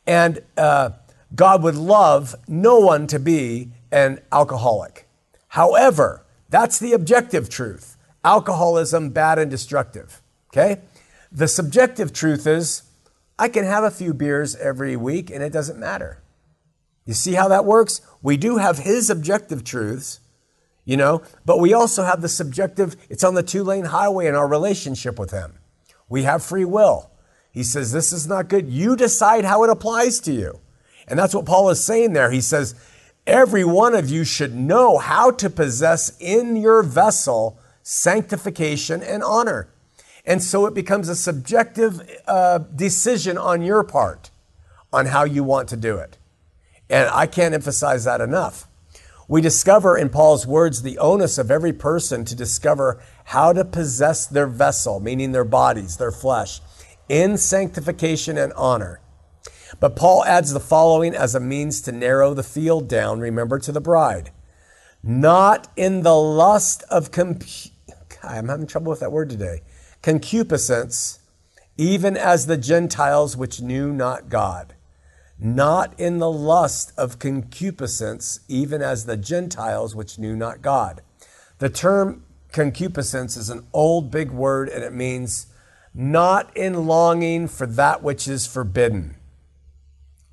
And 0.06 0.42
uh, 0.56 0.90
God 1.34 1.62
would 1.62 1.74
love 1.74 2.34
no 2.46 2.78
one 2.78 3.06
to 3.08 3.18
be 3.18 3.72
an 3.90 4.20
alcoholic. 4.30 5.08
However, 5.48 6.24
that's 6.48 6.78
the 6.78 6.92
objective 6.92 7.48
truth. 7.48 7.96
Alcoholism, 8.24 9.10
bad 9.10 9.38
and 9.38 9.50
destructive. 9.50 10.22
Okay? 10.52 10.80
The 11.32 11.48
subjective 11.48 12.12
truth 12.12 12.46
is 12.46 12.82
I 13.39 13.49
can 13.49 13.64
have 13.64 13.84
a 13.84 13.91
few 13.91 14.14
beers 14.14 14.57
every 14.57 14.97
week 14.97 15.30
and 15.30 15.43
it 15.43 15.53
doesn't 15.53 15.78
matter. 15.78 16.22
You 17.05 17.14
see 17.14 17.34
how 17.34 17.49
that 17.49 17.64
works? 17.64 18.01
We 18.22 18.37
do 18.37 18.57
have 18.57 18.78
his 18.78 19.11
objective 19.11 19.62
truths, 19.62 20.20
you 20.84 20.97
know, 20.97 21.22
but 21.45 21.61
we 21.61 21.72
also 21.72 22.03
have 22.05 22.20
the 22.20 22.28
subjective, 22.28 22.97
it's 23.09 23.24
on 23.24 23.34
the 23.34 23.43
two 23.43 23.62
lane 23.62 23.87
highway 23.87 24.26
in 24.26 24.34
our 24.34 24.49
relationship 24.49 25.18
with 25.18 25.30
him. 25.30 25.59
We 26.09 26.22
have 26.22 26.43
free 26.43 26.64
will. 26.64 27.11
He 27.53 27.62
says, 27.62 27.93
This 27.93 28.12
is 28.12 28.26
not 28.26 28.49
good. 28.49 28.68
You 28.68 28.97
decide 28.97 29.45
how 29.45 29.64
it 29.64 29.70
applies 29.70 30.20
to 30.20 30.32
you. 30.32 30.61
And 31.09 31.18
that's 31.18 31.34
what 31.34 31.47
Paul 31.47 31.70
is 31.70 31.84
saying 31.84 32.12
there. 32.12 32.30
He 32.30 32.41
says, 32.41 32.74
Every 33.26 33.64
one 33.64 33.95
of 33.95 34.09
you 34.09 34.24
should 34.24 34.55
know 34.55 34.99
how 34.99 35.30
to 35.32 35.51
possess 35.51 36.16
in 36.20 36.57
your 36.57 36.82
vessel 36.82 37.59
sanctification 37.82 39.03
and 39.03 39.22
honor. 39.22 39.68
And 40.27 40.43
so 40.43 40.66
it 40.66 40.74
becomes 40.74 41.09
a 41.09 41.14
subjective 41.14 42.01
uh, 42.27 42.59
decision 42.59 43.39
on 43.39 43.62
your 43.62 43.85
part 43.85 44.31
on 44.93 45.07
how 45.07 45.24
you 45.24 45.45
want 45.45 45.68
to 45.68 45.77
do 45.77 45.99
it. 45.99 46.18
And 46.91 47.09
I 47.11 47.27
can't 47.27 47.55
emphasize 47.55 48.05
that 48.05 48.20
enough. 48.20 48.66
We 49.29 49.41
discover 49.41 49.97
in 49.97 50.09
Paul's 50.09 50.47
words 50.47 50.83
the 50.83 50.99
onus 50.99 51.37
of 51.39 51.51
every 51.51 51.72
person 51.72 52.24
to 52.24 52.37
discover 52.37 53.03
how 53.24 53.53
to 53.53 53.64
possess 53.64 54.27
their 54.27 54.47
vessel, 54.47 55.01
meaning 55.01 55.33
their 55.33 55.45
bodies, 55.45 55.97
their 55.97 56.12
flesh, 56.12 56.61
in 57.09 57.37
sanctification 57.37 58.39
and 58.39 58.53
honor. 58.53 59.01
But 59.81 59.97
Paul 59.97 60.24
adds 60.24 60.53
the 60.53 60.61
following 60.61 61.14
as 61.14 61.35
a 61.35 61.41
means 61.41 61.81
to 61.83 61.93
narrow 61.93 62.35
the 62.35 62.45
field 62.45 62.89
down, 62.89 63.18
remember, 63.18 63.59
to 63.59 63.72
the 63.72 63.81
bride. 63.81 64.31
Not 65.03 65.68
in 65.77 66.03
the 66.03 66.14
lust 66.14 66.85
of, 66.89 67.11
comp- 67.11 67.45
I'm 68.22 68.49
having 68.49 68.66
trouble 68.66 68.91
with 68.91 69.01
that 69.01 69.12
word 69.12 69.29
today, 69.29 69.62
concupiscence, 70.07 71.18
even 71.76 72.16
as 72.16 72.46
the 72.46 72.57
Gentiles 72.57 73.36
which 73.36 73.61
knew 73.61 73.92
not 73.92 74.28
God. 74.28 74.76
Not 75.36 75.98
in 75.98 76.18
the 76.18 76.30
lust 76.30 76.92
of 76.96 77.18
concupiscence, 77.18 78.38
even 78.46 78.82
as 78.82 79.07
the 79.07 79.16
Gentiles 79.16 79.96
which 79.96 80.16
knew 80.16 80.36
not 80.36 80.62
God. 80.62 81.02
The 81.59 81.68
term 81.68 82.24
concupiscence 82.52 83.36
is 83.36 83.50
an 83.50 83.66
old 83.72 84.12
big 84.12 84.30
word 84.30 84.68
and 84.68 84.84
it 84.84 84.92
means 84.92 85.48
not 85.92 86.57
in 86.57 86.86
longing 86.86 87.48
for 87.48 87.66
that 87.66 88.00
which 88.00 88.28
is 88.28 88.46
forbidden 88.46 89.16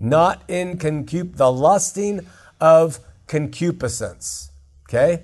not 0.03 0.43
in 0.49 0.77
concup 0.77 1.37
the 1.37 1.49
lusting 1.49 2.19
of 2.59 2.99
concupiscence. 3.25 4.51
Okay? 4.87 5.23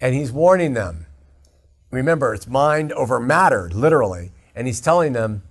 And 0.00 0.14
he's 0.14 0.30
warning 0.30 0.74
them. 0.74 1.05
Remember, 1.90 2.34
it's 2.34 2.46
mind 2.46 2.92
over 2.92 3.20
matter, 3.20 3.70
literally. 3.72 4.32
And 4.54 4.66
he's 4.66 4.80
telling 4.80 5.12
them, 5.12 5.42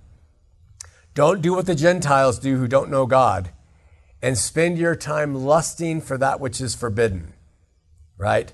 don't 1.14 1.40
do 1.40 1.54
what 1.54 1.66
the 1.66 1.74
Gentiles 1.74 2.38
do 2.38 2.58
who 2.58 2.68
don't 2.68 2.90
know 2.90 3.06
God 3.06 3.50
and 4.22 4.36
spend 4.36 4.78
your 4.78 4.94
time 4.96 5.34
lusting 5.34 6.00
for 6.00 6.18
that 6.18 6.40
which 6.40 6.60
is 6.60 6.74
forbidden, 6.74 7.32
right? 8.18 8.52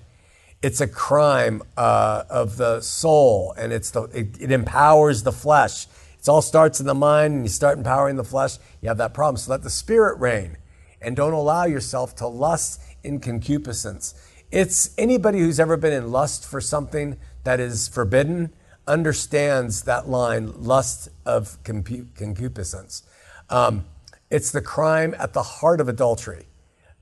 It's 0.63 0.81
a 0.81 0.87
crime 0.87 1.63
uh, 1.77 2.25
of 2.31 2.57
the 2.57 2.81
soul 2.81 3.55
and 3.57 3.73
it's 3.73 3.91
the, 3.91 4.03
it, 4.05 4.41
it 4.41 4.53
empowers 4.53 5.23
the 5.23 5.33
flesh. 5.33 5.87
It 6.21 6.29
all 6.29 6.43
starts 6.43 6.79
in 6.79 6.87
the 6.87 6.95
mind 6.95 7.35
and 7.35 7.43
you 7.43 7.49
start 7.49 7.79
empowering 7.79 8.17
the 8.17 8.25
flesh, 8.25 8.59
you 8.81 8.89
have 8.89 8.99
that 8.99 9.13
problem. 9.13 9.39
So 9.39 9.51
let 9.51 9.63
the 9.63 9.71
spirit 9.71 10.21
reign 10.21 10.57
and 11.01 11.17
don't 11.17 11.33
allow 11.33 11.65
yourself 11.65 12.15
to 12.17 12.29
lust 12.29 12.81
in 13.03 13.19
concupiscence. 13.19 14.15
It's 14.53 14.91
anybody 14.97 15.41
who's 15.41 15.59
ever 15.59 15.77
been 15.77 15.93
in 15.93 16.13
lust 16.13 16.47
for 16.47 16.61
something 16.61 17.17
that 17.45 17.61
is 17.61 17.89
forbidden 17.89 18.53
understands 18.87 19.83
that 19.83 20.09
line 20.09 20.53
lust 20.63 21.09
of 21.25 21.59
concupiscence. 21.65 23.03
Um, 23.49 23.85
it's 24.31 24.51
the 24.51 24.63
crime 24.63 25.15
at 25.19 25.33
the 25.35 25.43
heart 25.43 25.81
of 25.81 25.89
adultery. 25.89 26.47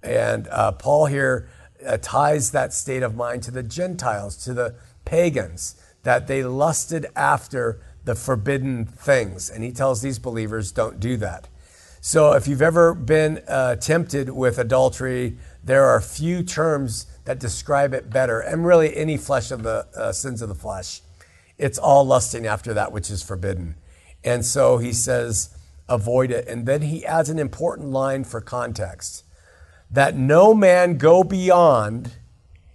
And 0.03 0.49
uh, 0.49 0.73
Paul 0.73 1.07
here 1.07 1.49
uh, 1.87 1.99
ties 2.01 2.51
that 2.51 2.73
state 2.73 3.03
of 3.03 3.15
mind 3.15 3.43
to 3.45 3.51
the 3.51 3.63
Gentiles, 3.63 4.37
to 4.45 4.55
the 4.55 4.75
pagans, 5.05 5.81
that 6.03 6.27
they 6.27 6.43
lusted 6.43 7.07
after 7.15 7.81
the 8.05 8.15
forbidden 8.15 8.85
things. 8.85 9.51
And 9.51 9.63
he 9.63 9.73
tells 9.73 10.03
these 10.03 10.19
believers, 10.19 10.73
don't 10.73 10.99
do 10.99 11.17
that. 11.19 11.49
So 12.01 12.33
if 12.33 12.49
you've 12.49 12.63
ever 12.63 12.95
been 12.95 13.43
uh, 13.47 13.77
tempted 13.77 14.31
with 14.31 14.59
adultery, 14.59 15.37
there 15.63 15.85
are 15.85 16.01
few 16.01 16.43
terms 16.43 17.07
that 17.31 17.39
describe 17.39 17.95
it 17.95 18.11
better. 18.11 18.41
And 18.41 18.67
really, 18.67 18.97
any 18.97 19.17
flesh 19.17 19.53
of 19.53 19.63
the 19.63 19.87
uh, 19.95 20.11
sins 20.11 20.43
of 20.43 20.49
the 20.49 20.55
flesh, 20.57 21.01
it's 21.59 21.79
all 21.79 22.05
lusting 22.05 22.45
after 22.45 22.75
that 22.75 22.91
which 22.91 23.09
is 23.09 23.23
forbidden. 23.23 23.77
And 24.25 24.45
so 24.45 24.79
he 24.79 24.93
says, 24.93 25.57
avoid 25.89 26.33
it. 26.33 26.49
And 26.49 26.67
then 26.67 26.83
he 26.83 27.07
adds 27.07 27.29
an 27.29 27.39
important 27.39 27.91
line 27.91 28.25
for 28.25 28.41
context 28.41 29.23
that 29.93 30.17
no 30.17 30.53
man 30.55 30.99
go 30.99 31.23
beyond 31.23 32.15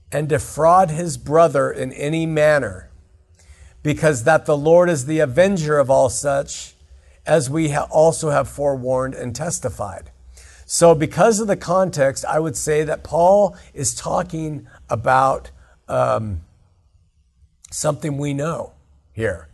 and 0.09 0.29
defraud 0.29 0.89
his 0.89 1.17
brother 1.17 1.69
in 1.69 1.91
any 1.91 2.25
manner 2.25 2.89
because 3.83 4.23
that 4.23 4.45
the 4.45 4.55
Lord 4.55 4.89
is 4.89 5.05
the 5.05 5.19
avenger 5.19 5.77
of 5.79 5.89
all 5.89 6.07
such, 6.07 6.75
as 7.25 7.49
we 7.49 7.71
ha- 7.71 7.89
also 7.91 8.29
have 8.29 8.47
forewarned 8.47 9.15
and 9.15 9.35
testified. 9.35 10.11
So, 10.65 10.95
because 10.95 11.39
of 11.39 11.47
the 11.47 11.55
context, 11.55 12.25
I 12.25 12.39
would 12.39 12.57
say 12.57 12.83
that 12.83 13.03
Paul 13.03 13.55
is 13.73 13.93
talking 13.93 14.67
about 14.89 15.51
um, 15.87 16.41
something 17.69 18.17
we 18.17 18.33
know 18.33 18.73
here. 19.13 19.47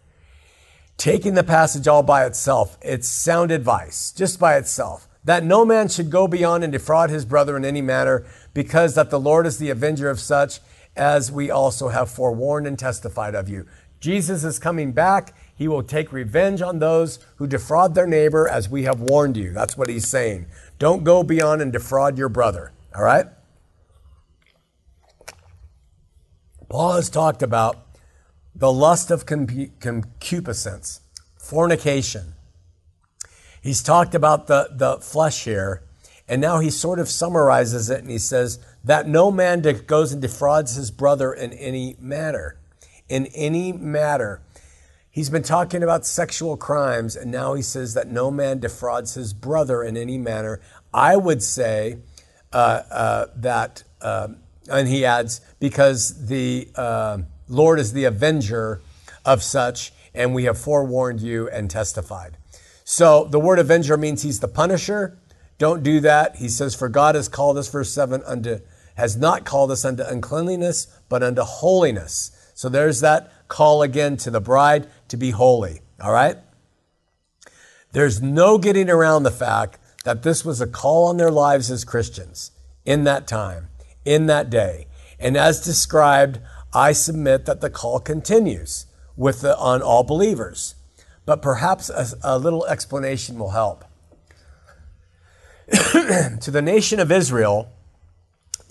Taking 0.96 1.34
the 1.34 1.44
passage 1.44 1.88
all 1.88 2.04
by 2.04 2.26
itself, 2.26 2.78
it's 2.82 3.10
sound 3.10 3.52
advice, 3.52 4.12
just 4.12 4.40
by 4.40 4.56
itself, 4.56 5.10
that 5.26 5.44
no 5.44 5.66
man 5.66 5.90
should 5.90 6.10
go 6.10 6.28
beyond 6.28 6.64
and 6.64 6.72
defraud 6.72 7.10
his 7.10 7.26
brother 7.26 7.58
in 7.58 7.66
any 7.66 7.82
manner, 7.82 8.26
because 8.54 8.96
that 8.96 9.10
the 9.10 9.20
Lord 9.20 9.46
is 9.46 9.58
the 9.58 9.70
avenger 9.70 10.10
of 10.10 10.20
such, 10.20 10.60
as 10.96 11.32
we 11.32 11.52
also 11.52 11.90
have 11.90 12.10
forewarned 12.10 12.68
and 12.68 12.80
testified 12.80 13.36
of 13.36 13.50
you. 13.50 13.66
Jesus 14.00 14.44
is 14.44 14.60
coming 14.60 14.92
back. 14.94 15.34
He 15.56 15.68
will 15.68 15.84
take 15.84 16.12
revenge 16.12 16.62
on 16.62 16.80
those 16.80 17.20
who 17.36 17.46
defraud 17.46 17.94
their 17.94 18.08
neighbor, 18.08 18.48
as 18.48 18.68
we 18.68 18.84
have 18.84 19.00
warned 19.00 19.38
you. 19.38 19.54
That's 19.54 19.78
what 19.78 19.90
he's 19.90 20.08
saying. 20.08 20.48
Don't 20.82 21.04
go 21.04 21.22
beyond 21.22 21.62
and 21.62 21.72
defraud 21.72 22.18
your 22.18 22.28
brother. 22.28 22.72
All 22.96 23.04
right? 23.04 23.28
Paul 26.70 26.94
has 26.94 27.08
talked 27.08 27.44
about 27.44 27.86
the 28.56 28.72
lust 28.72 29.12
of 29.12 29.28
concupiscence, 29.28 31.02
fornication. 31.38 32.34
He's 33.62 33.84
talked 33.84 34.16
about 34.16 34.48
the, 34.48 34.70
the 34.72 34.98
flesh 34.98 35.44
here, 35.44 35.84
and 36.28 36.42
now 36.42 36.58
he 36.58 36.72
sort 36.72 36.98
of 36.98 37.08
summarizes 37.08 37.92
it 37.92 38.00
and 38.00 38.10
he 38.10 38.18
says, 38.18 38.58
That 38.84 39.08
no 39.08 39.30
man 39.30 39.62
goes 39.86 40.12
and 40.12 40.20
defrauds 40.20 40.74
his 40.74 40.90
brother 40.90 41.32
in 41.32 41.54
any 41.54 41.96
matter. 42.00 42.60
In 43.08 43.28
any 43.36 43.72
matter. 43.72 44.42
He's 45.14 45.30
been 45.30 45.44
talking 45.44 45.84
about 45.84 46.06
sexual 46.06 46.56
crimes, 46.56 47.18
and 47.18 47.30
now 47.30 47.54
he 47.54 47.62
says 47.62 47.94
that 47.96 48.10
no 48.10 48.32
man 48.32 48.60
defrauds 48.60 49.16
his 49.16 49.34
brother 49.34 49.84
in 49.84 49.98
any 49.98 50.18
manner. 50.18 50.62
I 50.94 51.18
would 51.18 51.44
say 51.44 51.98
uh, 52.54 52.84
uh, 52.90 53.26
that, 53.36 53.84
uh, 54.02 54.30
and 54.72 54.88
he 54.88 55.04
adds, 55.04 55.42
because 55.60 56.28
the 56.28 56.70
uh, 56.78 57.18
Lord 57.50 57.78
is 57.78 57.92
the 57.92 58.06
avenger 58.06 58.80
of 59.26 59.44
such, 59.44 59.92
and 60.14 60.34
we 60.34 60.46
have 60.46 60.58
forewarned 60.58 61.20
you 61.20 61.50
and 61.50 61.70
testified. 61.70 62.38
So 62.86 63.26
the 63.26 63.40
word 63.40 63.60
avenger 63.60 63.98
means 63.98 64.22
he's 64.22 64.40
the 64.40 64.48
punisher. 64.48 65.18
Don't 65.58 65.84
do 65.84 66.00
that. 66.00 66.38
He 66.38 66.48
says, 66.48 66.74
For 66.74 66.88
God 66.88 67.16
has 67.16 67.28
called 67.28 67.58
us, 67.58 67.68
verse 67.68 67.94
7, 67.94 68.24
unto 68.26 68.60
has 68.96 69.18
not 69.18 69.46
called 69.46 69.72
us 69.72 69.84
unto 69.84 70.04
uncleanliness, 70.04 70.88
but 71.10 71.24
unto 71.24 71.42
holiness. 71.42 72.32
So 72.54 72.70
there's 72.70 73.00
that 73.00 73.32
call 73.52 73.82
again 73.84 74.16
to 74.16 74.32
the 74.32 74.40
bride 74.40 74.88
to 75.10 75.18
be 75.18 75.32
holy. 75.32 75.82
All 76.02 76.14
right? 76.14 76.38
There's 77.92 78.22
no 78.22 78.58
getting 78.58 78.90
around 78.90 79.24
the 79.24 79.32
fact 79.32 79.78
that 80.06 80.24
this 80.24 80.46
was 80.46 80.62
a 80.62 80.68
call 80.68 81.10
on 81.10 81.18
their 81.18 81.30
lives 81.30 81.70
as 81.70 81.84
Christians 81.84 82.52
in 82.86 83.04
that 83.04 83.28
time, 83.28 83.68
in 84.06 84.28
that 84.28 84.50
day. 84.50 84.88
And 85.20 85.36
as 85.36 85.60
described, 85.64 86.40
I 86.74 86.94
submit 86.94 87.46
that 87.46 87.60
the 87.60 87.70
call 87.70 88.00
continues 88.00 88.86
with 89.18 89.42
the, 89.42 89.58
on 89.58 89.82
all 89.82 90.04
believers. 90.04 90.76
But 91.26 91.42
perhaps 91.42 91.90
a, 91.90 92.08
a 92.24 92.40
little 92.40 92.66
explanation 92.68 93.38
will 93.38 93.52
help. 93.52 93.84
to 95.72 96.50
the 96.52 96.62
nation 96.62 97.02
of 97.02 97.12
Israel, 97.12 97.70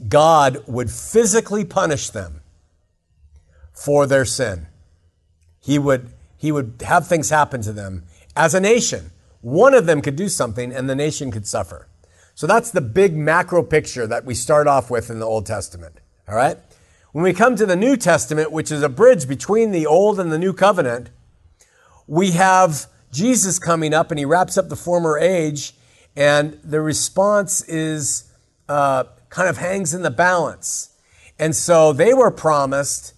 God 0.08 0.64
would 0.66 0.90
physically 0.90 1.66
punish 1.66 2.08
them 2.08 2.39
for 3.80 4.06
their 4.06 4.26
sin. 4.26 4.66
He 5.58 5.78
would, 5.78 6.10
he 6.36 6.52
would 6.52 6.82
have 6.86 7.06
things 7.06 7.30
happen 7.30 7.62
to 7.62 7.72
them 7.72 8.04
as 8.36 8.54
a 8.54 8.60
nation. 8.60 9.10
One 9.40 9.72
of 9.72 9.86
them 9.86 10.02
could 10.02 10.16
do 10.16 10.28
something 10.28 10.70
and 10.70 10.88
the 10.88 10.94
nation 10.94 11.30
could 11.30 11.46
suffer. 11.46 11.88
So 12.34 12.46
that's 12.46 12.70
the 12.70 12.82
big 12.82 13.16
macro 13.16 13.62
picture 13.62 14.06
that 14.06 14.26
we 14.26 14.34
start 14.34 14.66
off 14.66 14.90
with 14.90 15.08
in 15.08 15.18
the 15.18 15.24
Old 15.24 15.46
Testament. 15.46 15.94
All 16.28 16.34
right? 16.34 16.58
When 17.12 17.24
we 17.24 17.32
come 17.32 17.56
to 17.56 17.64
the 17.64 17.74
New 17.74 17.96
Testament, 17.96 18.52
which 18.52 18.70
is 18.70 18.82
a 18.82 18.88
bridge 18.90 19.26
between 19.26 19.70
the 19.70 19.86
Old 19.86 20.20
and 20.20 20.30
the 20.30 20.38
New 20.38 20.52
Covenant, 20.52 21.08
we 22.06 22.32
have 22.32 22.86
Jesus 23.10 23.58
coming 23.58 23.94
up 23.94 24.10
and 24.10 24.18
he 24.18 24.26
wraps 24.26 24.58
up 24.58 24.68
the 24.68 24.76
former 24.76 25.18
age, 25.18 25.72
and 26.14 26.60
the 26.62 26.82
response 26.82 27.62
is 27.62 28.30
uh, 28.68 29.04
kind 29.30 29.48
of 29.48 29.56
hangs 29.56 29.94
in 29.94 30.02
the 30.02 30.10
balance. 30.10 30.90
And 31.38 31.56
so 31.56 31.94
they 31.94 32.12
were 32.12 32.30
promised 32.30 33.14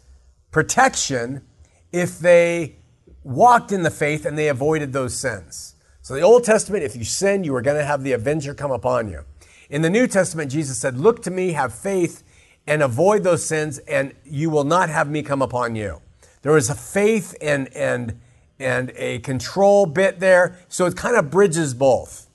protection 0.52 1.42
if 1.90 2.18
they 2.18 2.76
walked 3.24 3.72
in 3.72 3.82
the 3.82 3.90
faith 3.90 4.24
and 4.24 4.38
they 4.38 4.48
avoided 4.48 4.92
those 4.92 5.18
sins. 5.18 5.74
So 6.02 6.14
the 6.14 6.20
Old 6.20 6.44
Testament, 6.44 6.84
if 6.84 6.96
you 6.96 7.04
sin, 7.04 7.44
you 7.44 7.54
are 7.54 7.62
going 7.62 7.76
to 7.76 7.84
have 7.84 8.02
the 8.02 8.12
avenger 8.12 8.54
come 8.54 8.70
upon 8.70 9.08
you. 9.08 9.24
In 9.70 9.82
the 9.82 9.90
New 9.90 10.06
Testament, 10.06 10.50
Jesus 10.50 10.78
said, 10.78 10.98
Look 10.98 11.22
to 11.22 11.30
me, 11.30 11.52
have 11.52 11.74
faith, 11.74 12.22
and 12.66 12.82
avoid 12.82 13.24
those 13.24 13.44
sins, 13.44 13.78
and 13.78 14.12
you 14.24 14.50
will 14.50 14.64
not 14.64 14.88
have 14.88 15.08
me 15.08 15.22
come 15.22 15.42
upon 15.42 15.76
you. 15.76 16.00
There 16.42 16.52
was 16.52 16.68
a 16.68 16.74
faith 16.74 17.34
and, 17.40 17.68
and, 17.74 18.20
and 18.58 18.92
a 18.96 19.20
control 19.20 19.86
bit 19.86 20.20
there. 20.20 20.58
So 20.68 20.86
it 20.86 20.96
kind 20.96 21.16
of 21.16 21.30
bridges 21.30 21.72
both 21.72 22.28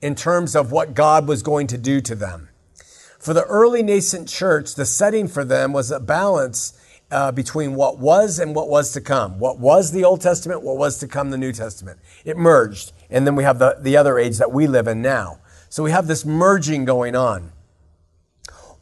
in 0.00 0.14
terms 0.16 0.56
of 0.56 0.72
what 0.72 0.94
God 0.94 1.28
was 1.28 1.42
going 1.42 1.68
to 1.68 1.78
do 1.78 2.00
to 2.00 2.14
them. 2.14 2.48
For 3.18 3.32
the 3.32 3.44
early 3.44 3.84
nascent 3.84 4.28
church, 4.28 4.74
the 4.74 4.84
setting 4.84 5.28
for 5.28 5.44
them 5.44 5.72
was 5.72 5.92
a 5.92 6.00
balance 6.00 6.76
uh, 7.12 7.30
between 7.30 7.74
what 7.74 7.98
was 7.98 8.38
and 8.38 8.54
what 8.54 8.68
was 8.68 8.92
to 8.92 9.00
come. 9.00 9.38
What 9.38 9.58
was 9.58 9.92
the 9.92 10.02
Old 10.02 10.20
Testament, 10.20 10.62
what 10.62 10.76
was 10.76 10.98
to 10.98 11.06
come 11.06 11.30
the 11.30 11.38
New 11.38 11.52
Testament. 11.52 12.00
It 12.24 12.36
merged. 12.36 12.92
And 13.10 13.26
then 13.26 13.36
we 13.36 13.44
have 13.44 13.58
the, 13.58 13.76
the 13.78 13.96
other 13.96 14.18
age 14.18 14.38
that 14.38 14.50
we 14.50 14.66
live 14.66 14.88
in 14.88 15.02
now. 15.02 15.38
So 15.68 15.82
we 15.82 15.90
have 15.90 16.06
this 16.06 16.24
merging 16.24 16.84
going 16.84 17.14
on. 17.14 17.52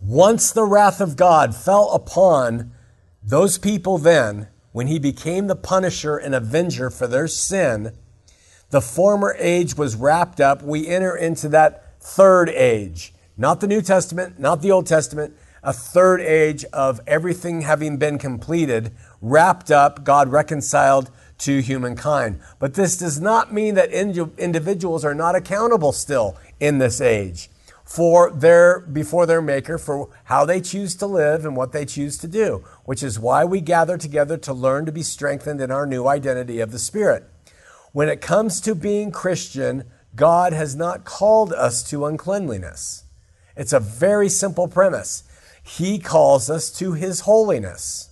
Once 0.00 0.50
the 0.50 0.64
wrath 0.64 1.00
of 1.00 1.16
God 1.16 1.54
fell 1.54 1.90
upon 1.90 2.72
those 3.22 3.58
people, 3.58 3.98
then, 3.98 4.48
when 4.72 4.86
he 4.86 4.98
became 4.98 5.46
the 5.46 5.56
punisher 5.56 6.16
and 6.16 6.34
avenger 6.34 6.88
for 6.88 7.06
their 7.06 7.28
sin, 7.28 7.92
the 8.70 8.80
former 8.80 9.36
age 9.38 9.76
was 9.76 9.96
wrapped 9.96 10.40
up. 10.40 10.62
We 10.62 10.86
enter 10.86 11.14
into 11.14 11.48
that 11.50 12.00
third 12.00 12.48
age 12.48 13.12
not 13.40 13.60
the 13.60 13.66
New 13.66 13.80
Testament, 13.80 14.38
not 14.38 14.60
the 14.60 14.70
Old 14.70 14.86
Testament, 14.86 15.34
a 15.62 15.72
third 15.72 16.20
age 16.20 16.64
of 16.72 17.00
everything 17.06 17.62
having 17.62 17.96
been 17.96 18.18
completed, 18.18 18.92
wrapped 19.20 19.70
up, 19.70 20.04
God 20.04 20.28
reconciled 20.28 21.10
to 21.38 21.60
humankind. 21.60 22.40
But 22.58 22.74
this 22.74 22.96
does 22.96 23.20
not 23.20 23.52
mean 23.52 23.74
that 23.74 23.90
individuals 23.90 25.04
are 25.04 25.14
not 25.14 25.34
accountable 25.34 25.92
still 25.92 26.36
in 26.58 26.78
this 26.78 27.00
age 27.00 27.50
for 27.84 28.30
their 28.30 28.80
before 28.80 29.26
their 29.26 29.42
maker 29.42 29.76
for 29.76 30.08
how 30.24 30.44
they 30.44 30.60
choose 30.60 30.94
to 30.94 31.06
live 31.06 31.44
and 31.44 31.56
what 31.56 31.72
they 31.72 31.84
choose 31.84 32.16
to 32.18 32.28
do, 32.28 32.64
which 32.84 33.02
is 33.02 33.18
why 33.18 33.44
we 33.44 33.60
gather 33.60 33.98
together 33.98 34.36
to 34.36 34.52
learn 34.52 34.86
to 34.86 34.92
be 34.92 35.02
strengthened 35.02 35.60
in 35.60 35.72
our 35.72 35.86
new 35.86 36.06
identity 36.06 36.60
of 36.60 36.70
the 36.70 36.78
Spirit. 36.78 37.28
When 37.92 38.08
it 38.08 38.20
comes 38.20 38.60
to 38.60 38.76
being 38.76 39.10
Christian, 39.10 39.90
God 40.14 40.52
has 40.52 40.76
not 40.76 41.04
called 41.04 41.52
us 41.52 41.82
to 41.90 42.06
uncleanliness. 42.06 43.04
It's 43.56 43.72
a 43.72 43.80
very 43.80 44.28
simple 44.28 44.68
premise. 44.68 45.24
He 45.76 46.00
calls 46.00 46.50
us 46.50 46.68
to 46.78 46.94
his 46.94 47.20
holiness, 47.20 48.10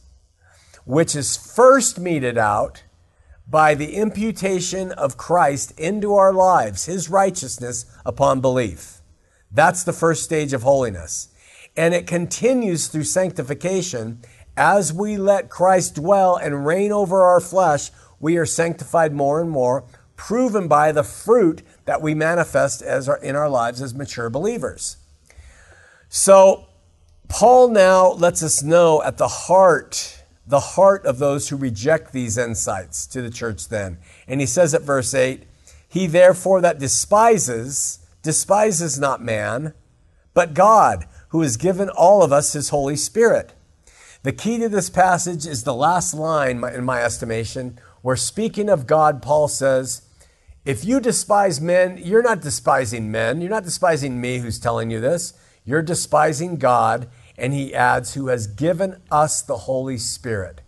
which 0.84 1.16
is 1.16 1.36
first 1.36 1.98
meted 1.98 2.38
out 2.38 2.84
by 3.50 3.74
the 3.74 3.96
imputation 3.96 4.92
of 4.92 5.16
Christ 5.16 5.72
into 5.72 6.14
our 6.14 6.32
lives, 6.32 6.84
his 6.84 7.10
righteousness 7.10 7.84
upon 8.06 8.40
belief. 8.40 9.00
That's 9.50 9.82
the 9.82 9.92
first 9.92 10.22
stage 10.22 10.52
of 10.52 10.62
holiness. 10.62 11.30
And 11.76 11.94
it 11.94 12.06
continues 12.06 12.86
through 12.86 13.04
sanctification. 13.04 14.20
As 14.56 14.92
we 14.92 15.16
let 15.16 15.50
Christ 15.50 15.96
dwell 15.96 16.36
and 16.36 16.64
reign 16.64 16.92
over 16.92 17.22
our 17.22 17.40
flesh, 17.40 17.90
we 18.20 18.36
are 18.36 18.46
sanctified 18.46 19.12
more 19.12 19.40
and 19.40 19.50
more, 19.50 19.84
proven 20.14 20.68
by 20.68 20.92
the 20.92 21.04
fruit 21.04 21.62
that 21.86 22.02
we 22.02 22.14
manifest 22.14 22.82
as 22.82 23.08
our, 23.08 23.16
in 23.16 23.34
our 23.34 23.48
lives 23.48 23.82
as 23.82 23.94
mature 23.94 24.30
believers. 24.30 24.98
So, 26.08 26.67
Paul 27.28 27.68
now 27.68 28.12
lets 28.12 28.42
us 28.42 28.62
know 28.62 29.02
at 29.02 29.18
the 29.18 29.28
heart, 29.28 30.22
the 30.46 30.60
heart 30.60 31.04
of 31.04 31.18
those 31.18 31.48
who 31.48 31.56
reject 31.56 32.12
these 32.12 32.38
insights 32.38 33.06
to 33.08 33.22
the 33.22 33.30
church 33.30 33.68
then. 33.68 33.98
And 34.26 34.40
he 34.40 34.46
says 34.46 34.74
at 34.74 34.82
verse 34.82 35.14
8, 35.14 35.44
He 35.88 36.06
therefore 36.06 36.60
that 36.62 36.78
despises, 36.78 38.00
despises 38.22 38.98
not 38.98 39.22
man, 39.22 39.74
but 40.32 40.54
God, 40.54 41.06
who 41.28 41.42
has 41.42 41.56
given 41.56 41.90
all 41.90 42.22
of 42.22 42.32
us 42.32 42.54
his 42.54 42.70
Holy 42.70 42.96
Spirit. 42.96 43.52
The 44.22 44.32
key 44.32 44.58
to 44.58 44.68
this 44.68 44.90
passage 44.90 45.46
is 45.46 45.62
the 45.62 45.74
last 45.74 46.14
line, 46.14 46.64
in 46.64 46.84
my 46.84 47.02
estimation, 47.02 47.78
where 48.02 48.16
speaking 48.16 48.68
of 48.68 48.86
God, 48.86 49.22
Paul 49.22 49.48
says, 49.48 50.02
If 50.64 50.84
you 50.84 51.00
despise 51.00 51.60
men, 51.60 51.98
you're 51.98 52.22
not 52.22 52.40
despising 52.40 53.10
men. 53.10 53.40
You're 53.40 53.50
not 53.50 53.64
despising 53.64 54.20
me 54.20 54.38
who's 54.38 54.58
telling 54.58 54.90
you 54.90 55.00
this. 55.00 55.34
You're 55.64 55.82
despising 55.82 56.56
God. 56.56 57.08
And 57.38 57.54
he 57.54 57.74
adds, 57.74 58.14
who 58.14 58.26
has 58.26 58.48
given 58.48 59.00
us 59.10 59.40
the 59.40 59.58
Holy 59.58 59.96
Spirit, 59.96 60.60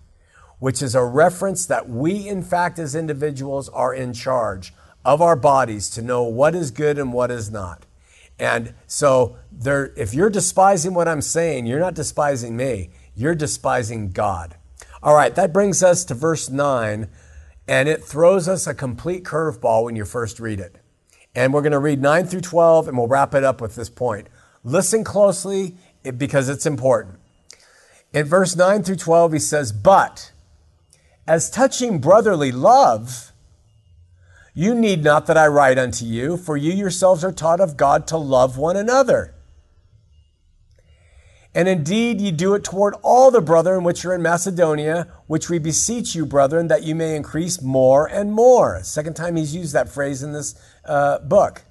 which 0.61 0.81
is 0.81 0.95
a 0.95 1.05
reference 1.05 1.66
that 1.66 1.89
we, 1.91 2.29
in 2.29 2.43
fact, 2.43 2.79
as 2.79 2.95
individuals, 2.95 3.68
are 3.71 3.93
in 3.93 4.12
charge 4.12 4.73
of 5.05 5.21
our 5.21 5.37
bodies 5.37 5.91
to 5.91 6.03
know 6.03 6.23
what 6.23 6.55
is 6.55 6.71
good 6.71 6.97
and 6.97 7.12
what 7.12 7.31
is 7.31 7.51
not. 7.51 7.87
And 8.39 8.73
so, 8.87 9.37
there, 9.53 9.93
if 9.97 10.14
you're 10.14 10.31
despising 10.31 10.95
what 10.95 11.09
I'm 11.09 11.21
saying, 11.21 11.66
you're 11.66 11.81
not 11.81 11.95
despising 11.95 12.57
me, 12.57 12.91
you're 13.14 13.35
despising 13.35 14.12
God. 14.12 14.57
All 15.03 15.14
right, 15.14 15.35
that 15.35 15.53
brings 15.53 15.83
us 15.83 16.05
to 16.07 16.14
verse 16.14 16.49
9, 16.49 17.09
and 17.66 17.89
it 17.89 18.05
throws 18.05 18.49
us 18.49 18.66
a 18.66 18.75
complete 18.75 19.25
curveball 19.25 19.85
when 19.85 19.97
you 19.97 20.05
first 20.05 20.41
read 20.41 20.61
it. 20.61 20.77
And 21.35 21.53
we're 21.53 21.62
going 21.62 21.73
to 21.73 21.79
read 21.79 22.01
9 22.01 22.27
through 22.27 22.43
12, 22.43 22.89
and 22.89 22.97
we'll 22.97 23.09
wrap 23.09 23.35
it 23.35 23.45
up 23.45 23.61
with 23.61 23.77
this 23.77 23.91
point. 23.91 24.29
Listen 24.62 25.05
closely 25.05 25.77
because 26.16 26.48
it's 26.48 26.66
important. 26.66 27.18
In 28.12 28.26
verse 28.26 28.57
9 28.57 28.82
through 28.82 28.96
12, 28.96 29.32
he 29.34 29.38
says, 29.38 29.72
But 29.72 30.32
as 31.26 31.51
touching 31.51 31.98
brotherly 31.98 32.51
love, 32.51 33.32
you 34.53 34.74
need 34.74 35.05
not 35.05 35.26
that 35.26 35.36
I 35.36 35.46
write 35.46 35.78
unto 35.78 36.05
you, 36.05 36.36
for 36.36 36.57
you 36.57 36.72
yourselves 36.72 37.22
are 37.22 37.32
taught 37.32 37.61
of 37.61 37.76
God 37.76 38.07
to 38.09 38.16
love 38.16 38.59
one 38.59 38.76
another. 38.76 39.34
And 41.55 41.68
indeed, 41.68 42.20
ye 42.20 42.30
do 42.30 42.55
it 42.55 42.62
toward 42.62 42.94
all 43.03 43.30
the 43.30 43.40
brethren 43.40 43.82
which 43.82 44.05
are 44.05 44.14
in 44.14 44.22
Macedonia, 44.22 45.09
which 45.26 45.51
we 45.51 45.59
beseech 45.59 46.14
you, 46.14 46.24
brethren, 46.24 46.68
that 46.68 46.84
you 46.84 46.94
may 46.94 47.16
increase 47.16 47.61
more 47.61 48.07
and 48.07 48.32
more. 48.32 48.80
Second 48.84 49.14
time 49.14 49.36
he's 49.36 49.55
used 49.55 49.72
that 49.72 49.88
phrase 49.88 50.22
in 50.22 50.32
this 50.32 50.55
uh, 50.84 51.18
book. 51.18 51.62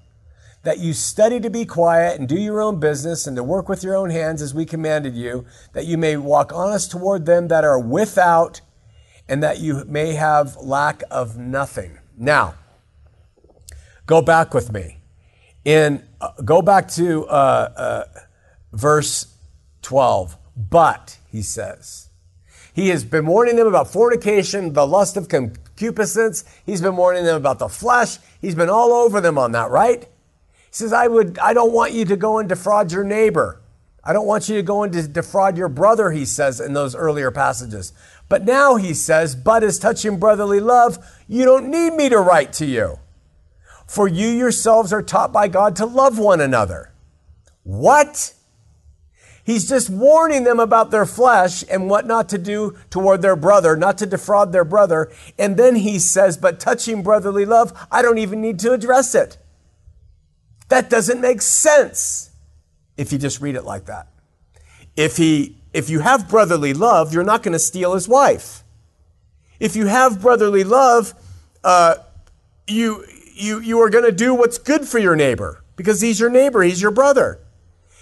That 0.69 0.77
you 0.77 0.93
study 0.93 1.39
to 1.39 1.49
be 1.49 1.65
quiet 1.65 2.19
and 2.19 2.29
do 2.29 2.35
your 2.35 2.61
own 2.61 2.79
business 2.79 3.25
and 3.25 3.35
to 3.37 3.43
work 3.43 3.67
with 3.67 3.83
your 3.83 3.95
own 3.95 4.11
hands 4.11 4.39
as 4.39 4.53
we 4.53 4.67
commanded 4.67 5.15
you, 5.15 5.47
that 5.73 5.87
you 5.87 5.97
may 5.97 6.15
walk 6.15 6.53
honest 6.53 6.91
toward 6.91 7.25
them 7.25 7.47
that 7.47 7.63
are 7.63 7.79
without, 7.79 8.61
and 9.27 9.41
that 9.41 9.57
you 9.57 9.83
may 9.85 10.13
have 10.13 10.57
lack 10.57 11.01
of 11.09 11.39
nothing. 11.39 11.97
Now, 12.15 12.53
go 14.05 14.21
back 14.21 14.53
with 14.53 14.71
me. 14.71 14.99
In 15.65 16.03
uh, 16.21 16.33
go 16.45 16.61
back 16.61 16.87
to 16.89 17.25
uh, 17.25 17.73
uh 17.75 18.19
verse 18.71 19.35
12. 19.81 20.37
But, 20.55 21.17
he 21.31 21.41
says, 21.41 22.09
he 22.75 22.89
has 22.89 23.03
been 23.03 23.25
warning 23.25 23.55
them 23.55 23.65
about 23.65 23.91
fornication, 23.91 24.73
the 24.73 24.85
lust 24.85 25.17
of 25.17 25.29
concupiscence. 25.29 26.45
He's 26.63 26.79
been 26.79 26.95
warning 26.95 27.23
them 27.23 27.37
about 27.37 27.57
the 27.57 27.69
flesh. 27.69 28.19
He's 28.39 28.53
been 28.53 28.69
all 28.69 28.93
over 28.93 29.19
them 29.19 29.39
on 29.39 29.53
that, 29.53 29.71
right? 29.71 30.07
He 30.69 30.75
says, 30.75 30.93
I 30.93 31.07
would, 31.07 31.39
I 31.39 31.53
don't 31.53 31.73
want 31.73 31.93
you 31.93 32.05
to 32.05 32.15
go 32.15 32.37
and 32.37 32.47
defraud 32.47 32.91
your 32.91 33.03
neighbor. 33.03 33.59
I 34.03 34.13
don't 34.13 34.27
want 34.27 34.47
you 34.47 34.55
to 34.55 34.63
go 34.63 34.83
and 34.83 35.13
defraud 35.13 35.57
your 35.57 35.69
brother, 35.69 36.11
he 36.11 36.25
says 36.25 36.59
in 36.59 36.73
those 36.73 36.95
earlier 36.95 37.31
passages. 37.31 37.91
But 38.29 38.45
now 38.45 38.75
he 38.75 38.93
says, 38.93 39.35
but 39.35 39.63
as 39.63 39.79
touching 39.79 40.19
brotherly 40.19 40.59
love, 40.59 40.97
you 41.27 41.43
don't 41.43 41.69
need 41.69 41.93
me 41.93 42.09
to 42.09 42.19
write 42.19 42.53
to 42.53 42.65
you. 42.65 42.99
For 43.87 44.07
you 44.07 44.27
yourselves 44.27 44.93
are 44.93 45.01
taught 45.01 45.33
by 45.33 45.47
God 45.47 45.75
to 45.77 45.85
love 45.85 46.19
one 46.19 46.39
another. 46.39 46.91
What? 47.63 48.33
He's 49.43 49.67
just 49.67 49.89
warning 49.89 50.43
them 50.43 50.59
about 50.59 50.91
their 50.91 51.07
flesh 51.07 51.63
and 51.69 51.89
what 51.89 52.05
not 52.05 52.29
to 52.29 52.37
do 52.37 52.77
toward 52.91 53.23
their 53.23 53.35
brother, 53.35 53.75
not 53.75 53.97
to 53.97 54.05
defraud 54.05 54.51
their 54.51 54.63
brother. 54.63 55.11
And 55.39 55.57
then 55.57 55.75
he 55.75 55.97
says, 55.97 56.37
but 56.37 56.59
touching 56.59 57.01
brotherly 57.01 57.45
love, 57.45 57.73
I 57.91 58.03
don't 58.03 58.19
even 58.19 58.41
need 58.41 58.59
to 58.59 58.73
address 58.73 59.15
it. 59.15 59.37
That 60.69 60.89
doesn't 60.89 61.19
make 61.19 61.41
sense 61.41 62.29
if 62.97 63.11
you 63.11 63.17
just 63.17 63.41
read 63.41 63.55
it 63.55 63.63
like 63.63 63.85
that. 63.85 64.07
If 64.95 65.17
he, 65.17 65.57
if 65.73 65.89
you 65.89 65.99
have 65.99 66.29
brotherly 66.29 66.73
love, 66.73 67.13
you're 67.13 67.23
not 67.23 67.43
going 67.43 67.53
to 67.53 67.59
steal 67.59 67.93
his 67.93 68.07
wife. 68.07 68.63
If 69.59 69.75
you 69.75 69.87
have 69.87 70.21
brotherly 70.21 70.63
love, 70.63 71.13
uh, 71.63 71.95
you, 72.67 73.05
you, 73.33 73.59
you 73.59 73.79
are 73.81 73.89
going 73.89 74.05
to 74.05 74.11
do 74.11 74.33
what's 74.33 74.57
good 74.57 74.87
for 74.87 74.99
your 74.99 75.15
neighbor 75.15 75.63
because 75.75 76.01
he's 76.01 76.19
your 76.19 76.29
neighbor, 76.29 76.61
he's 76.61 76.81
your 76.81 76.91
brother. 76.91 77.39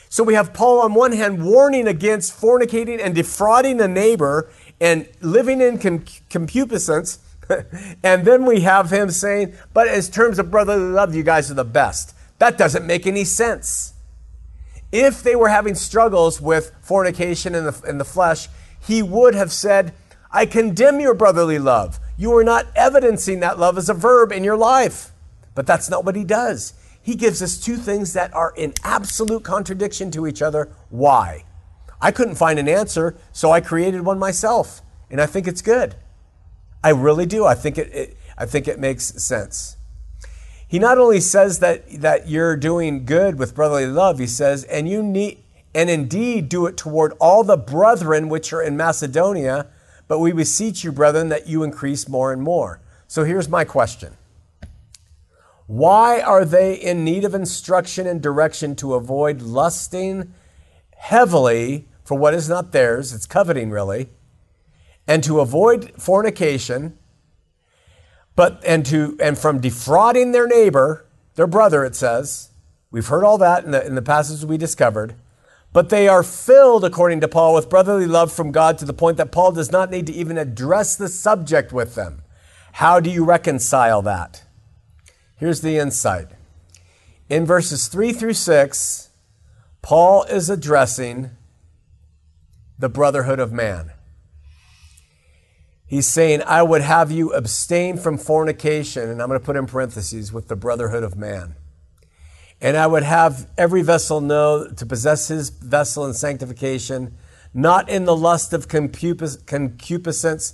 So 0.09 0.23
we 0.23 0.33
have 0.33 0.53
Paul 0.53 0.81
on 0.81 0.93
one 0.93 1.11
hand 1.11 1.45
warning 1.45 1.87
against 1.87 2.39
fornicating 2.39 2.99
and 3.03 3.13
defrauding 3.13 3.79
a 3.81 3.87
neighbor 3.87 4.49
and 4.79 5.07
living 5.21 5.61
in 5.61 5.77
concupiscence. 5.77 7.19
and 8.03 8.25
then 8.25 8.45
we 8.45 8.61
have 8.61 8.91
him 8.91 9.11
saying, 9.11 9.53
but 9.73 9.87
as 9.87 10.09
terms 10.09 10.39
of 10.39 10.49
brotherly 10.49 10.91
love, 10.91 11.13
you 11.13 11.23
guys 11.23 11.51
are 11.51 11.55
the 11.55 11.63
best. 11.63 12.13
That 12.39 12.57
doesn't 12.57 12.85
make 12.85 13.07
any 13.07 13.23
sense. 13.23 13.93
If 14.91 15.23
they 15.23 15.35
were 15.35 15.49
having 15.49 15.75
struggles 15.75 16.39
with 16.39 16.71
fornication 16.81 17.55
in 17.55 17.65
the, 17.65 17.81
in 17.87 17.97
the 17.97 18.05
flesh, 18.05 18.47
he 18.79 19.01
would 19.01 19.35
have 19.35 19.51
said, 19.51 19.93
I 20.31 20.45
condemn 20.45 20.99
your 20.99 21.13
brotherly 21.13 21.59
love. 21.59 21.99
You 22.17 22.35
are 22.37 22.43
not 22.43 22.67
evidencing 22.75 23.39
that 23.41 23.59
love 23.59 23.77
as 23.77 23.89
a 23.89 23.93
verb 23.93 24.31
in 24.31 24.43
your 24.43 24.57
life. 24.57 25.11
But 25.55 25.65
that's 25.65 25.89
not 25.89 26.05
what 26.05 26.15
he 26.15 26.23
does 26.23 26.73
he 27.07 27.15
gives 27.15 27.41
us 27.41 27.57
two 27.57 27.77
things 27.77 28.11
that 28.11 28.33
are 28.33 28.53
in 28.57 28.73
absolute 28.83 29.41
contradiction 29.41 30.11
to 30.11 30.27
each 30.27 30.41
other. 30.41 30.69
Why? 30.89 31.45
I 32.01 32.11
couldn't 32.11 32.35
find 32.35 32.59
an 32.59 32.67
answer, 32.67 33.15
so 33.31 33.49
I 33.49 33.61
created 33.61 34.01
one 34.01 34.19
myself, 34.19 34.81
and 35.09 35.21
I 35.21 35.25
think 35.25 35.47
it's 35.47 35.61
good. 35.61 35.95
I 36.83 36.89
really 36.89 37.25
do. 37.25 37.45
I 37.45 37.55
think 37.55 37.77
it, 37.77 37.93
it 37.93 38.17
I 38.37 38.45
think 38.45 38.67
it 38.67 38.77
makes 38.77 39.05
sense. 39.23 39.76
He 40.67 40.79
not 40.79 40.97
only 40.97 41.21
says 41.21 41.59
that 41.59 42.01
that 42.01 42.27
you're 42.27 42.57
doing 42.57 43.05
good 43.05 43.39
with 43.39 43.55
brotherly 43.55 43.85
love, 43.85 44.19
he 44.19 44.27
says, 44.27 44.63
and 44.65 44.87
you 44.89 45.01
need 45.01 45.43
and 45.73 45.89
indeed 45.89 46.49
do 46.49 46.65
it 46.65 46.75
toward 46.75 47.13
all 47.19 47.43
the 47.43 47.57
brethren 47.57 48.29
which 48.29 48.51
are 48.51 48.61
in 48.61 48.75
Macedonia, 48.75 49.67
but 50.07 50.19
we 50.19 50.31
beseech 50.31 50.83
you, 50.83 50.91
brethren, 50.91 51.29
that 51.29 51.47
you 51.47 51.63
increase 51.63 52.07
more 52.07 52.33
and 52.33 52.41
more. 52.41 52.79
So 53.07 53.23
here's 53.23 53.47
my 53.47 53.63
question. 53.63 54.17
Why 55.67 56.21
are 56.21 56.45
they 56.45 56.73
in 56.73 57.03
need 57.03 57.25
of 57.25 57.35
instruction 57.35 58.07
and 58.07 58.21
direction 58.21 58.75
to 58.77 58.95
avoid 58.95 59.41
lusting 59.41 60.33
heavily 60.95 61.87
for 62.03 62.17
what 62.17 62.33
is 62.33 62.49
not 62.49 62.71
theirs? 62.71 63.13
It's 63.13 63.25
coveting, 63.25 63.69
really. 63.69 64.09
And 65.05 65.23
to 65.25 65.41
avoid 65.41 65.91
fornication, 66.01 66.97
but 68.37 68.63
and 68.63 68.85
to 68.85 69.17
and 69.19 69.37
from 69.37 69.59
defrauding 69.59 70.31
their 70.31 70.47
neighbor, 70.47 71.05
their 71.35 71.47
brother, 71.47 71.83
it 71.83 71.95
says. 71.95 72.51
We've 72.91 73.07
heard 73.07 73.25
all 73.25 73.39
that 73.39 73.65
in 73.65 73.71
the, 73.71 73.85
in 73.85 73.95
the 73.95 74.01
passages 74.01 74.45
we 74.45 74.57
discovered. 74.57 75.15
But 75.73 75.89
they 75.89 76.07
are 76.07 76.23
filled, 76.23 76.85
according 76.85 77.19
to 77.21 77.27
Paul, 77.27 77.55
with 77.55 77.69
brotherly 77.69 78.05
love 78.05 78.31
from 78.31 78.53
God 78.53 78.77
to 78.77 78.85
the 78.85 78.93
point 78.93 79.17
that 79.17 79.31
Paul 79.31 79.51
does 79.51 79.71
not 79.71 79.91
need 79.91 80.07
to 80.07 80.13
even 80.13 80.37
address 80.37 80.95
the 80.95 81.09
subject 81.09 81.73
with 81.73 81.95
them. 81.95 82.21
How 82.73 82.99
do 82.99 83.09
you 83.09 83.25
reconcile 83.25 84.01
that? 84.03 84.43
Here's 85.35 85.61
the 85.61 85.77
insight. 85.77 86.27
In 87.29 87.45
verses 87.45 87.87
3 87.87 88.13
through 88.13 88.33
6, 88.33 89.09
Paul 89.81 90.23
is 90.23 90.49
addressing 90.49 91.31
the 92.79 92.89
brotherhood 92.89 93.39
of 93.39 93.51
man. 93.51 93.91
He's 95.87 96.05
saying, 96.05 96.41
I 96.45 96.63
would 96.63 96.81
have 96.81 97.11
you 97.11 97.31
abstain 97.33 97.97
from 97.97 98.17
fornication, 98.17 99.09
and 99.09 99.21
I'm 99.21 99.29
going 99.29 99.39
to 99.39 99.45
put 99.45 99.55
in 99.55 99.65
parentheses 99.65 100.33
with 100.33 100.49
the 100.49 100.57
brotherhood 100.57 101.03
of 101.03 101.15
man. 101.15 101.55
And 102.59 102.75
I 102.75 102.87
would 102.87 103.03
have 103.03 103.49
every 103.57 103.81
vessel 103.83 104.19
know 104.19 104.67
to 104.67 104.85
possess 104.85 105.29
his 105.29 105.49
vessel 105.49 106.05
in 106.05 106.13
sanctification, 106.13 107.15
not 107.53 107.87
in 107.87 108.03
the 108.03 108.15
lust 108.15 108.51
of 108.51 108.67
concupiscence, 108.67 110.53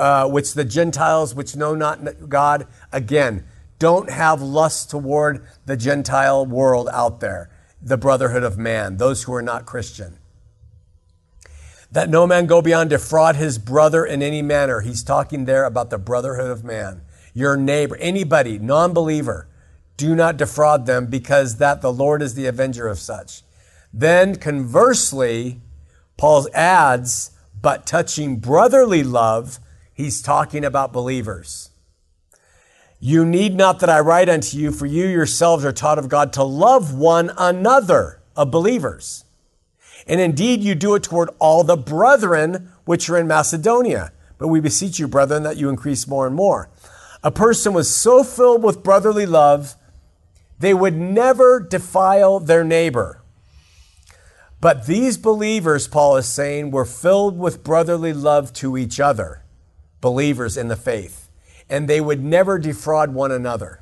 uh, 0.00 0.28
which 0.28 0.54
the 0.54 0.64
Gentiles, 0.64 1.32
which 1.34 1.54
know 1.54 1.74
not 1.76 2.28
God, 2.28 2.66
again, 2.92 3.44
don't 3.78 4.10
have 4.10 4.42
lust 4.42 4.90
toward 4.90 5.46
the 5.66 5.76
Gentile 5.76 6.44
world 6.44 6.88
out 6.92 7.20
there, 7.20 7.50
the 7.80 7.96
brotherhood 7.96 8.42
of 8.42 8.58
man, 8.58 8.96
those 8.96 9.22
who 9.22 9.34
are 9.34 9.42
not 9.42 9.64
Christian. 9.64 10.18
That 11.90 12.10
no 12.10 12.26
man 12.26 12.46
go 12.46 12.60
beyond 12.60 12.90
defraud 12.90 13.36
his 13.36 13.58
brother 13.58 14.04
in 14.04 14.22
any 14.22 14.42
manner. 14.42 14.80
He's 14.80 15.02
talking 15.02 15.44
there 15.44 15.64
about 15.64 15.90
the 15.90 15.98
brotherhood 15.98 16.50
of 16.50 16.64
man. 16.64 17.02
Your 17.32 17.56
neighbor, 17.56 17.96
anybody, 17.96 18.58
non 18.58 18.92
believer, 18.92 19.46
do 19.96 20.14
not 20.14 20.36
defraud 20.36 20.86
them 20.86 21.06
because 21.06 21.56
that 21.56 21.82
the 21.82 21.92
Lord 21.92 22.22
is 22.22 22.34
the 22.34 22.46
avenger 22.46 22.88
of 22.88 22.98
such. 22.98 23.42
Then 23.92 24.36
conversely, 24.36 25.60
Paul 26.16 26.48
adds, 26.54 27.30
but 27.60 27.86
touching 27.86 28.36
brotherly 28.36 29.02
love, 29.02 29.58
he's 29.92 30.22
talking 30.22 30.64
about 30.64 30.92
believers. 30.92 31.70
You 32.98 33.24
need 33.24 33.54
not 33.54 33.80
that 33.80 33.90
I 33.90 34.00
write 34.00 34.28
unto 34.28 34.56
you, 34.56 34.72
for 34.72 34.86
you 34.86 35.06
yourselves 35.06 35.64
are 35.64 35.72
taught 35.72 35.98
of 35.98 36.08
God 36.08 36.32
to 36.34 36.42
love 36.42 36.94
one 36.94 37.30
another 37.36 38.20
of 38.34 38.50
believers. 38.50 39.25
And 40.06 40.20
indeed, 40.20 40.62
you 40.62 40.74
do 40.74 40.94
it 40.94 41.02
toward 41.02 41.30
all 41.38 41.64
the 41.64 41.76
brethren 41.76 42.70
which 42.84 43.10
are 43.10 43.18
in 43.18 43.26
Macedonia. 43.26 44.12
But 44.38 44.48
we 44.48 44.60
beseech 44.60 44.98
you, 44.98 45.08
brethren, 45.08 45.42
that 45.42 45.56
you 45.56 45.68
increase 45.68 46.06
more 46.06 46.26
and 46.26 46.36
more. 46.36 46.68
A 47.22 47.30
person 47.30 47.72
was 47.72 47.94
so 47.94 48.22
filled 48.22 48.62
with 48.62 48.82
brotherly 48.84 49.26
love, 49.26 49.74
they 50.58 50.72
would 50.72 50.96
never 50.96 51.60
defile 51.60 52.38
their 52.38 52.64
neighbor. 52.64 53.22
But 54.60 54.86
these 54.86 55.18
believers, 55.18 55.88
Paul 55.88 56.16
is 56.16 56.32
saying, 56.32 56.70
were 56.70 56.84
filled 56.84 57.38
with 57.38 57.64
brotherly 57.64 58.12
love 58.12 58.52
to 58.54 58.76
each 58.76 59.00
other, 59.00 59.42
believers 60.00 60.56
in 60.56 60.68
the 60.68 60.76
faith 60.76 61.26
and 61.68 61.88
they 61.88 62.00
would 62.00 62.22
never 62.22 62.58
defraud 62.58 63.12
one 63.12 63.32
another. 63.32 63.80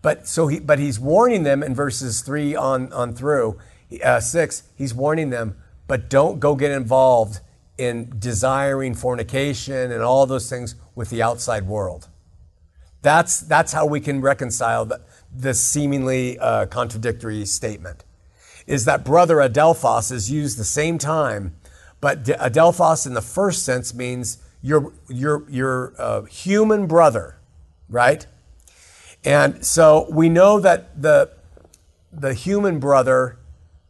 But 0.00 0.26
so 0.26 0.48
he, 0.48 0.58
but 0.60 0.78
he's 0.78 0.98
warning 0.98 1.42
them 1.44 1.62
in 1.62 1.74
verses 1.74 2.22
three 2.22 2.54
on 2.54 2.92
on 2.92 3.14
through 3.14 3.58
uh, 4.00 4.20
six. 4.20 4.62
He's 4.76 4.94
warning 4.94 5.30
them, 5.30 5.56
but 5.86 6.08
don't 6.08 6.38
go 6.38 6.54
get 6.54 6.70
involved 6.70 7.40
in 7.78 8.12
desiring 8.18 8.94
fornication 8.94 9.90
and 9.90 10.02
all 10.02 10.26
those 10.26 10.48
things 10.48 10.76
with 10.94 11.10
the 11.10 11.22
outside 11.22 11.66
world. 11.66 12.08
That's 13.02 13.40
that's 13.40 13.72
how 13.72 13.86
we 13.86 14.00
can 14.00 14.20
reconcile 14.20 14.88
the, 15.34 15.54
seemingly 15.54 16.38
uh, 16.38 16.66
contradictory 16.66 17.44
statement. 17.46 18.04
Is 18.66 18.84
that 18.84 19.04
brother 19.04 19.36
adelphos 19.36 20.12
is 20.12 20.30
used 20.30 20.56
the 20.56 20.64
same 20.64 20.98
time, 20.98 21.56
but 22.00 22.22
adelphos 22.24 23.06
in 23.06 23.14
the 23.14 23.22
first 23.22 23.64
sense 23.64 23.92
means 23.92 24.38
your, 24.62 24.92
your, 25.08 25.42
your 25.50 25.94
uh, 25.98 26.22
human 26.22 26.86
brother, 26.86 27.38
right? 27.88 28.24
And 29.24 29.64
so 29.64 30.06
we 30.10 30.28
know 30.28 30.60
that 30.60 31.00
the, 31.00 31.30
the 32.12 32.34
human 32.34 32.78
brother 32.78 33.38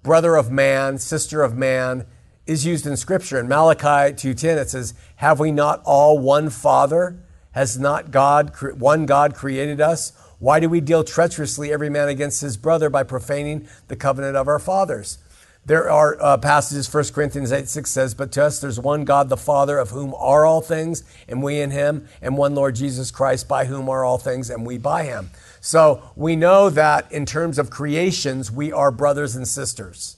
brother 0.02 0.36
of 0.36 0.50
man, 0.50 0.98
sister 0.98 1.42
of 1.42 1.56
man, 1.56 2.06
is 2.46 2.66
used 2.66 2.86
in 2.86 2.96
Scripture. 2.96 3.38
In 3.38 3.48
Malachi 3.48 4.12
2.10, 4.12 4.56
it 4.56 4.70
says, 4.70 4.94
Have 5.16 5.38
we 5.38 5.52
not 5.52 5.80
all 5.84 6.18
one 6.18 6.50
Father? 6.50 7.18
Has 7.52 7.78
not 7.78 8.10
God, 8.10 8.52
one 8.78 9.06
God 9.06 9.34
created 9.34 9.80
us? 9.80 10.12
Why 10.38 10.58
do 10.58 10.68
we 10.68 10.80
deal 10.80 11.04
treacherously 11.04 11.72
every 11.72 11.90
man 11.90 12.08
against 12.08 12.40
his 12.40 12.56
brother 12.56 12.90
by 12.90 13.04
profaning 13.04 13.68
the 13.88 13.96
covenant 13.96 14.36
of 14.36 14.48
our 14.48 14.58
fathers? 14.58 15.18
There 15.64 15.88
are 15.88 16.20
uh, 16.20 16.38
passages, 16.38 16.92
1 16.92 17.04
Corinthians 17.14 17.52
8 17.52 17.68
6 17.68 17.88
says, 17.88 18.14
But 18.14 18.32
to 18.32 18.46
us 18.46 18.58
there's 18.58 18.80
one 18.80 19.04
God 19.04 19.28
the 19.28 19.36
Father, 19.36 19.78
of 19.78 19.90
whom 19.90 20.12
are 20.14 20.44
all 20.44 20.60
things, 20.60 21.04
and 21.28 21.40
we 21.40 21.60
in 21.60 21.70
him, 21.70 22.08
and 22.20 22.36
one 22.36 22.56
Lord 22.56 22.74
Jesus 22.74 23.12
Christ, 23.12 23.46
by 23.46 23.66
whom 23.66 23.88
are 23.88 24.04
all 24.04 24.18
things, 24.18 24.50
and 24.50 24.66
we 24.66 24.78
by 24.78 25.04
him. 25.04 25.30
So 25.64 26.10
we 26.16 26.34
know 26.34 26.70
that 26.70 27.10
in 27.12 27.24
terms 27.24 27.56
of 27.56 27.70
creations, 27.70 28.50
we 28.50 28.72
are 28.72 28.90
brothers 28.90 29.36
and 29.36 29.46
sisters. 29.46 30.16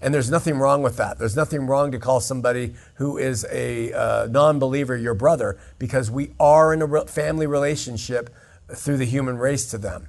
And 0.00 0.14
there's 0.14 0.30
nothing 0.30 0.56
wrong 0.56 0.82
with 0.82 0.96
that. 0.96 1.18
There's 1.18 1.36
nothing 1.36 1.66
wrong 1.66 1.92
to 1.92 1.98
call 1.98 2.20
somebody 2.20 2.74
who 2.94 3.18
is 3.18 3.46
a 3.50 3.92
uh, 3.92 4.26
non 4.30 4.58
believer 4.58 4.96
your 4.96 5.12
brother 5.12 5.58
because 5.78 6.10
we 6.10 6.32
are 6.40 6.72
in 6.72 6.80
a 6.80 7.06
family 7.06 7.46
relationship 7.46 8.34
through 8.74 8.96
the 8.96 9.04
human 9.04 9.36
race 9.36 9.70
to 9.70 9.76
them. 9.76 10.08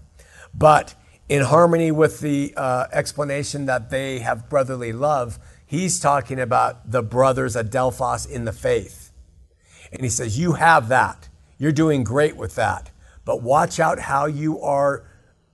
But 0.53 0.95
in 1.27 1.43
harmony 1.43 1.91
with 1.91 2.21
the 2.21 2.53
uh, 2.55 2.87
explanation 2.93 3.65
that 3.65 3.89
they 3.89 4.19
have 4.19 4.49
brotherly 4.49 4.93
love, 4.93 5.37
he's 5.65 5.99
talking 5.99 6.39
about 6.39 6.91
the 6.91 7.03
brothers 7.03 7.57
Adelphos 7.57 8.29
in 8.29 8.45
the 8.45 8.53
faith. 8.53 9.11
And 9.91 10.01
he 10.01 10.09
says, 10.09 10.39
You 10.39 10.53
have 10.53 10.87
that. 10.87 11.27
You're 11.57 11.73
doing 11.73 12.05
great 12.05 12.37
with 12.37 12.55
that. 12.55 12.90
But 13.25 13.41
watch 13.41 13.79
out 13.79 13.99
how 13.99 14.25
you 14.25 14.59
are 14.61 15.05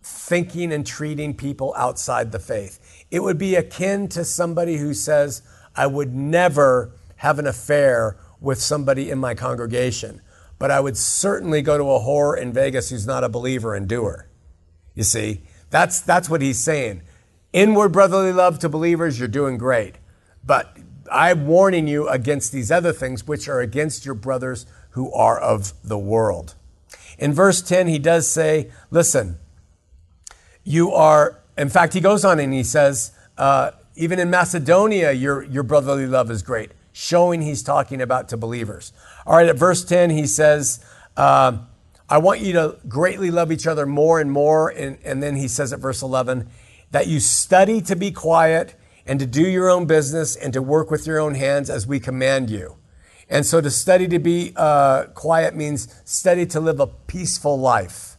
thinking 0.01 0.71
and 0.71 0.85
treating 0.85 1.33
people 1.33 1.73
outside 1.77 2.31
the 2.31 2.39
faith. 2.39 3.05
It 3.11 3.21
would 3.21 3.37
be 3.37 3.55
akin 3.55 4.07
to 4.09 4.23
somebody 4.23 4.77
who 4.77 4.93
says, 4.93 5.41
I 5.75 5.87
would 5.87 6.13
never 6.13 6.93
have 7.17 7.39
an 7.39 7.47
affair 7.47 8.17
with 8.39 8.61
somebody 8.61 9.09
in 9.09 9.19
my 9.19 9.33
congregation, 9.33 10.21
but 10.59 10.71
I 10.71 10.79
would 10.79 10.97
certainly 10.97 11.61
go 11.61 11.77
to 11.77 11.83
a 11.83 11.99
whore 11.99 12.39
in 12.39 12.53
Vegas 12.53 12.89
who's 12.89 13.07
not 13.07 13.23
a 13.23 13.29
believer 13.29 13.75
and 13.75 13.87
do 13.87 14.05
her. 14.05 14.29
You 14.93 15.03
see, 15.03 15.43
that's, 15.69 16.01
that's 16.01 16.29
what 16.29 16.41
he's 16.41 16.59
saying. 16.59 17.01
Inward 17.53 17.89
brotherly 17.89 18.33
love 18.33 18.59
to 18.59 18.69
believers, 18.69 19.19
you're 19.19 19.27
doing 19.27 19.57
great. 19.57 19.95
But 20.43 20.77
I'm 21.11 21.47
warning 21.47 21.87
you 21.87 22.07
against 22.07 22.51
these 22.51 22.71
other 22.71 22.93
things 22.93 23.27
which 23.27 23.47
are 23.47 23.59
against 23.59 24.05
your 24.05 24.15
brothers 24.15 24.65
who 24.91 25.11
are 25.13 25.39
of 25.39 25.73
the 25.83 25.97
world. 25.97 26.55
In 27.17 27.33
verse 27.33 27.61
10, 27.61 27.87
he 27.87 27.99
does 27.99 28.29
say, 28.29 28.71
Listen, 28.91 29.39
you 30.63 30.91
are 30.91 31.39
in 31.57 31.69
fact, 31.69 31.93
he 31.93 31.99
goes 31.99 32.23
on 32.23 32.39
and 32.39 32.53
he 32.53 32.63
says, 32.63 33.11
uh, 33.37 33.71
even 33.95 34.19
in 34.19 34.29
Macedonia, 34.29 35.11
your, 35.11 35.43
your 35.43 35.63
brotherly 35.63 36.05
love 36.05 36.29
is 36.29 36.43
great, 36.43 36.71
showing 36.93 37.41
he's 37.41 37.63
talking 37.63 38.01
about 38.01 38.29
to 38.29 38.37
believers. 38.37 38.93
All 39.25 39.35
right, 39.35 39.47
at 39.47 39.57
verse 39.57 39.83
10, 39.83 40.11
he 40.11 40.27
says, 40.27 40.85
uh, 41.17 41.57
I 42.09 42.19
want 42.19 42.41
you 42.41 42.53
to 42.53 42.77
greatly 42.87 43.31
love 43.31 43.51
each 43.51 43.65
other 43.65 43.85
more 43.85 44.19
and 44.19 44.31
more. 44.31 44.69
And, 44.69 44.99
and 45.03 45.21
then 45.21 45.35
he 45.35 45.47
says 45.47 45.73
at 45.73 45.79
verse 45.79 46.03
11, 46.03 46.47
that 46.91 47.07
you 47.07 47.19
study 47.19 47.81
to 47.81 47.95
be 47.95 48.11
quiet 48.11 48.75
and 49.05 49.19
to 49.19 49.25
do 49.25 49.45
your 49.45 49.69
own 49.69 49.87
business 49.87 50.35
and 50.35 50.53
to 50.53 50.61
work 50.61 50.91
with 50.91 51.07
your 51.07 51.19
own 51.19 51.33
hands 51.33 51.69
as 51.69 51.87
we 51.87 51.99
command 51.99 52.49
you. 52.49 52.77
And 53.29 53.45
so 53.45 53.59
to 53.61 53.69
study 53.69 54.07
to 54.07 54.19
be 54.19 54.53
uh, 54.55 55.05
quiet 55.13 55.55
means 55.55 55.93
study 56.05 56.45
to 56.47 56.59
live 56.59 56.79
a 56.79 56.87
peaceful 56.87 57.59
life, 57.59 58.17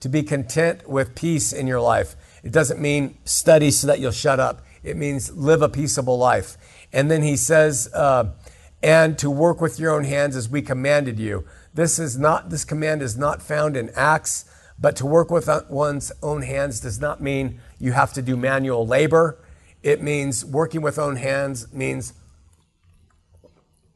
to 0.00 0.08
be 0.08 0.22
content 0.22 0.88
with 0.88 1.14
peace 1.14 1.52
in 1.52 1.66
your 1.66 1.80
life. 1.80 2.14
It 2.42 2.52
doesn't 2.52 2.80
mean 2.80 3.18
study 3.24 3.70
so 3.70 3.86
that 3.86 4.00
you'll 4.00 4.12
shut 4.12 4.38
up. 4.38 4.62
It 4.82 4.96
means 4.96 5.34
live 5.34 5.62
a 5.62 5.68
peaceable 5.68 6.18
life. 6.18 6.56
And 6.92 7.10
then 7.10 7.22
he 7.22 7.36
says, 7.36 7.88
uh, 7.94 8.32
and 8.82 9.18
to 9.18 9.30
work 9.30 9.60
with 9.60 9.78
your 9.78 9.94
own 9.94 10.04
hands 10.04 10.36
as 10.36 10.48
we 10.48 10.62
commanded 10.62 11.18
you. 11.18 11.44
This 11.74 11.98
is 11.98 12.18
not, 12.18 12.50
this 12.50 12.64
command 12.64 13.02
is 13.02 13.16
not 13.16 13.42
found 13.42 13.76
in 13.76 13.90
Acts, 13.90 14.46
but 14.78 14.96
to 14.96 15.06
work 15.06 15.30
with 15.30 15.48
one's 15.68 16.10
own 16.22 16.42
hands 16.42 16.80
does 16.80 17.00
not 17.00 17.20
mean 17.20 17.60
you 17.78 17.92
have 17.92 18.12
to 18.14 18.22
do 18.22 18.36
manual 18.36 18.86
labor. 18.86 19.38
It 19.82 20.02
means 20.02 20.44
working 20.44 20.80
with 20.80 20.98
own 20.98 21.16
hands 21.16 21.72
means 21.72 22.14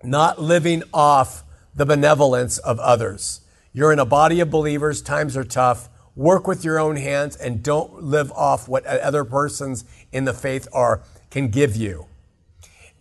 not 0.05 0.41
living 0.41 0.83
off 0.93 1.43
the 1.75 1.87
benevolence 1.87 2.59
of 2.59 2.79
others. 2.79 3.41
You're 3.73 3.93
in 3.93 3.99
a 3.99 4.07
body 4.07 4.41
of 4.41 4.51
believers, 4.51 5.03
times 5.03 5.37
are 5.37 5.45
tough 5.45 5.89
work 6.17 6.47
with 6.47 6.65
your 6.65 6.79
own 6.79 6.97
hands 6.97 7.37
and 7.37 7.63
don't 7.63 8.03
live 8.03 8.31
off 8.33 8.69
what 8.69 8.87
other 8.87 9.25
persons 9.25 9.85
in 10.13 10.25
the 10.25 10.35
faith 10.35 10.69
are 10.73 11.03
can 11.31 11.49
give 11.49 11.77
you. 11.77 12.07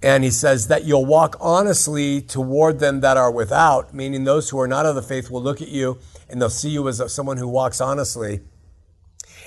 And 0.01 0.23
he 0.23 0.31
says 0.31 0.67
that 0.67 0.83
you'll 0.83 1.05
walk 1.05 1.37
honestly 1.39 2.21
toward 2.21 2.79
them 2.79 2.99
that 3.01 3.15
are 3.15 3.31
without, 3.31 3.93
meaning 3.93 4.23
those 4.23 4.49
who 4.49 4.59
are 4.59 4.67
not 4.67 4.85
of 4.85 4.95
the 4.95 5.01
faith 5.01 5.29
will 5.29 5.41
look 5.41 5.61
at 5.61 5.69
you 5.69 5.99
and 6.27 6.41
they'll 6.41 6.49
see 6.49 6.69
you 6.69 6.87
as 6.89 7.13
someone 7.13 7.37
who 7.37 7.47
walks 7.47 7.79
honestly, 7.79 8.41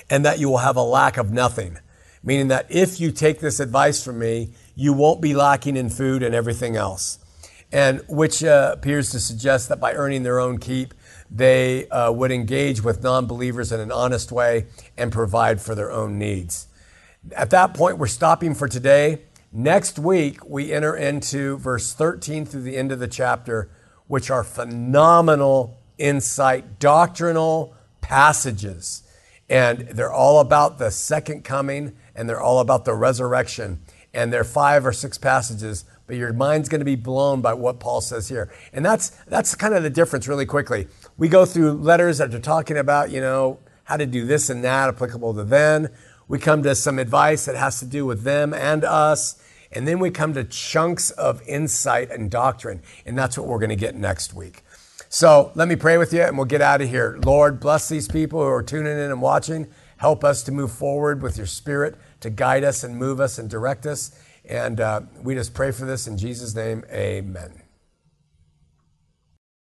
and 0.09 0.25
that 0.25 0.39
you 0.39 0.49
will 0.49 0.59
have 0.59 0.77
a 0.77 0.81
lack 0.81 1.17
of 1.17 1.31
nothing. 1.31 1.77
Meaning 2.23 2.47
that 2.47 2.65
if 2.69 2.99
you 2.99 3.11
take 3.11 3.39
this 3.39 3.59
advice 3.59 4.03
from 4.03 4.19
me, 4.19 4.51
you 4.73 4.93
won't 4.93 5.21
be 5.21 5.35
lacking 5.35 5.77
in 5.77 5.89
food 5.89 6.23
and 6.23 6.33
everything 6.33 6.75
else. 6.75 7.19
And 7.71 8.01
which 8.07 8.43
uh, 8.43 8.71
appears 8.73 9.11
to 9.11 9.19
suggest 9.19 9.69
that 9.69 9.79
by 9.79 9.93
earning 9.93 10.23
their 10.23 10.39
own 10.39 10.57
keep, 10.57 10.93
they 11.29 11.87
uh, 11.89 12.11
would 12.11 12.31
engage 12.31 12.81
with 12.81 13.03
non 13.03 13.25
believers 13.25 13.71
in 13.71 13.79
an 13.79 13.91
honest 13.91 14.31
way 14.31 14.67
and 14.97 15.11
provide 15.11 15.59
for 15.59 15.75
their 15.75 15.91
own 15.91 16.17
needs. 16.17 16.67
At 17.35 17.49
that 17.49 17.73
point, 17.73 17.97
we're 17.97 18.07
stopping 18.07 18.53
for 18.53 18.67
today. 18.67 19.23
Next 19.51 19.99
week, 19.99 20.45
we 20.47 20.71
enter 20.71 20.95
into 20.95 21.57
verse 21.57 21.93
13 21.93 22.45
through 22.45 22.63
the 22.63 22.77
end 22.77 22.91
of 22.91 22.99
the 22.99 23.07
chapter, 23.07 23.69
which 24.07 24.29
are 24.29 24.43
phenomenal 24.43 25.77
insight, 25.97 26.79
doctrinal 26.79 27.75
passages. 28.01 29.03
And 29.49 29.79
they're 29.79 30.11
all 30.11 30.39
about 30.39 30.77
the 30.77 30.91
second 30.91 31.43
coming 31.43 31.95
and 32.15 32.27
they're 32.27 32.41
all 32.41 32.59
about 32.59 32.85
the 32.85 32.93
resurrection. 32.93 33.81
And 34.13 34.31
they're 34.33 34.43
five 34.43 34.85
or 34.85 34.91
six 34.93 35.17
passages 35.17 35.85
but 36.07 36.15
your 36.15 36.33
mind's 36.33 36.69
going 36.69 36.79
to 36.79 36.85
be 36.85 36.95
blown 36.95 37.41
by 37.41 37.53
what 37.53 37.79
Paul 37.79 38.01
says 38.01 38.29
here. 38.29 38.51
And 38.73 38.83
that's 38.83 39.09
that's 39.27 39.53
kind 39.53 39.73
of 39.73 39.83
the 39.83 39.89
difference 39.89 40.27
really 40.27 40.45
quickly. 40.45 40.87
We 41.17 41.27
go 41.27 41.45
through 41.45 41.73
letters 41.73 42.17
that 42.17 42.33
are 42.33 42.39
talking 42.39 42.77
about, 42.77 43.11
you 43.11 43.21
know, 43.21 43.59
how 43.83 43.97
to 43.97 44.05
do 44.05 44.25
this 44.25 44.49
and 44.49 44.63
that 44.63 44.89
applicable 44.89 45.33
to 45.35 45.43
then. 45.43 45.89
We 46.27 46.39
come 46.39 46.63
to 46.63 46.75
some 46.75 46.99
advice 46.99 47.45
that 47.45 47.55
has 47.55 47.79
to 47.79 47.85
do 47.85 48.05
with 48.05 48.23
them 48.23 48.53
and 48.53 48.83
us. 48.83 49.41
And 49.71 49.87
then 49.87 49.99
we 49.99 50.11
come 50.11 50.33
to 50.33 50.43
chunks 50.43 51.11
of 51.11 51.41
insight 51.47 52.09
and 52.09 52.31
doctrine. 52.31 52.81
And 53.05 53.17
that's 53.17 53.37
what 53.37 53.47
we're 53.47 53.59
going 53.59 53.69
to 53.69 53.75
get 53.75 53.95
next 53.95 54.33
week. 54.33 54.63
So 55.09 55.51
let 55.55 55.67
me 55.67 55.75
pray 55.75 55.97
with 55.97 56.11
you 56.13 56.21
and 56.21 56.37
we'll 56.37 56.45
get 56.45 56.61
out 56.61 56.81
of 56.81 56.89
here. 56.89 57.17
Lord, 57.23 57.59
bless 57.59 57.87
these 57.87 58.07
people 58.07 58.39
who 58.41 58.47
are 58.47 58.63
tuning 58.63 58.93
in 58.93 59.11
and 59.11 59.21
watching. 59.21 59.67
Help 59.97 60.23
us 60.23 60.43
to 60.43 60.51
move 60.51 60.71
forward 60.71 61.21
with 61.21 61.37
your 61.37 61.47
spirit 61.47 61.95
to 62.19 62.29
guide 62.29 62.63
us 62.63 62.83
and 62.83 62.97
move 62.97 63.19
us 63.19 63.37
and 63.37 63.49
direct 63.49 63.85
us. 63.85 64.11
And 64.47 64.79
uh, 64.79 65.01
we 65.21 65.35
just 65.35 65.53
pray 65.53 65.71
for 65.71 65.85
this 65.85 66.07
in 66.07 66.17
Jesus' 66.17 66.55
name. 66.55 66.83
Amen. 66.91 67.66